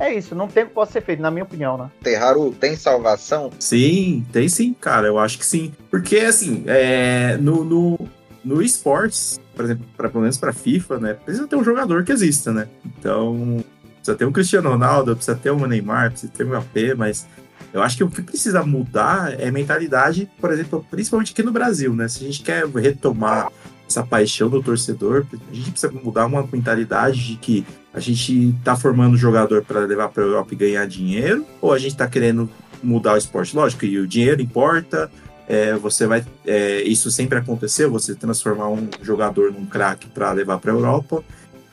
É 0.00 0.14
isso, 0.14 0.34
não 0.34 0.48
tem 0.48 0.64
o 0.64 0.66
que 0.66 0.72
possa 0.72 0.92
ser 0.92 1.02
feito, 1.02 1.20
na 1.20 1.30
minha 1.30 1.44
opinião, 1.44 1.76
né? 1.76 1.90
Terraru 2.02 2.52
tem 2.52 2.74
salvação? 2.74 3.50
Sim, 3.58 4.26
tem 4.32 4.48
sim, 4.48 4.72
cara. 4.72 5.06
Eu 5.06 5.18
acho 5.18 5.38
que 5.38 5.44
sim. 5.44 5.74
Porque, 5.90 6.16
assim, 6.20 6.64
é, 6.66 7.36
no, 7.36 7.62
no, 7.62 8.08
no 8.42 8.62
esportes, 8.62 9.38
por 9.54 9.66
exemplo, 9.66 9.84
pra, 9.94 10.08
pelo 10.08 10.22
menos 10.22 10.38
pra 10.38 10.54
FIFA, 10.54 10.98
né? 10.98 11.14
Precisa 11.14 11.46
ter 11.46 11.54
um 11.54 11.62
jogador 11.62 12.02
que 12.02 12.12
exista, 12.12 12.50
né? 12.50 12.66
Então, 12.98 13.62
precisa 13.96 14.16
ter 14.16 14.24
um 14.24 14.32
Cristiano 14.32 14.70
Ronaldo, 14.70 15.14
precisa 15.14 15.36
ter 15.36 15.50
um 15.50 15.66
Neymar, 15.66 16.12
precisa 16.12 16.32
ter 16.34 16.46
um 16.46 16.54
AP, 16.54 16.96
mas 16.96 17.26
eu 17.70 17.82
acho 17.82 17.98
que 17.98 18.04
o 18.04 18.08
que 18.08 18.22
precisa 18.22 18.64
mudar 18.64 19.38
é 19.38 19.50
mentalidade, 19.50 20.30
por 20.40 20.50
exemplo, 20.50 20.84
principalmente 20.90 21.32
aqui 21.32 21.42
no 21.42 21.52
Brasil, 21.52 21.94
né? 21.94 22.08
Se 22.08 22.24
a 22.24 22.26
gente 22.26 22.42
quer 22.42 22.66
retomar 22.66 23.52
essa 23.90 24.04
paixão 24.04 24.48
do 24.48 24.62
torcedor, 24.62 25.26
a 25.50 25.54
gente 25.54 25.72
precisa 25.72 25.92
mudar 25.92 26.26
uma 26.26 26.48
mentalidade 26.50 27.26
de 27.26 27.36
que 27.36 27.66
a 27.92 27.98
gente 27.98 28.54
tá 28.64 28.76
formando 28.76 29.16
jogador 29.16 29.64
para 29.64 29.80
levar 29.80 30.08
para 30.08 30.22
a 30.22 30.26
Europa 30.26 30.54
e 30.54 30.56
ganhar 30.56 30.86
dinheiro, 30.86 31.44
ou 31.60 31.72
a 31.72 31.78
gente 31.78 31.96
tá 31.96 32.06
querendo 32.06 32.48
mudar 32.82 33.14
o 33.14 33.16
esporte? 33.16 33.54
Lógico, 33.54 33.84
e 33.84 33.98
o 33.98 34.06
dinheiro 34.06 34.40
importa, 34.40 35.10
é, 35.48 35.74
você 35.74 36.06
vai. 36.06 36.24
É, 36.46 36.82
isso 36.82 37.10
sempre 37.10 37.38
aconteceu, 37.38 37.90
você 37.90 38.14
transformar 38.14 38.68
um 38.68 38.88
jogador 39.02 39.52
num 39.52 39.66
craque 39.66 40.06
para 40.06 40.30
levar 40.30 40.58
para 40.58 40.70
a 40.70 40.74
Europa, 40.74 41.24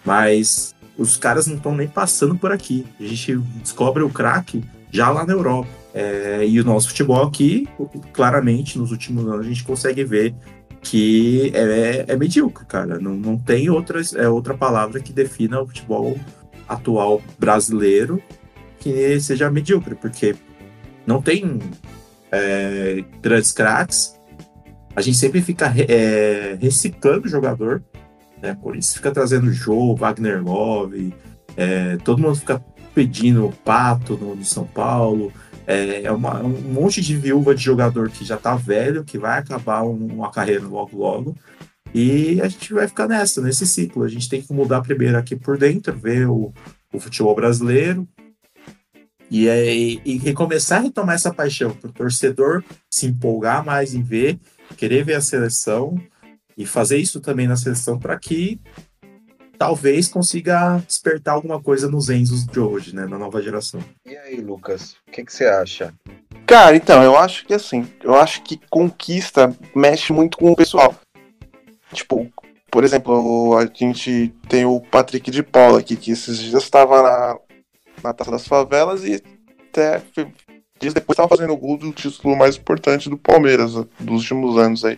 mas 0.03 0.74
os 0.97 1.18
caras 1.18 1.45
não 1.45 1.57
estão 1.57 1.76
nem 1.76 1.88
passando 1.88 2.36
por 2.36 2.51
aqui. 2.51 2.84
A 2.99 3.03
gente 3.03 3.38
descobre 3.61 4.01
o 4.01 4.09
craque 4.09 4.63
já 4.89 5.11
lá 5.11 5.24
na 5.24 5.34
Europa. 5.34 5.70
É, 5.93 6.45
e 6.47 6.59
o 6.59 6.63
nosso 6.63 6.89
futebol 6.89 7.24
aqui, 7.24 7.68
claramente, 8.13 8.78
nos 8.78 8.91
últimos 8.91 9.26
anos, 9.28 9.45
a 9.45 9.49
gente 9.49 9.63
consegue 9.63 10.03
ver 10.03 10.36
que 10.89 11.51
é, 11.53 12.05
é 12.07 12.15
medíocre, 12.15 12.65
cara. 12.65 12.97
Não, 12.97 13.13
não 13.13 13.38
tem 13.38 13.69
outras, 13.69 14.15
é, 14.15 14.29
outra 14.29 14.53
palavra 14.53 15.01
que 15.01 15.11
defina 15.11 15.61
o 15.61 15.67
futebol 15.67 16.17
atual 16.67 17.21
brasileiro 17.38 18.21
que 18.79 19.19
seja 19.19 19.51
medíocre, 19.51 19.95
porque 19.95 20.35
não 21.05 21.21
tem 21.21 21.59
é, 22.31 23.03
grandes 23.21 23.51
craques. 23.51 24.17
A 24.95 25.01
gente 25.01 25.17
sempre 25.17 25.41
fica 25.41 25.73
é, 25.77 26.57
reciclando 26.59 27.25
o 27.25 27.29
jogador. 27.29 27.83
Né? 28.41 28.57
Por 28.61 28.75
isso 28.75 28.95
fica 28.95 29.11
trazendo 29.11 29.51
Jô, 29.51 29.93
Wagner 29.93 30.41
Love, 30.41 31.13
é, 31.57 31.97
todo 31.97 32.21
mundo 32.21 32.35
fica 32.35 32.63
pedindo 32.95 33.45
o 33.45 33.51
Pato 33.51 34.15
no, 34.15 34.35
no 34.35 34.45
São 34.45 34.65
Paulo. 34.65 35.33
É, 35.68 36.03
é 36.03 36.11
uma, 36.13 36.41
um 36.41 36.49
monte 36.49 37.01
de 37.01 37.18
viúva 37.18 37.53
de 37.53 37.61
jogador 37.61 38.09
que 38.09 38.24
já 38.24 38.38
tá 38.38 38.55
velho, 38.55 39.03
que 39.03 39.18
vai 39.18 39.38
acabar 39.38 39.84
uma 39.84 40.32
carreira 40.32 40.65
logo 40.65 40.97
logo. 40.97 41.36
E 41.93 42.41
a 42.41 42.47
gente 42.47 42.74
vai 42.74 42.88
ficar 42.88 43.07
nessa, 43.07 43.41
nesse 43.41 43.68
ciclo. 43.68 44.03
A 44.03 44.07
gente 44.07 44.30
tem 44.30 44.41
que 44.41 44.53
mudar 44.53 44.82
primeiro 44.82 45.18
aqui 45.18 45.36
por 45.36 45.57
dentro, 45.57 45.97
ver 45.97 46.30
o, 46.30 46.53
o 46.93 46.99
futebol 46.99 47.36
brasileiro. 47.36 48.07
E, 49.30 49.49
é, 49.49 49.76
e, 49.76 50.01
e 50.05 50.34
começar 50.34 50.78
a 50.78 50.82
retomar 50.82 51.15
essa 51.15 51.34
paixão, 51.34 51.72
para 51.72 51.89
o 51.89 51.93
torcedor 51.93 52.63
se 52.89 53.07
empolgar 53.07 53.65
mais 53.65 53.93
em 53.93 54.01
ver, 54.01 54.39
querer 54.78 55.03
ver 55.03 55.15
a 55.15 55.22
seleção 55.22 55.99
e 56.57 56.65
fazer 56.65 56.97
isso 56.97 57.20
também 57.20 57.45
na 57.45 57.57
seleção 57.57 57.99
para 57.99 58.18
que 58.18 58.57
talvez 59.58 60.08
consiga 60.08 60.78
despertar 60.88 61.34
alguma 61.34 61.62
coisa 61.62 61.89
nos 61.89 62.10
Enzos 62.10 62.45
de 62.45 62.60
hoje, 62.60 62.95
né, 62.95 63.05
na 63.05 63.18
nova 63.18 63.41
geração. 63.41 63.80
E 64.05 64.16
aí, 64.16 64.39
Lucas, 64.39 64.95
o 65.08 65.12
que, 65.12 65.24
que 65.24 65.34
você 65.34 65.45
acha? 65.45 65.93
Cara, 66.45 66.76
então, 66.76 67.03
eu 67.03 67.18
acho 67.18 67.45
que 67.45 67.53
assim, 67.53 67.88
eu 68.03 68.16
acho 68.16 68.41
que 68.43 68.60
conquista 68.70 69.53
mexe 69.76 70.14
muito 70.14 70.38
com 70.38 70.51
o 70.51 70.55
pessoal. 70.55 70.95
Tipo, 71.91 72.32
por 72.70 72.84
exemplo, 72.84 73.58
a 73.58 73.66
gente 73.66 74.34
tem 74.47 74.66
o 74.66 74.80
Patrick 74.80 75.32
de 75.32 75.43
Paula 75.43 75.80
aqui, 75.80 75.95
que 75.95 76.12
esses 76.12 76.38
dias 76.38 76.64
estava 76.64 77.01
na, 77.01 77.39
na 78.03 78.14
Taça 78.14 78.32
das 78.32 78.47
Favelas 78.47 79.03
e 79.03 79.22
até 79.70 80.01
dias 80.80 80.93
depois 80.93 81.16
estava 81.16 81.30
fazendo 81.30 81.53
o 81.53 81.58
gol 81.58 81.78
do 81.78 81.91
título 81.91 82.36
mais 82.36 82.55
importante 82.55 83.10
do 83.10 83.18
Palmeiras 83.18 83.74
dos 83.99 84.22
últimos 84.22 84.58
anos 84.58 84.86
aí. 84.86 84.97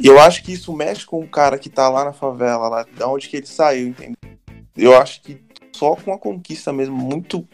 E 0.00 0.06
eu 0.06 0.18
acho 0.18 0.42
que 0.42 0.52
isso 0.52 0.72
mexe 0.72 1.04
com 1.04 1.20
o 1.20 1.28
cara 1.28 1.58
que 1.58 1.68
tá 1.68 1.88
lá 1.90 2.06
na 2.06 2.12
favela, 2.12 2.68
lá 2.68 2.86
da 2.96 3.06
onde 3.06 3.28
que 3.28 3.36
ele 3.36 3.46
saiu, 3.46 3.88
entendeu? 3.88 4.16
Eu 4.74 4.96
acho 4.96 5.20
que 5.20 5.42
só 5.76 5.94
com 5.94 6.12
a 6.12 6.18
conquista 6.18 6.72
mesmo 6.72 6.96
muito 6.96 7.46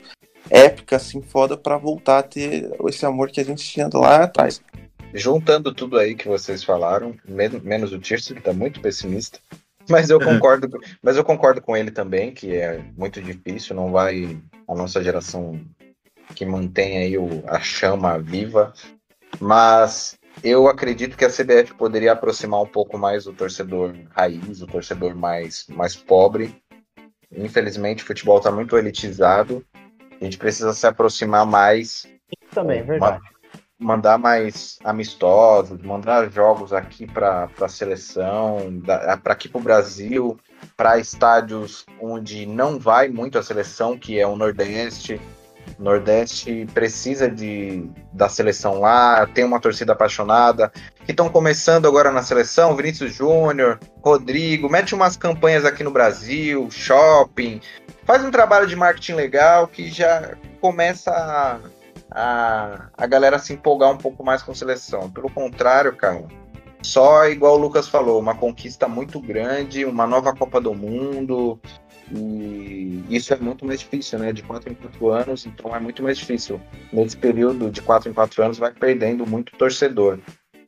épica, 0.49 0.94
assim, 0.94 1.20
foda, 1.20 1.57
para 1.57 1.76
voltar 1.76 2.18
a 2.18 2.22
ter 2.22 2.70
esse 2.88 3.05
amor 3.05 3.30
que 3.30 3.40
a 3.40 3.44
gente 3.44 3.64
tinha 3.64 3.88
lá 3.92 4.22
atrás. 4.22 4.62
Juntando 5.12 5.74
tudo 5.74 5.99
aí 5.99 6.14
que 6.14 6.28
vocês 6.28 6.62
falaram, 6.62 7.16
menos 7.26 7.92
o 7.92 7.99
Tirso, 7.99 8.34
que 8.34 8.40
tá 8.40 8.53
muito 8.53 8.80
pessimista, 8.80 9.40
mas 9.88 10.09
eu 10.09 10.20
concordo, 10.20 10.68
mas 11.03 11.16
eu 11.16 11.24
concordo 11.24 11.61
com 11.61 11.76
ele 11.76 11.90
também, 11.90 12.32
que 12.32 12.55
é 12.55 12.80
muito 12.97 13.20
difícil, 13.20 13.74
não 13.74 13.90
vai 13.90 14.40
a 14.68 14.74
nossa 14.74 15.03
geração 15.03 15.61
que 16.34 16.44
mantém 16.44 16.99
aí 16.99 17.18
o, 17.18 17.42
a 17.47 17.61
chama 17.61 18.18
viva, 18.18 18.72
mas 19.40 20.16
eu 20.43 20.68
acredito 20.68 21.16
que 21.16 21.24
a 21.24 21.30
CBF 21.30 21.74
poderia 21.74 22.12
aproximar 22.12 22.61
um 22.61 22.66
pouco 22.66 22.99
mais 22.99 23.26
o 23.26 23.32
torcedor 23.32 23.95
raiz, 24.11 24.62
o 24.62 24.66
torcedor 24.66 25.14
mais, 25.14 25.66
mais 25.68 25.97
pobre. 25.97 26.55
Infelizmente, 27.34 28.03
o 28.03 28.07
futebol 28.07 28.39
está 28.39 28.51
muito 28.51 28.76
elitizado. 28.76 29.64
A 30.20 30.24
gente 30.24 30.39
precisa 30.39 30.72
se 30.72 30.87
aproximar 30.87 31.45
mais. 31.45 32.07
Também, 32.53 32.82
verdade. 32.82 33.20
Mandar 33.78 34.16
mais 34.16 34.78
amistosos, 34.82 35.82
mandar 35.82 36.30
jogos 36.30 36.72
aqui 36.72 37.07
para 37.07 37.51
a 37.61 37.68
seleção, 37.68 38.59
para 39.22 39.34
aqui 39.34 39.51
para 39.51 39.61
o 39.61 39.62
Brasil, 39.62 40.39
para 40.74 40.99
estádios 40.99 41.84
onde 42.01 42.47
não 42.47 42.78
vai 42.78 43.09
muito 43.09 43.39
a 43.39 43.43
seleção, 43.43 43.99
que 43.99 44.18
é 44.18 44.26
o 44.26 44.34
Nordeste, 44.34 45.20
Nordeste 45.78 46.66
precisa 46.72 47.30
de, 47.30 47.88
da 48.12 48.28
seleção 48.28 48.80
lá, 48.80 49.26
tem 49.26 49.44
uma 49.44 49.60
torcida 49.60 49.92
apaixonada, 49.92 50.72
que 51.04 51.10
estão 51.10 51.28
começando 51.28 51.86
agora 51.86 52.10
na 52.10 52.22
seleção, 52.22 52.76
Vinícius 52.76 53.14
Júnior, 53.14 53.78
Rodrigo, 54.02 54.68
mete 54.68 54.94
umas 54.94 55.16
campanhas 55.16 55.64
aqui 55.64 55.84
no 55.84 55.90
Brasil, 55.90 56.68
shopping, 56.70 57.60
faz 58.04 58.24
um 58.24 58.30
trabalho 58.30 58.66
de 58.66 58.76
marketing 58.76 59.14
legal 59.14 59.66
que 59.66 59.90
já 59.90 60.36
começa 60.60 61.10
a, 61.10 61.58
a, 62.10 62.88
a 62.96 63.06
galera 63.06 63.38
se 63.38 63.52
empolgar 63.52 63.90
um 63.90 63.98
pouco 63.98 64.24
mais 64.24 64.42
com 64.42 64.54
seleção. 64.54 65.10
Pelo 65.10 65.30
contrário, 65.30 65.94
cara, 65.94 66.24
só 66.82 67.26
igual 67.26 67.54
o 67.54 67.58
Lucas 67.58 67.88
falou, 67.88 68.20
uma 68.20 68.34
conquista 68.34 68.86
muito 68.86 69.20
grande, 69.20 69.84
uma 69.84 70.06
nova 70.06 70.34
Copa 70.34 70.60
do 70.60 70.74
Mundo, 70.74 71.60
e 72.14 73.04
isso 73.11 73.34
é 73.34 73.36
muito 73.36 73.64
mais 73.64 73.80
difícil, 73.80 74.18
né? 74.18 74.32
De 74.32 74.42
4 74.42 74.70
em 74.70 74.74
4 74.74 75.09
anos, 75.09 75.46
então 75.46 75.74
é 75.74 75.80
muito 75.80 76.02
mais 76.02 76.18
difícil. 76.18 76.61
Nesse 76.92 77.16
período 77.16 77.70
de 77.70 77.82
4 77.82 78.11
em 78.11 78.12
4 78.12 78.42
anos, 78.42 78.59
vai 78.59 78.72
perdendo 78.72 79.26
muito 79.26 79.57
torcedor. 79.57 80.18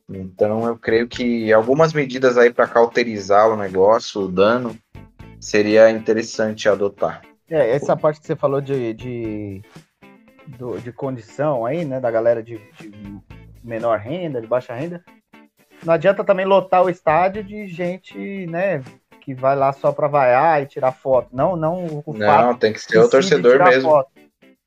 Então 0.09 0.65
eu 0.65 0.77
creio 0.77 1.07
que 1.07 1.53
algumas 1.53 1.93
medidas 1.93 2.37
aí 2.37 2.51
para 2.51 2.67
cauterizar 2.67 3.49
o 3.49 3.55
negócio, 3.55 4.21
o 4.21 4.27
dano, 4.27 4.75
seria 5.39 5.89
interessante 5.89 6.67
adotar. 6.67 7.21
É, 7.49 7.75
essa 7.75 7.95
parte 7.95 8.19
que 8.19 8.27
você 8.27 8.35
falou 8.35 8.59
de, 8.59 8.93
de, 8.93 9.61
de 10.83 10.91
condição 10.91 11.65
aí, 11.65 11.85
né? 11.85 11.99
Da 11.99 12.11
galera 12.11 12.43
de, 12.43 12.57
de 12.79 12.91
menor 13.63 13.99
renda, 13.99 14.41
de 14.41 14.47
baixa 14.47 14.73
renda. 14.73 15.03
Não 15.83 15.93
adianta 15.93 16.23
também 16.23 16.45
lotar 16.45 16.83
o 16.83 16.89
estádio 16.89 17.43
de 17.43 17.67
gente, 17.67 18.45
né, 18.47 18.83
que 19.29 19.35
vai 19.39 19.55
lá 19.55 19.71
só 19.71 19.91
para 19.91 20.07
vaiar 20.07 20.63
e 20.63 20.65
tirar 20.65 20.91
foto. 20.91 21.29
Não, 21.31 21.55
não 21.55 22.03
o 22.03 22.13
Não, 22.13 22.55
tem 22.55 22.73
que 22.73 22.81
ser 22.81 22.97
o 22.97 23.07
torcedor 23.07 23.63
mesmo. 23.63 23.91
Foto. 23.91 24.09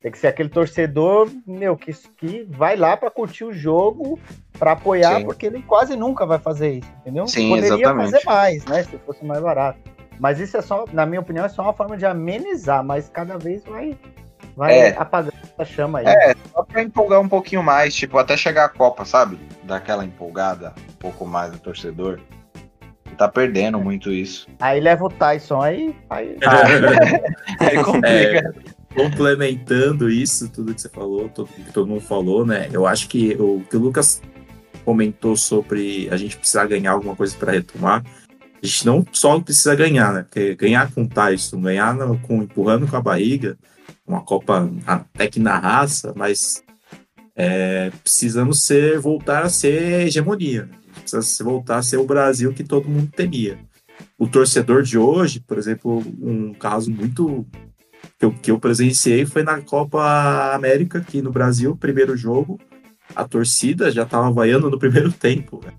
Tem 0.01 0.11
que 0.11 0.17
ser 0.17 0.27
aquele 0.27 0.49
torcedor, 0.49 1.29
meu, 1.45 1.75
que, 1.75 1.93
que 2.17 2.47
vai 2.49 2.75
lá 2.75 2.95
para 2.95 3.09
curtir 3.11 3.43
o 3.45 3.53
jogo, 3.53 4.19
para 4.57 4.73
apoiar, 4.73 5.17
Sim. 5.17 5.25
porque 5.25 5.45
ele 5.45 5.61
quase 5.61 5.95
nunca 5.95 6.25
vai 6.25 6.39
fazer 6.39 6.79
isso, 6.79 6.89
entendeu? 7.01 7.25
Sim, 7.27 7.49
Poderia 7.49 7.73
exatamente. 7.75 8.11
fazer 8.11 8.25
mais, 8.25 8.65
né? 8.65 8.83
Se 8.83 8.97
fosse 8.99 9.23
mais 9.25 9.41
barato. 9.41 9.79
Mas 10.19 10.39
isso 10.39 10.57
é 10.57 10.61
só, 10.61 10.85
na 10.91 11.05
minha 11.05 11.21
opinião, 11.21 11.45
é 11.45 11.49
só 11.49 11.61
uma 11.61 11.73
forma 11.73 11.97
de 11.97 12.05
amenizar, 12.05 12.83
mas 12.83 13.09
cada 13.09 13.37
vez 13.37 13.63
vai, 13.63 13.97
Vai 14.55 14.77
É. 14.77 14.95
apagando 14.97 15.33
essa 15.41 15.65
chama 15.65 15.99
aí. 15.99 16.05
É, 16.05 16.35
só 16.53 16.63
pra 16.63 16.83
empolgar 16.83 17.19
um 17.19 17.27
pouquinho 17.29 17.63
mais, 17.63 17.95
tipo, 17.95 18.17
até 18.17 18.37
chegar 18.37 18.65
a 18.65 18.69
Copa, 18.69 19.03
sabe? 19.05 19.39
Daquela 19.63 20.05
empolgada 20.05 20.73
um 20.89 20.95
pouco 20.97 21.25
mais 21.25 21.51
do 21.51 21.59
torcedor. 21.59 22.19
Tá 23.17 23.27
perdendo 23.27 23.79
muito 23.79 24.11
isso. 24.11 24.47
Aí 24.59 24.79
leva 24.79 25.05
o 25.05 25.09
Tyson 25.09 25.61
aí. 25.61 25.95
aí... 26.09 26.35
Aí 27.59 27.83
complica. 27.83 28.07
É, 28.07 28.51
complementando 28.95 30.09
isso, 30.09 30.49
tudo 30.49 30.73
que 30.73 30.81
você 30.81 30.89
falou, 30.89 31.29
todo, 31.29 31.47
que 31.47 31.71
todo 31.71 31.87
mundo 31.87 32.01
falou, 32.01 32.45
né? 32.45 32.69
Eu 32.71 32.85
acho 32.87 33.07
que 33.07 33.33
o 33.39 33.63
que 33.69 33.77
o 33.77 33.79
Lucas 33.79 34.21
comentou 34.83 35.35
sobre 35.37 36.07
a 36.11 36.17
gente 36.17 36.37
precisar 36.37 36.65
ganhar 36.65 36.91
alguma 36.91 37.15
coisa 37.15 37.35
para 37.37 37.51
retomar. 37.51 38.03
A 38.61 38.65
gente 38.65 38.85
não 38.85 39.05
só 39.11 39.39
precisa 39.39 39.75
ganhar, 39.75 40.13
né? 40.13 40.23
Porque 40.23 40.55
ganhar 40.55 40.91
com 40.91 41.03
o 41.03 41.07
Tyson, 41.07 41.61
ganhar 41.61 41.93
no- 41.93 42.17
com, 42.19 42.41
empurrando 42.43 42.87
com 42.87 42.95
a 42.97 43.01
barriga, 43.01 43.57
uma 44.07 44.21
Copa 44.21 44.69
até 44.85 45.27
que 45.27 45.39
na 45.39 45.57
raça, 45.57 46.13
mas 46.15 46.63
é, 47.35 47.91
precisamos 48.03 48.63
ser, 48.63 48.99
voltar 48.99 49.43
a 49.43 49.49
ser 49.49 50.07
hegemonia. 50.07 50.63
né? 50.63 50.82
A 51.03 51.05
gente 51.05 51.11
precisa 51.11 51.21
se- 51.21 51.43
voltar 51.43 51.77
a 51.77 51.83
ser 51.83 51.97
o 51.97 52.05
Brasil 52.05 52.53
que 52.53 52.63
todo 52.63 52.87
mundo 52.89 53.11
temia. 53.13 53.59
O 54.17 54.27
torcedor 54.27 54.83
de 54.83 54.97
hoje, 54.97 55.39
por 55.41 55.57
exemplo, 55.57 56.01
um 56.21 56.53
caso 56.53 56.89
muito 56.89 57.45
que 58.17 58.25
eu, 58.25 58.31
que 58.31 58.51
eu 58.51 58.59
presenciei 58.59 59.25
foi 59.25 59.43
na 59.43 59.61
Copa 59.61 60.53
América 60.53 60.99
aqui 60.99 61.21
no 61.21 61.31
Brasil, 61.31 61.75
primeiro 61.75 62.15
jogo, 62.15 62.59
a 63.15 63.27
torcida 63.27 63.91
já 63.91 64.05
tava 64.05 64.31
vaiando 64.31 64.69
no 64.69 64.79
primeiro 64.79 65.11
tempo. 65.13 65.61
né? 65.63 65.73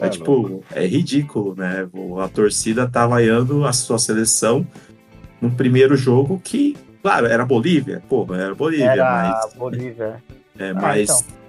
É, 0.00 0.08
tipo, 0.08 0.62
é 0.72 0.86
ridículo, 0.86 1.54
né? 1.56 1.88
A 2.22 2.28
torcida 2.28 2.88
tá 2.88 3.06
vaiando 3.06 3.64
a 3.66 3.72
sua 3.72 3.98
seleção 3.98 4.66
no 5.40 5.50
primeiro 5.50 5.96
jogo 5.96 6.40
que, 6.44 6.76
claro, 7.02 7.26
era 7.26 7.44
Bolívia, 7.44 8.02
pô, 8.08 8.26
era 8.34 8.54
Bolívia, 8.54 8.84
Era 8.92 9.04
mas, 9.42 9.54
Bolívia. 9.54 10.22
é, 10.58 10.70
Ah, 10.70 10.74
mas 10.74 11.10
então. 11.10 11.39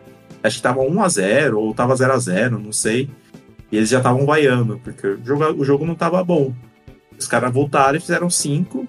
Acho 0.44 0.58
que 0.58 0.64
tava 0.64 0.82
1x0 0.82 1.56
ou 1.58 1.74
tava 1.74 1.94
0x0, 1.96 2.52
não 2.52 2.72
sei. 2.72 3.10
E 3.72 3.78
eles 3.78 3.90
já 3.90 3.98
estavam 4.00 4.26
vaiando, 4.26 4.80
porque 4.84 5.08
o 5.08 5.26
jogo, 5.26 5.46
o 5.62 5.64
jogo 5.66 5.86
não 5.86 5.96
tava 5.96 6.24
bom. 6.24 6.54
Os 7.18 7.28
caras 7.28 7.54
voltaram 7.54 7.98
e 7.98 8.02
fizeram 8.02 8.30
5, 8.30 8.88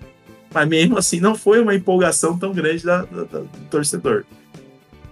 mas 0.52 0.68
mesmo 0.68 0.98
assim 0.98 1.20
não 1.20 1.34
foi 1.34 1.60
uma 1.60 1.74
empolgação 1.74 2.36
tão 2.38 2.52
grande 2.52 2.84
da, 2.84 3.02
da- 3.02 3.24
da- 3.24 3.38
do 3.40 3.48
torcedor. 3.70 4.24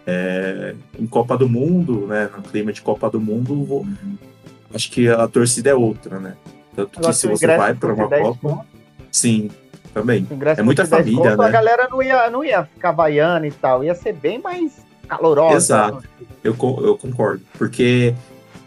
É, 0.06 0.74
em 0.98 1.06
Copa 1.06 1.36
do 1.36 1.48
Mundo, 1.48 2.06
né, 2.06 2.28
no 2.34 2.42
clima 2.42 2.72
de 2.72 2.80
Copa 2.80 3.08
do 3.10 3.20
Mundo, 3.20 3.62
vou- 3.64 3.86
acho 4.74 4.90
que 4.90 5.08
a 5.08 5.28
torcida 5.28 5.70
é 5.70 5.74
outra, 5.74 6.18
né? 6.18 6.34
Tanto 6.74 6.90
que 6.92 6.98
Agora, 6.98 7.12
se 7.12 7.26
você 7.28 7.46
vai 7.46 7.74
para 7.74 7.92
uma 7.92 8.08
10 8.08 8.22
Copa, 8.38 8.66
sim, 9.12 9.50
também. 9.94 10.26
É 10.56 10.62
muita 10.62 10.82
fosse 10.84 10.90
10 11.02 11.04
família, 11.14 11.30
conto, 11.30 11.42
A 11.42 11.46
né? 11.46 11.52
galera 11.52 11.88
não 11.88 12.02
ia, 12.02 12.30
não 12.30 12.44
ia 12.44 12.64
ficar 12.64 12.92
vaiando 12.92 13.46
e 13.46 13.50
tal. 13.52 13.84
Ia 13.84 13.94
ser 13.94 14.14
bem 14.14 14.40
mais 14.40 14.84
calorosa. 15.10 15.56
Exato. 15.56 16.08
Eu, 16.42 16.56
eu 16.82 16.96
concordo. 16.96 17.42
Porque 17.58 18.14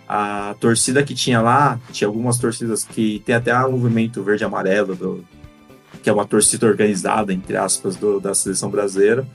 a 0.08 0.56
torcida 0.60 1.02
que 1.04 1.16
tinha 1.16 1.41
lá, 1.41 1.80
tinha 1.91 2.08
algumas 2.08 2.38
torcidas 2.38 2.84
que 2.84 3.22
tem 3.26 3.34
até 3.36 3.56
o 3.66 3.72
movimento 3.72 4.22
verde 4.22 4.44
e 4.44 4.46
amarelo, 4.46 4.96
do, 4.96 5.26
que 6.04 6.10
é 6.10 6.14
uma 6.14 6.26
torcida 6.26 6.68
organizada, 6.68 7.34
entre 7.34 7.56
aspas, 7.58 7.96
do- 7.96 8.20
da 8.20 8.36
seleção 8.36 8.70
brasileira. 8.70 9.26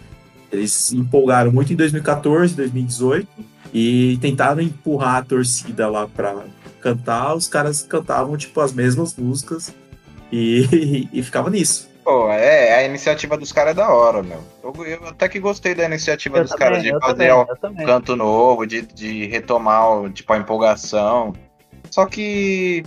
Eles 0.53 0.73
se 0.73 0.97
empolgaram 0.97 1.51
muito 1.51 1.73
em 1.73 1.77
2014, 1.77 2.55
2018 2.55 3.27
e 3.73 4.19
tentaram 4.21 4.61
empurrar 4.63 5.17
a 5.17 5.23
torcida 5.23 5.89
lá 5.89 6.07
para 6.07 6.45
cantar. 6.81 7.35
Os 7.35 7.49
caras 7.49 7.83
cantavam 7.83 8.37
tipo 8.37 8.61
as 8.61 8.73
mesmas 8.73 9.15
músicas 9.17 9.75
e, 10.33 11.09
e 11.13 11.23
ficava 11.23 11.51
nisso. 11.51 11.88
Pô, 12.09 12.33
é, 12.33 12.73
a 12.73 12.85
iniciativa 12.87 13.37
dos 13.37 13.53
caras 13.53 13.73
é 13.73 13.75
da 13.75 13.91
hora, 13.91 14.23
meu. 14.23 14.43
Eu, 14.65 14.87
eu 14.87 15.09
até 15.09 15.29
que 15.29 15.39
gostei 15.39 15.75
da 15.75 15.85
iniciativa 15.85 16.39
Eu 16.39 16.45
dos 16.45 16.55
caras 16.55 16.83
de 16.83 16.89
fazer 17.01 17.29
também, 17.29 17.57
também. 17.61 17.87
canto 17.87 18.17
novo, 18.17 18.67
de, 18.67 18.81
de 18.81 19.27
retomar 19.27 20.11
tipo, 20.13 20.33
a 20.33 20.39
empolgação. 20.39 21.35
Só 21.91 22.07
que 22.07 22.83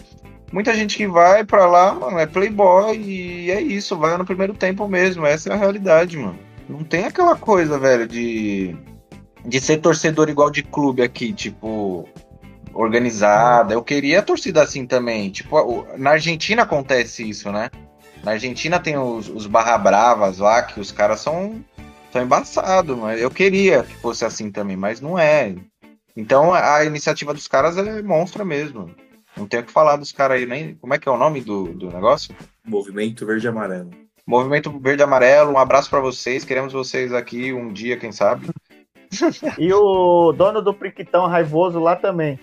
muita 0.52 0.74
gente 0.74 0.98
que 0.98 1.06
vai 1.06 1.44
pra 1.44 1.68
lá, 1.68 1.94
mano, 1.94 2.18
é 2.18 2.26
playboy 2.26 2.98
e 2.98 3.52
é 3.52 3.62
isso, 3.62 3.96
vai 3.96 4.18
no 4.18 4.26
primeiro 4.26 4.56
tempo 4.56 4.88
mesmo. 4.88 5.24
Essa 5.24 5.52
é 5.52 5.54
a 5.54 5.56
realidade, 5.56 6.18
mano. 6.18 6.40
Não 6.68 6.84
tem 6.84 7.06
aquela 7.06 7.36
coisa, 7.36 7.78
velho, 7.78 8.08
de, 8.08 8.76
de 9.46 9.62
ser 9.62 9.78
torcedor 9.78 10.30
igual 10.30 10.50
de 10.50 10.64
clube 10.64 11.04
aqui, 11.04 11.32
tipo, 11.32 12.10
organizada. 12.74 13.76
Eu 13.76 13.84
queria 13.84 14.18
a 14.18 14.24
torcida 14.24 14.64
assim 14.64 14.88
também. 14.88 15.30
Tipo, 15.30 15.86
na 15.96 16.10
Argentina 16.10 16.64
acontece 16.64 17.30
isso, 17.30 17.52
né? 17.52 17.70
Na 18.24 18.32
Argentina 18.32 18.80
tem 18.80 18.98
os, 18.98 19.28
os 19.30 19.48
barra 19.48 19.78
bravas 19.78 20.38
lá, 20.38 20.62
que 20.62 20.80
os 20.80 20.92
caras 20.92 21.20
são, 21.22 21.64
são 22.12 22.22
embaçados, 22.22 22.98
mas 22.98 23.22
eu 23.22 23.32
queria 23.32 23.84
que 23.84 23.96
fosse 23.96 24.24
assim 24.24 24.52
também, 24.52 24.78
mas 24.78 25.02
não 25.02 25.18
é. 25.18 25.56
Então 26.16 26.54
a 26.54 26.84
iniciativa 26.86 27.34
dos 27.34 27.48
caras 27.48 27.78
é 27.78 28.02
monstra 28.02 28.46
mesmo. 28.46 28.94
Não 29.36 29.48
tenho 29.48 29.64
o 29.64 29.66
que 29.66 29.72
falar 29.72 29.96
dos 29.96 30.12
caras 30.12 30.38
aí, 30.38 30.46
nem. 30.46 30.76
Como 30.76 30.94
é 30.94 31.00
que 31.00 31.08
é 31.08 31.12
o 31.12 31.18
nome 31.18 31.42
do, 31.42 31.74
do 31.74 31.90
negócio? 31.90 32.36
Movimento 32.66 33.26
verde 33.26 33.48
e 33.48 33.50
amarelo. 33.50 33.92
Movimento 34.26 34.72
Verde 34.80 35.02
e 35.02 35.04
Amarelo, 35.04 35.52
um 35.52 35.58
abraço 35.58 35.90
pra 35.90 36.00
vocês. 36.00 36.46
Queremos 36.46 36.74
vocês 36.74 37.14
aqui 37.14 37.52
um 37.52 37.74
dia, 37.74 37.98
quem 37.98 38.12
sabe. 38.12 38.48
E 39.58 39.74
o 39.74 40.32
dono 40.32 40.62
do 40.62 40.74
Priquitão 40.74 41.28
raivoso 41.28 41.80
lá 41.80 41.96
também. 41.96 42.40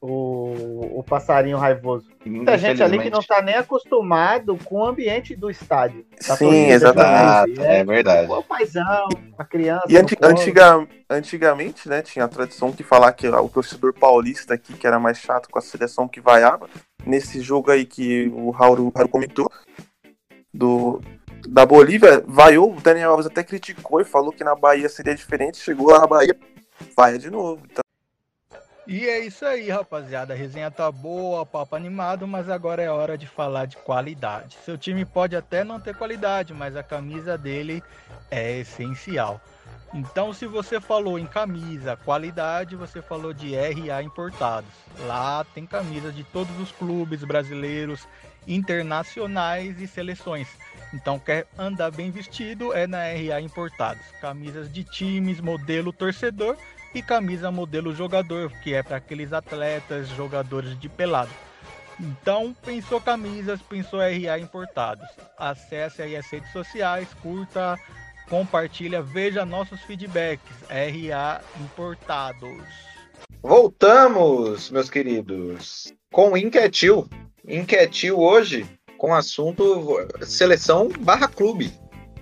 O, 0.00 1.00
o 1.00 1.02
passarinho 1.02 1.58
raivoso. 1.58 2.06
Muita 2.24 2.56
gente 2.56 2.80
ali 2.80 3.00
que 3.00 3.10
não 3.10 3.20
tá 3.20 3.42
nem 3.42 3.56
acostumado 3.56 4.56
com 4.64 4.76
o 4.76 4.86
ambiente 4.86 5.34
do 5.34 5.50
estádio. 5.50 6.06
Sim, 6.20 6.66
exatamente. 6.66 7.48
justamente. 7.48 7.80
É 7.80 7.84
verdade. 7.84 8.30
O 8.30 8.42
paizão, 8.44 9.08
a 9.36 9.44
criança. 9.44 9.86
E 9.88 9.96
anti- 9.96 10.16
antiga- 10.22 10.86
antigamente, 11.10 11.88
né, 11.88 12.00
tinha 12.00 12.26
a 12.26 12.28
tradição 12.28 12.70
de 12.70 12.84
falar 12.84 13.12
que 13.12 13.26
o 13.26 13.48
torcedor 13.48 13.92
paulista 13.92 14.54
aqui, 14.54 14.74
que 14.74 14.86
era 14.86 15.00
mais 15.00 15.18
chato 15.18 15.48
com 15.50 15.58
a 15.58 15.62
seleção 15.62 16.06
que 16.06 16.20
vaiava, 16.20 16.68
nesse 17.04 17.40
jogo 17.40 17.72
aí 17.72 17.84
que 17.84 18.28
o 18.32 18.50
Raul, 18.50 18.92
Raul 18.94 19.08
comentou, 19.08 19.50
do, 20.54 21.00
da 21.48 21.66
Bolívia, 21.66 22.22
vaiou, 22.24 22.72
o 22.72 22.80
Daniel 22.80 23.10
Alves 23.10 23.26
até 23.26 23.42
criticou 23.42 24.00
e 24.00 24.04
falou 24.04 24.30
que 24.30 24.44
na 24.44 24.54
Bahia 24.54 24.88
seria 24.88 25.14
diferente, 25.14 25.58
chegou 25.58 25.90
lá 25.90 25.98
na 25.98 26.06
Bahia, 26.06 26.36
vaia 26.96 27.18
de 27.18 27.30
novo. 27.30 27.62
Então, 27.68 27.82
E 28.90 29.06
é 29.06 29.18
isso 29.20 29.44
aí, 29.44 29.68
rapaziada. 29.68 30.32
A 30.32 30.36
resenha 30.36 30.70
tá 30.70 30.90
boa, 30.90 31.44
papo 31.44 31.76
animado, 31.76 32.26
mas 32.26 32.48
agora 32.48 32.82
é 32.82 32.90
hora 32.90 33.18
de 33.18 33.26
falar 33.26 33.66
de 33.66 33.76
qualidade. 33.76 34.56
Seu 34.64 34.78
time 34.78 35.04
pode 35.04 35.36
até 35.36 35.62
não 35.62 35.78
ter 35.78 35.94
qualidade, 35.94 36.54
mas 36.54 36.74
a 36.74 36.82
camisa 36.82 37.36
dele 37.36 37.82
é 38.30 38.60
essencial. 38.60 39.42
Então, 39.92 40.32
se 40.32 40.46
você 40.46 40.80
falou 40.80 41.18
em 41.18 41.26
camisa, 41.26 41.98
qualidade, 41.98 42.76
você 42.76 43.02
falou 43.02 43.34
de 43.34 43.54
RA 43.54 44.02
importados. 44.02 44.70
Lá 45.00 45.44
tem 45.44 45.66
camisas 45.66 46.16
de 46.16 46.24
todos 46.24 46.58
os 46.58 46.72
clubes 46.72 47.22
brasileiros, 47.22 48.08
internacionais 48.46 49.82
e 49.82 49.86
seleções. 49.86 50.48
Então, 50.94 51.18
quer 51.18 51.46
andar 51.58 51.90
bem 51.90 52.10
vestido 52.10 52.72
é 52.72 52.86
na 52.86 53.02
RA 53.02 53.38
Importados. 53.42 54.02
Camisas 54.18 54.72
de 54.72 54.82
times, 54.82 55.42
modelo 55.42 55.92
torcedor 55.92 56.56
e 56.94 57.02
camisa 57.02 57.50
modelo 57.50 57.94
jogador, 57.94 58.50
que 58.62 58.74
é 58.74 58.82
para 58.82 58.96
aqueles 58.96 59.32
atletas, 59.32 60.08
jogadores 60.08 60.78
de 60.78 60.88
pelado. 60.88 61.30
Então, 62.00 62.54
pensou 62.64 63.00
camisas, 63.00 63.60
pensou 63.60 64.00
RA 64.00 64.38
Importados. 64.38 65.08
Acesse 65.36 66.00
aí 66.00 66.16
as 66.16 66.26
redes 66.30 66.52
sociais, 66.52 67.08
curta, 67.22 67.76
compartilha, 68.28 69.02
veja 69.02 69.44
nossos 69.44 69.80
feedbacks. 69.82 70.54
RA 70.68 71.40
Importados. 71.60 72.62
Voltamos, 73.42 74.70
meus 74.70 74.88
queridos, 74.88 75.92
com 76.12 76.36
Inquietil. 76.36 77.08
Inquietil 77.46 78.18
hoje 78.18 78.66
com 78.96 79.14
assunto 79.14 79.96
seleção 80.22 80.88
barra 81.00 81.28
clube. 81.28 81.72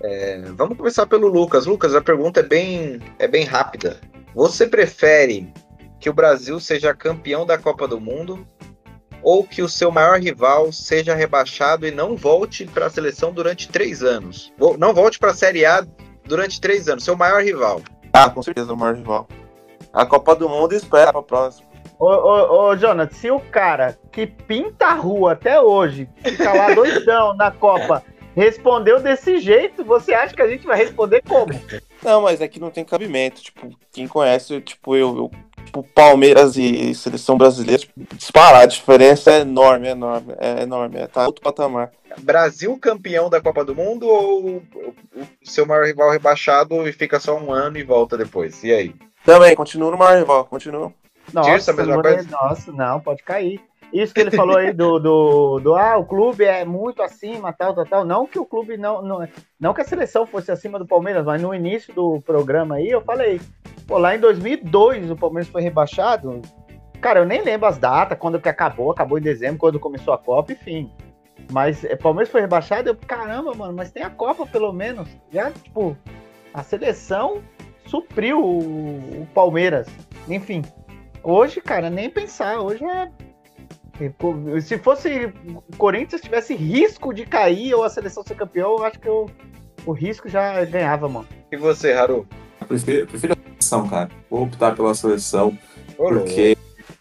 É, 0.01 0.39
vamos 0.55 0.77
começar 0.77 1.07
pelo 1.07 1.27
Lucas. 1.27 1.65
Lucas, 1.65 1.95
a 1.95 2.01
pergunta 2.01 2.39
é 2.39 2.43
bem, 2.43 2.99
é 3.17 3.27
bem 3.27 3.43
rápida. 3.43 3.99
Você 4.37 4.67
prefere 4.67 5.51
que 5.99 6.11
o 6.11 6.13
Brasil 6.13 6.59
seja 6.59 6.93
campeão 6.93 7.43
da 7.43 7.57
Copa 7.57 7.87
do 7.87 7.99
Mundo 7.99 8.45
ou 9.23 9.43
que 9.43 9.63
o 9.63 9.67
seu 9.67 9.89
maior 9.89 10.19
rival 10.19 10.71
seja 10.71 11.15
rebaixado 11.15 11.87
e 11.87 11.91
não 11.91 12.15
volte 12.15 12.63
para 12.65 12.85
a 12.85 12.89
seleção 12.91 13.33
durante 13.33 13.67
três 13.67 14.03
anos? 14.03 14.53
Não 14.77 14.93
volte 14.93 15.17
para 15.17 15.31
a 15.31 15.33
Série 15.33 15.65
A 15.65 15.83
durante 16.23 16.61
três 16.61 16.87
anos, 16.87 17.03
seu 17.03 17.15
maior 17.15 17.41
rival. 17.41 17.81
ah, 18.13 18.29
com 18.29 18.43
certeza 18.43 18.71
o 18.71 18.77
maior 18.77 18.95
rival. 18.95 19.27
A 19.91 20.05
Copa 20.05 20.35
do 20.35 20.47
Mundo 20.47 20.75
espera 20.75 21.11
pra 21.11 21.23
próxima. 21.23 21.67
Ô, 21.97 22.05
ô, 22.05 22.67
ô, 22.67 22.75
Jonathan, 22.75 23.15
se 23.15 23.31
o 23.31 23.39
cara 23.39 23.97
que 24.11 24.27
pinta 24.27 24.85
a 24.85 24.93
rua 24.93 25.31
até 25.31 25.59
hoje, 25.59 26.07
fica 26.23 26.53
lá 26.53 26.75
doidão 26.75 27.35
na 27.35 27.49
Copa, 27.49 28.03
respondeu 28.37 28.99
desse 28.99 29.39
jeito, 29.39 29.83
você 29.83 30.13
acha 30.13 30.35
que 30.35 30.41
a 30.43 30.47
gente 30.47 30.67
vai 30.67 30.77
responder 30.77 31.23
como? 31.27 31.47
Não, 32.03 32.21
mas 32.21 32.39
é 32.39 32.47
que 32.47 32.59
não 32.59 32.69
tem 32.69 32.85
cabimento. 32.85 33.41
Tipo, 33.41 33.75
quem 33.91 34.07
conhece, 34.07 34.61
tipo, 34.61 34.95
eu, 34.95 35.17
eu 35.17 35.31
tipo, 35.65 35.81
Palmeiras 35.81 36.55
e 36.55 36.93
seleção 36.93 37.35
brasileira, 37.35 37.79
tipo, 37.79 37.93
disparar, 38.15 38.61
a 38.61 38.65
diferença 38.67 39.31
é 39.31 39.39
enorme, 39.39 39.87
é 39.87 39.91
enorme, 39.91 40.35
é 40.37 40.61
enorme, 40.61 40.97
é, 40.99 41.07
tá 41.07 41.25
outro 41.25 41.41
patamar. 41.41 41.91
Brasil 42.19 42.77
campeão 42.77 43.27
da 43.27 43.41
Copa 43.41 43.65
do 43.65 43.75
Mundo 43.75 44.07
ou 44.07 44.57
o 44.57 44.63
seu 45.43 45.65
maior 45.65 45.85
rival 45.85 46.11
rebaixado 46.11 46.87
e 46.87 46.93
fica 46.93 47.19
só 47.19 47.37
um 47.37 47.51
ano 47.51 47.77
e 47.77 47.83
volta 47.83 48.15
depois? 48.15 48.63
E 48.63 48.71
aí? 48.71 48.95
Também, 49.25 49.55
continua 49.55 49.89
no 49.89 49.97
maior 49.97 50.19
rival, 50.19 50.45
continua. 50.45 50.93
Nossa, 51.33 51.51
Tirsa, 51.51 51.71
a 51.71 51.73
mesma 51.73 51.95
não, 51.95 52.01
coisa? 52.01 52.29
nossa, 52.29 52.71
não, 52.71 52.99
pode 52.99 53.23
cair. 53.23 53.59
Isso 53.93 54.13
que 54.13 54.19
ele 54.19 54.31
falou 54.31 54.57
aí 54.57 54.73
do, 54.73 54.99
do, 54.99 55.59
do 55.59 55.75
ah, 55.75 55.97
o 55.97 56.05
clube 56.05 56.43
é 56.43 56.65
muito 56.65 57.01
acima, 57.01 57.53
tal, 57.53 57.73
tal, 57.73 57.85
tal. 57.85 58.05
Não 58.05 58.27
que 58.27 58.37
o 58.37 58.45
clube 58.45 58.77
não, 58.77 59.01
não. 59.01 59.27
Não 59.59 59.73
que 59.73 59.81
a 59.81 59.85
seleção 59.85 60.25
fosse 60.25 60.51
acima 60.51 60.77
do 60.77 60.85
Palmeiras, 60.85 61.25
mas 61.25 61.41
no 61.41 61.53
início 61.53 61.93
do 61.93 62.21
programa 62.21 62.75
aí 62.75 62.89
eu 62.89 63.01
falei, 63.01 63.39
pô, 63.87 63.97
lá 63.97 64.15
em 64.15 64.19
2002 64.19 65.09
o 65.09 65.15
Palmeiras 65.15 65.49
foi 65.49 65.61
rebaixado. 65.61 66.41
Cara, 66.99 67.19
eu 67.19 67.25
nem 67.25 67.41
lembro 67.41 67.67
as 67.67 67.77
datas, 67.77 68.17
quando 68.17 68.41
que 68.41 68.49
acabou, 68.49 68.91
acabou 68.91 69.17
em 69.17 69.21
dezembro, 69.21 69.59
quando 69.59 69.79
começou 69.79 70.13
a 70.13 70.17
Copa, 70.17 70.51
enfim. 70.51 70.91
Mas 71.51 71.83
o 71.83 71.97
Palmeiras 71.97 72.29
foi 72.29 72.41
rebaixado, 72.41 72.89
eu, 72.89 72.95
caramba, 72.95 73.53
mano, 73.53 73.73
mas 73.73 73.91
tem 73.91 74.03
a 74.03 74.09
Copa 74.09 74.45
pelo 74.45 74.73
menos. 74.73 75.07
Já, 75.31 75.51
tipo, 75.51 75.95
a 76.53 76.61
seleção 76.61 77.41
supriu 77.85 78.43
o, 78.43 79.21
o 79.21 79.27
Palmeiras. 79.33 79.87
Enfim, 80.27 80.61
hoje, 81.23 81.61
cara, 81.61 81.89
nem 81.89 82.09
pensar. 82.09 82.59
Hoje 82.59 82.83
é 82.83 83.09
se 84.61 84.77
fosse 84.77 85.33
o 85.47 85.77
Corinthians 85.77 86.21
tivesse 86.21 86.55
risco 86.55 87.13
de 87.13 87.25
cair 87.25 87.73
ou 87.73 87.83
a 87.83 87.89
seleção 87.89 88.23
ser 88.23 88.35
campeão, 88.35 88.77
eu 88.77 88.83
acho 88.83 88.99
que 88.99 89.07
eu, 89.07 89.29
o 89.85 89.91
risco 89.91 90.29
já 90.29 90.63
ganhava, 90.65 91.09
mano. 91.09 91.27
E 91.51 91.57
você, 91.57 91.93
Haru? 91.93 92.27
Eu 92.61 92.67
prefiro, 92.67 92.99
eu 92.99 93.07
prefiro 93.07 93.33
a 93.33 93.49
seleção, 93.49 93.87
cara. 93.87 94.09
Vou 94.29 94.43
optar 94.43 94.75
pela 94.75 94.93
seleção. 94.93 95.57
Ô, 95.97 96.09
porque. 96.09 96.57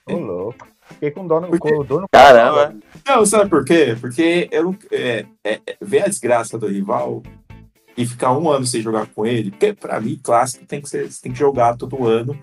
Ô, 0.09 0.15
louco. 0.17 0.67
Fiquei 0.89 1.11
com 1.11 1.27
dó 1.27 1.41
no, 1.41 1.49
Porque- 1.49 1.75
com 1.75 1.85
dor 1.85 2.03
no 2.03 2.09
Caramba. 2.09 2.75
Não, 3.07 3.27
sabe 3.27 3.51
por 3.51 3.65
quê? 3.65 3.97
Porque 4.01 4.49
eu 4.51 4.65
não. 4.65 4.77
É, 4.91 5.27
é, 5.45 5.53
é, 5.67 5.77
ver 5.81 6.05
a 6.05 6.09
desgraça 6.09 6.57
do 6.57 6.69
rival 6.69 7.23
e 7.97 8.07
ficar 8.07 8.33
um 8.37 8.49
ano 8.49 8.65
sem 8.65 8.81
jogar 8.83 9.07
com 9.07 9.27
ele, 9.27 9.51
porque 9.51 9.73
pra 9.73 10.01
mim, 10.01 10.21
clássico 10.23 10.65
tem 10.67 10.81
que 10.81 10.89
ser, 10.89 11.11
você 11.11 11.23
tem 11.23 11.33
que 11.33 11.39
jogar 11.39 11.77
todo 11.77 12.07
ano. 12.07 12.39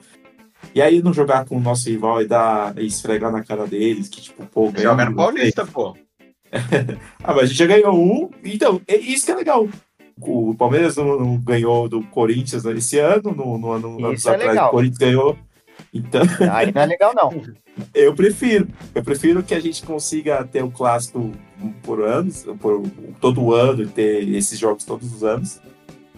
E 0.74 0.82
aí 0.82 1.02
não 1.02 1.14
jogar 1.14 1.46
com 1.46 1.58
o 1.58 1.62
nosso 1.62 1.88
rival 1.88 2.22
e 2.22 2.28
dar 2.28 2.78
e 2.78 2.86
esfregar 2.86 3.32
na 3.32 3.44
cara 3.44 3.68
deles, 3.68 4.10
que 4.10 4.22
tipo, 4.22 4.46
pô, 4.48 4.72
Joga 4.76 5.06
no 5.06 5.16
Paulista, 5.16 5.66
pô. 5.66 5.96
Ah, 7.24 7.34
mas 7.34 7.44
a 7.44 7.46
gente 7.46 7.58
já 7.58 7.66
ganhou 7.66 7.96
um, 7.96 8.30
então, 8.44 8.80
é 8.88 8.96
isso 8.96 9.26
que 9.26 9.32
é 9.32 9.36
legal. 9.36 9.68
O 10.22 10.54
Palmeiras 10.54 10.96
não, 10.96 11.20
não 11.20 11.38
ganhou 11.38 11.90
do 11.90 12.04
Corinthians 12.04 12.64
esse 12.66 13.00
ano, 13.00 13.34
no, 13.34 13.58
no 13.58 13.72
ano 13.72 14.14
Isso 14.14 14.30
é 14.30 14.36
atrás 14.36 14.52
legal. 14.52 14.68
o 14.68 14.72
Corinthians 14.72 14.98
ganhou. 15.00 15.38
Então, 15.92 16.22
Aí 16.52 16.72
não 16.72 16.82
é 16.82 16.86
legal, 16.86 17.14
não. 17.16 17.42
eu 17.94 18.14
prefiro. 18.14 18.68
Eu 18.94 19.04
prefiro 19.04 19.42
que 19.42 19.56
a 19.56 19.60
gente 19.60 19.84
consiga 19.84 20.44
ter 20.44 20.64
o 20.64 20.70
clássico 20.70 21.32
por 21.82 22.04
anos, 22.04 22.46
por 22.60 22.84
todo 23.20 23.54
ano, 23.54 23.84
e 23.84 23.88
ter 23.88 24.30
esses 24.30 24.60
jogos 24.60 24.86
todos 24.86 25.12
os 25.12 25.24
anos, 25.24 25.60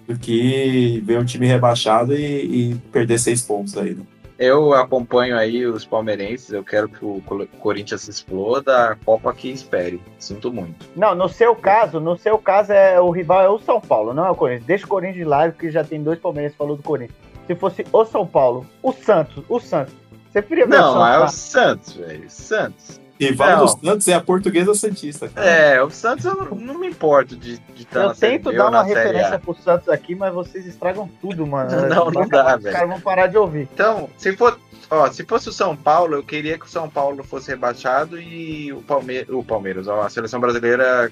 do 0.07 0.17
que 0.17 1.01
ver 1.05 1.19
um 1.19 1.25
time 1.25 1.47
rebaixado 1.47 2.13
e, 2.13 2.71
e 2.71 2.75
perder 2.91 3.19
seis 3.19 3.41
pontos 3.41 3.77
aí. 3.77 3.95
Né? 3.95 4.03
Eu 4.37 4.73
acompanho 4.73 5.37
aí 5.37 5.65
os 5.65 5.85
palmeirenses, 5.85 6.51
eu 6.51 6.63
quero 6.63 6.89
que 6.89 7.05
o 7.05 7.21
Corinthians 7.59 8.07
exploda, 8.07 8.89
a 8.89 8.95
Copa 8.95 9.33
que 9.33 9.49
espere. 9.49 10.01
Sinto 10.19 10.51
muito. 10.51 10.85
Não, 10.95 11.15
no 11.15 11.29
seu 11.29 11.55
caso, 11.55 11.99
no 12.01 12.17
seu 12.17 12.37
caso, 12.37 12.73
é, 12.73 12.99
o 12.99 13.09
rival 13.11 13.41
é 13.41 13.49
o 13.49 13.59
São 13.59 13.79
Paulo, 13.79 14.13
não 14.13 14.25
é 14.25 14.31
o 14.31 14.35
Corinthians. 14.35 14.65
Deixa 14.65 14.85
o 14.85 14.89
Corinthians 14.89 15.17
de 15.17 15.23
lado, 15.23 15.53
porque 15.53 15.71
já 15.71 15.83
tem 15.83 16.03
dois 16.03 16.19
Palmeirenses 16.19 16.57
falou 16.57 16.75
do 16.75 16.83
Corinthians. 16.83 17.17
Se 17.47 17.55
fosse 17.55 17.85
o 17.93 18.05
São 18.05 18.27
Paulo, 18.27 18.65
o 18.83 18.91
Santos, 18.91 19.43
o 19.47 19.59
Santos. 19.59 19.93
Você 20.29 20.41
preferia 20.41 20.65
ver 20.65 20.79
Não, 20.79 21.07
é 21.07 21.19
o 21.19 21.23
o 21.23 21.27
Santos? 21.29 21.93
Santos, 21.93 21.93
velho. 21.93 22.29
Santos. 22.29 23.04
Rival 23.19 23.49
Não. 23.57 23.65
do 23.65 23.85
Santos 23.87 24.07
é 24.07 24.13
a 24.13 24.21
portuguesa 24.21 24.73
Santista, 24.75 25.29
cara. 25.29 25.47
É, 25.47 25.81
o 25.81 25.89
Santos 25.89 26.25
eu 26.25 26.35
não, 26.35 26.55
não 26.55 26.79
me 26.79 26.87
importo 26.87 27.35
de 27.35 27.59
estar 27.77 28.01
Eu 28.01 28.07
na 28.09 28.13
Série 28.15 28.39
tento 28.39 28.51
dar 28.51 28.69
uma 28.69 28.83
referência 28.83 29.35
A. 29.35 29.39
pro 29.39 29.55
Santos 29.55 29.87
aqui, 29.89 30.13
mas 30.15 30.33
vocês 30.33 30.65
estragam 30.65 31.09
tudo, 31.21 31.47
mano. 31.47 31.71
Não, 31.87 32.11
não 32.11 32.27
dá, 32.27 32.51
que 32.51 32.57
Os 32.57 32.63
velho. 32.63 32.73
caras 32.75 32.89
vão 32.89 32.99
parar 33.01 33.27
de 33.27 33.37
ouvir. 33.37 33.69
Então, 33.73 34.09
se 34.17 34.35
for, 34.35 34.59
ó, 34.89 35.09
se 35.09 35.23
fosse 35.23 35.47
o 35.49 35.53
São 35.53 35.75
Paulo, 35.75 36.15
eu 36.15 36.23
queria 36.23 36.57
que 36.57 36.65
o 36.65 36.69
São 36.69 36.89
Paulo 36.89 37.23
fosse 37.23 37.49
rebaixado 37.49 38.19
e 38.19 38.73
o, 38.73 38.81
Palme 38.81 39.25
o 39.29 39.43
Palmeiras, 39.43 39.87
ó, 39.87 40.01
a 40.01 40.09
seleção 40.09 40.39
brasileira 40.39 41.09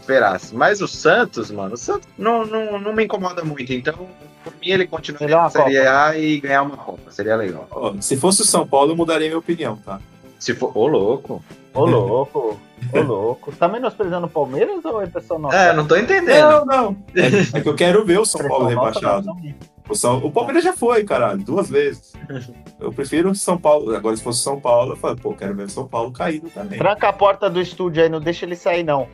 esperasse. 0.00 0.54
Mas 0.54 0.80
o 0.80 0.88
Santos, 0.88 1.50
mano, 1.50 1.74
o 1.74 1.78
Santos 1.78 2.08
não, 2.18 2.44
não, 2.44 2.78
não 2.80 2.92
me 2.92 3.04
incomoda 3.04 3.44
muito. 3.44 3.72
Então, 3.72 3.94
por 4.42 4.52
mim, 4.60 4.70
ele 4.70 4.86
continua 4.86 5.20
Melhor 5.20 5.42
na 5.44 5.50
Série 5.50 5.76
Copa. 5.78 6.00
A 6.00 6.18
e 6.18 6.40
ganhar 6.40 6.62
uma 6.62 6.76
Copa. 6.76 7.10
Seria 7.10 7.36
legal. 7.36 7.66
Ó, 7.70 7.94
se 8.00 8.16
fosse 8.16 8.42
o 8.42 8.44
São 8.44 8.66
Paulo, 8.66 8.92
eu 8.92 8.96
mudaria 8.96 9.28
minha 9.28 9.38
opinião, 9.38 9.76
tá? 9.76 10.00
Se 10.44 10.54
for. 10.54 10.76
Ô, 10.76 10.86
louco. 10.86 11.42
Ô, 11.72 11.86
louco, 11.88 12.60
ô, 12.92 13.00
louco. 13.00 13.50
Tá 13.52 13.66
menosprezando 13.66 14.26
o 14.26 14.30
Palmeiras 14.30 14.84
ou 14.84 15.00
é 15.00 15.06
pessoal 15.06 15.40
nossa? 15.40 15.56
É, 15.56 15.72
não 15.72 15.86
tô 15.86 15.96
entendendo. 15.96 16.66
Não, 16.66 16.66
não. 16.66 16.96
É, 17.16 17.58
é 17.58 17.60
que 17.62 17.68
eu 17.68 17.74
quero 17.74 18.04
ver 18.04 18.20
o 18.20 18.26
São 18.26 18.46
Paulo 18.46 18.66
rebaixado. 18.66 19.26
não, 19.26 19.34
não. 19.34 19.54
O, 19.88 19.94
São, 19.94 20.18
o 20.18 20.30
Palmeiras 20.30 20.62
já 20.62 20.74
foi, 20.74 21.02
caralho, 21.04 21.42
duas 21.42 21.70
vezes. 21.70 22.12
Eu 22.78 22.92
prefiro 22.92 23.30
o 23.30 23.34
São 23.34 23.56
Paulo. 23.56 23.94
Agora, 23.96 24.14
se 24.14 24.22
fosse 24.22 24.40
o 24.40 24.42
São 24.42 24.60
Paulo, 24.60 24.92
eu 24.92 24.96
falo, 24.96 25.16
pô, 25.16 25.32
quero 25.32 25.54
ver 25.54 25.64
o 25.64 25.70
São 25.70 25.88
Paulo 25.88 26.12
caindo 26.12 26.50
também. 26.50 26.78
Tranca 26.78 27.08
a 27.08 27.12
porta 27.12 27.48
do 27.48 27.60
estúdio 27.60 28.02
aí, 28.02 28.08
não 28.10 28.20
deixa 28.20 28.44
ele 28.44 28.56
sair, 28.56 28.82
não. 28.82 29.08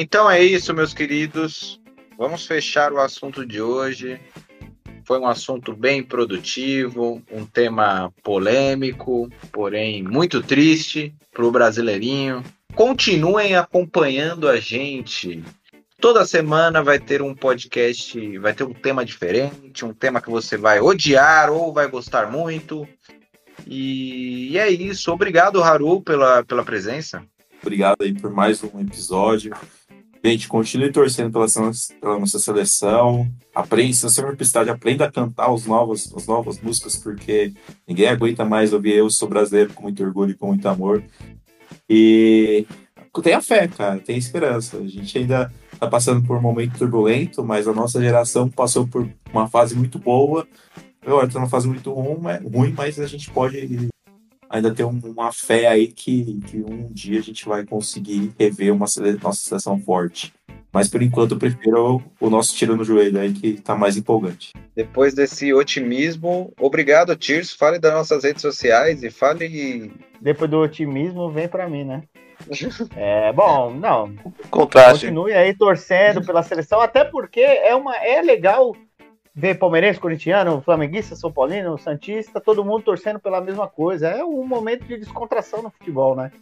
Então 0.00 0.30
é 0.30 0.40
isso, 0.40 0.72
meus 0.72 0.94
queridos. 0.94 1.80
Vamos 2.16 2.46
fechar 2.46 2.92
o 2.92 3.00
assunto 3.00 3.44
de 3.44 3.60
hoje. 3.60 4.20
Foi 5.04 5.18
um 5.18 5.26
assunto 5.26 5.74
bem 5.74 6.04
produtivo, 6.04 7.20
um 7.32 7.44
tema 7.44 8.12
polêmico, 8.22 9.28
porém 9.50 10.04
muito 10.04 10.40
triste 10.40 11.12
para 11.32 11.44
o 11.44 11.50
brasileirinho. 11.50 12.44
Continuem 12.76 13.56
acompanhando 13.56 14.48
a 14.48 14.60
gente. 14.60 15.42
Toda 16.00 16.24
semana 16.24 16.80
vai 16.80 17.00
ter 17.00 17.20
um 17.20 17.34
podcast, 17.34 18.38
vai 18.38 18.54
ter 18.54 18.62
um 18.62 18.74
tema 18.74 19.04
diferente, 19.04 19.84
um 19.84 19.92
tema 19.92 20.20
que 20.20 20.30
você 20.30 20.56
vai 20.56 20.78
odiar 20.78 21.50
ou 21.50 21.72
vai 21.72 21.88
gostar 21.88 22.30
muito. 22.30 22.86
E, 23.66 24.56
é 24.56 24.70
isso. 24.70 25.10
Obrigado, 25.10 25.60
Haru, 25.60 26.00
pela, 26.00 26.44
pela 26.44 26.64
presença. 26.64 27.20
Obrigado 27.60 28.02
aí 28.02 28.14
por 28.14 28.30
mais 28.30 28.62
um 28.62 28.78
episódio. 28.78 29.52
Gente, 30.24 30.48
continue 30.48 30.90
torcendo 30.90 31.32
pela, 31.32 31.46
pela 32.00 32.18
nossa 32.18 32.38
seleção. 32.38 33.30
Aprende, 33.54 33.94
se 33.94 34.02
você 34.02 34.20
for 34.20 34.36
aprenda 34.70 35.04
a 35.04 35.12
cantar 35.12 35.52
os 35.52 35.64
novos, 35.64 36.12
as 36.14 36.26
novas 36.26 36.60
músicas, 36.60 36.96
porque 36.96 37.52
ninguém 37.86 38.08
aguenta 38.08 38.44
mais 38.44 38.72
ouvir 38.72 38.94
Eu 38.94 39.10
Sou 39.10 39.28
Brasileiro 39.28 39.72
com 39.72 39.82
muito 39.82 40.02
orgulho 40.02 40.32
e 40.32 40.34
com 40.34 40.48
muito 40.48 40.68
amor. 40.68 41.02
E 41.88 42.66
tenha 43.22 43.40
fé, 43.40 43.68
cara, 43.68 43.98
tenha 43.98 44.18
esperança. 44.18 44.78
A 44.78 44.86
gente 44.86 45.16
ainda 45.18 45.52
tá 45.78 45.86
passando 45.86 46.26
por 46.26 46.36
um 46.36 46.42
momento 46.42 46.78
turbulento, 46.78 47.44
mas 47.44 47.68
a 47.68 47.72
nossa 47.72 48.00
geração 48.00 48.48
passou 48.48 48.86
por 48.86 49.08
uma 49.32 49.48
fase 49.48 49.74
muito 49.74 49.98
boa. 49.98 50.46
Agora 51.04 51.28
tá 51.28 51.38
numa 51.38 51.48
fase 51.48 51.66
muito 51.68 51.92
ruim, 51.92 52.74
mas 52.76 52.98
a 52.98 53.06
gente 53.06 53.30
pode 53.30 53.88
ainda 54.48 54.72
um- 54.86 55.00
uma 55.04 55.32
fé 55.32 55.66
aí 55.66 55.88
que, 55.88 56.40
que 56.46 56.58
um 56.58 56.88
dia 56.92 57.18
a 57.18 57.22
gente 57.22 57.46
vai 57.46 57.64
conseguir 57.64 58.32
rever 58.38 58.72
uma 58.72 58.86
sele- 58.86 59.18
nossa 59.22 59.40
seleção 59.40 59.78
forte. 59.80 60.32
Mas 60.72 60.86
por 60.88 61.02
enquanto 61.02 61.32
eu 61.32 61.38
prefiro 61.38 62.02
o, 62.20 62.28
nosso 62.28 62.54
tiro 62.54 62.76
no 62.76 62.84
joelho 62.84 63.18
aí, 63.18 63.32
que 63.32 63.54
tá 63.54 63.74
mais 63.74 63.96
empolgante. 63.96 64.52
Depois 64.76 65.14
desse 65.14 65.52
otimismo, 65.52 66.52
obrigado, 66.60 67.16
Tirso. 67.16 67.56
Fale 67.56 67.78
das 67.78 67.92
nossas 67.92 68.22
redes 68.22 68.42
sociais 68.42 69.02
e 69.02 69.10
fale. 69.10 69.90
Depois 70.20 70.50
do 70.50 70.58
otimismo, 70.60 71.30
vem 71.30 71.48
pra 71.48 71.68
mim, 71.68 71.84
né? 71.84 72.02
É, 72.94 73.32
bom, 73.32 73.74
não. 73.74 74.14
Contraste. 74.50 75.06
Continue 75.06 75.32
aí 75.32 75.54
torcendo 75.56 76.24
pela 76.24 76.42
seleção, 76.42 76.80
até 76.80 77.02
porque 77.02 77.40
é, 77.40 77.74
uma, 77.74 77.96
é 77.96 78.20
legal 78.22 78.76
ver 79.38 79.54
palmeirense, 79.56 80.00
corintiano, 80.00 80.60
flamenguista, 80.60 81.14
são 81.14 81.30
paulino, 81.30 81.78
santista, 81.78 82.40
todo 82.40 82.64
mundo 82.64 82.82
torcendo 82.82 83.20
pela 83.20 83.40
mesma 83.40 83.68
coisa. 83.68 84.08
É 84.08 84.24
um 84.24 84.44
momento 84.44 84.84
de 84.84 84.98
descontração 84.98 85.62
no 85.62 85.70
futebol, 85.70 86.16
né? 86.16 86.32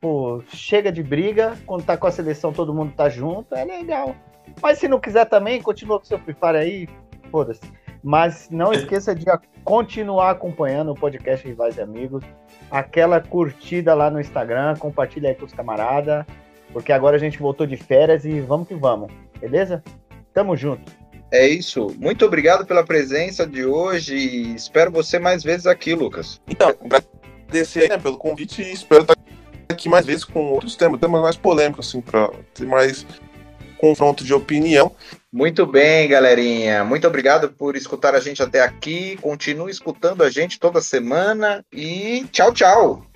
Pô, 0.00 0.42
chega 0.48 0.90
de 0.90 1.02
briga, 1.02 1.58
quando 1.66 1.84
tá 1.84 1.94
com 1.94 2.06
a 2.06 2.10
seleção 2.10 2.50
todo 2.50 2.72
mundo 2.72 2.94
tá 2.96 3.10
junto, 3.10 3.54
é 3.54 3.62
legal. 3.66 4.16
Mas 4.62 4.78
se 4.78 4.88
não 4.88 4.98
quiser 4.98 5.26
também, 5.26 5.60
continua 5.60 5.98
com 5.98 6.06
seu 6.06 6.18
Free 6.18 6.34
Fire 6.34 6.56
aí, 6.56 6.88
foda-se. 7.30 7.70
Mas 8.02 8.48
não 8.48 8.72
esqueça 8.72 9.14
de 9.14 9.26
continuar 9.62 10.30
acompanhando 10.30 10.92
o 10.92 10.94
podcast 10.94 11.46
Rivais 11.46 11.76
e 11.76 11.82
Amigos. 11.82 12.24
Aquela 12.70 13.20
curtida 13.20 13.92
lá 13.94 14.10
no 14.10 14.18
Instagram, 14.18 14.74
compartilha 14.76 15.28
aí 15.28 15.34
com 15.34 15.44
os 15.44 15.52
camaradas. 15.52 16.24
Porque 16.72 16.94
agora 16.94 17.16
a 17.16 17.20
gente 17.20 17.38
voltou 17.38 17.66
de 17.66 17.76
férias 17.76 18.24
e 18.24 18.40
vamos 18.40 18.66
que 18.66 18.74
vamos, 18.74 19.12
beleza? 19.38 19.84
Tamo 20.32 20.56
junto. 20.56 21.01
É 21.32 21.48
isso. 21.48 21.86
Muito 21.98 22.26
obrigado 22.26 22.66
pela 22.66 22.84
presença 22.84 23.46
de 23.46 23.64
hoje 23.64 24.14
e 24.14 24.54
espero 24.54 24.92
você 24.92 25.18
mais 25.18 25.42
vezes 25.42 25.66
aqui, 25.66 25.94
Lucas. 25.94 26.38
Então, 26.46 26.76
gra- 26.84 27.02
agradecer 27.48 27.88
né, 27.88 27.96
pelo 27.96 28.18
convite 28.18 28.60
e 28.62 28.70
espero 28.70 29.00
estar 29.00 29.16
aqui 29.70 29.88
mais 29.88 30.04
vezes 30.04 30.24
com 30.24 30.52
outros 30.52 30.76
temas, 30.76 31.00
temas 31.00 31.22
mais 31.22 31.36
polêmicos, 31.36 31.88
assim, 31.88 32.02
para 32.02 32.28
ter 32.52 32.66
mais 32.66 33.06
confronto 33.78 34.22
de 34.22 34.34
opinião. 34.34 34.94
Muito 35.32 35.64
bem, 35.66 36.06
galerinha. 36.06 36.84
Muito 36.84 37.06
obrigado 37.06 37.50
por 37.50 37.76
escutar 37.76 38.14
a 38.14 38.20
gente 38.20 38.42
até 38.42 38.60
aqui. 38.60 39.16
Continue 39.22 39.70
escutando 39.70 40.22
a 40.22 40.28
gente 40.28 40.60
toda 40.60 40.82
semana 40.82 41.64
e 41.72 42.26
tchau, 42.30 42.52
tchau. 42.52 43.06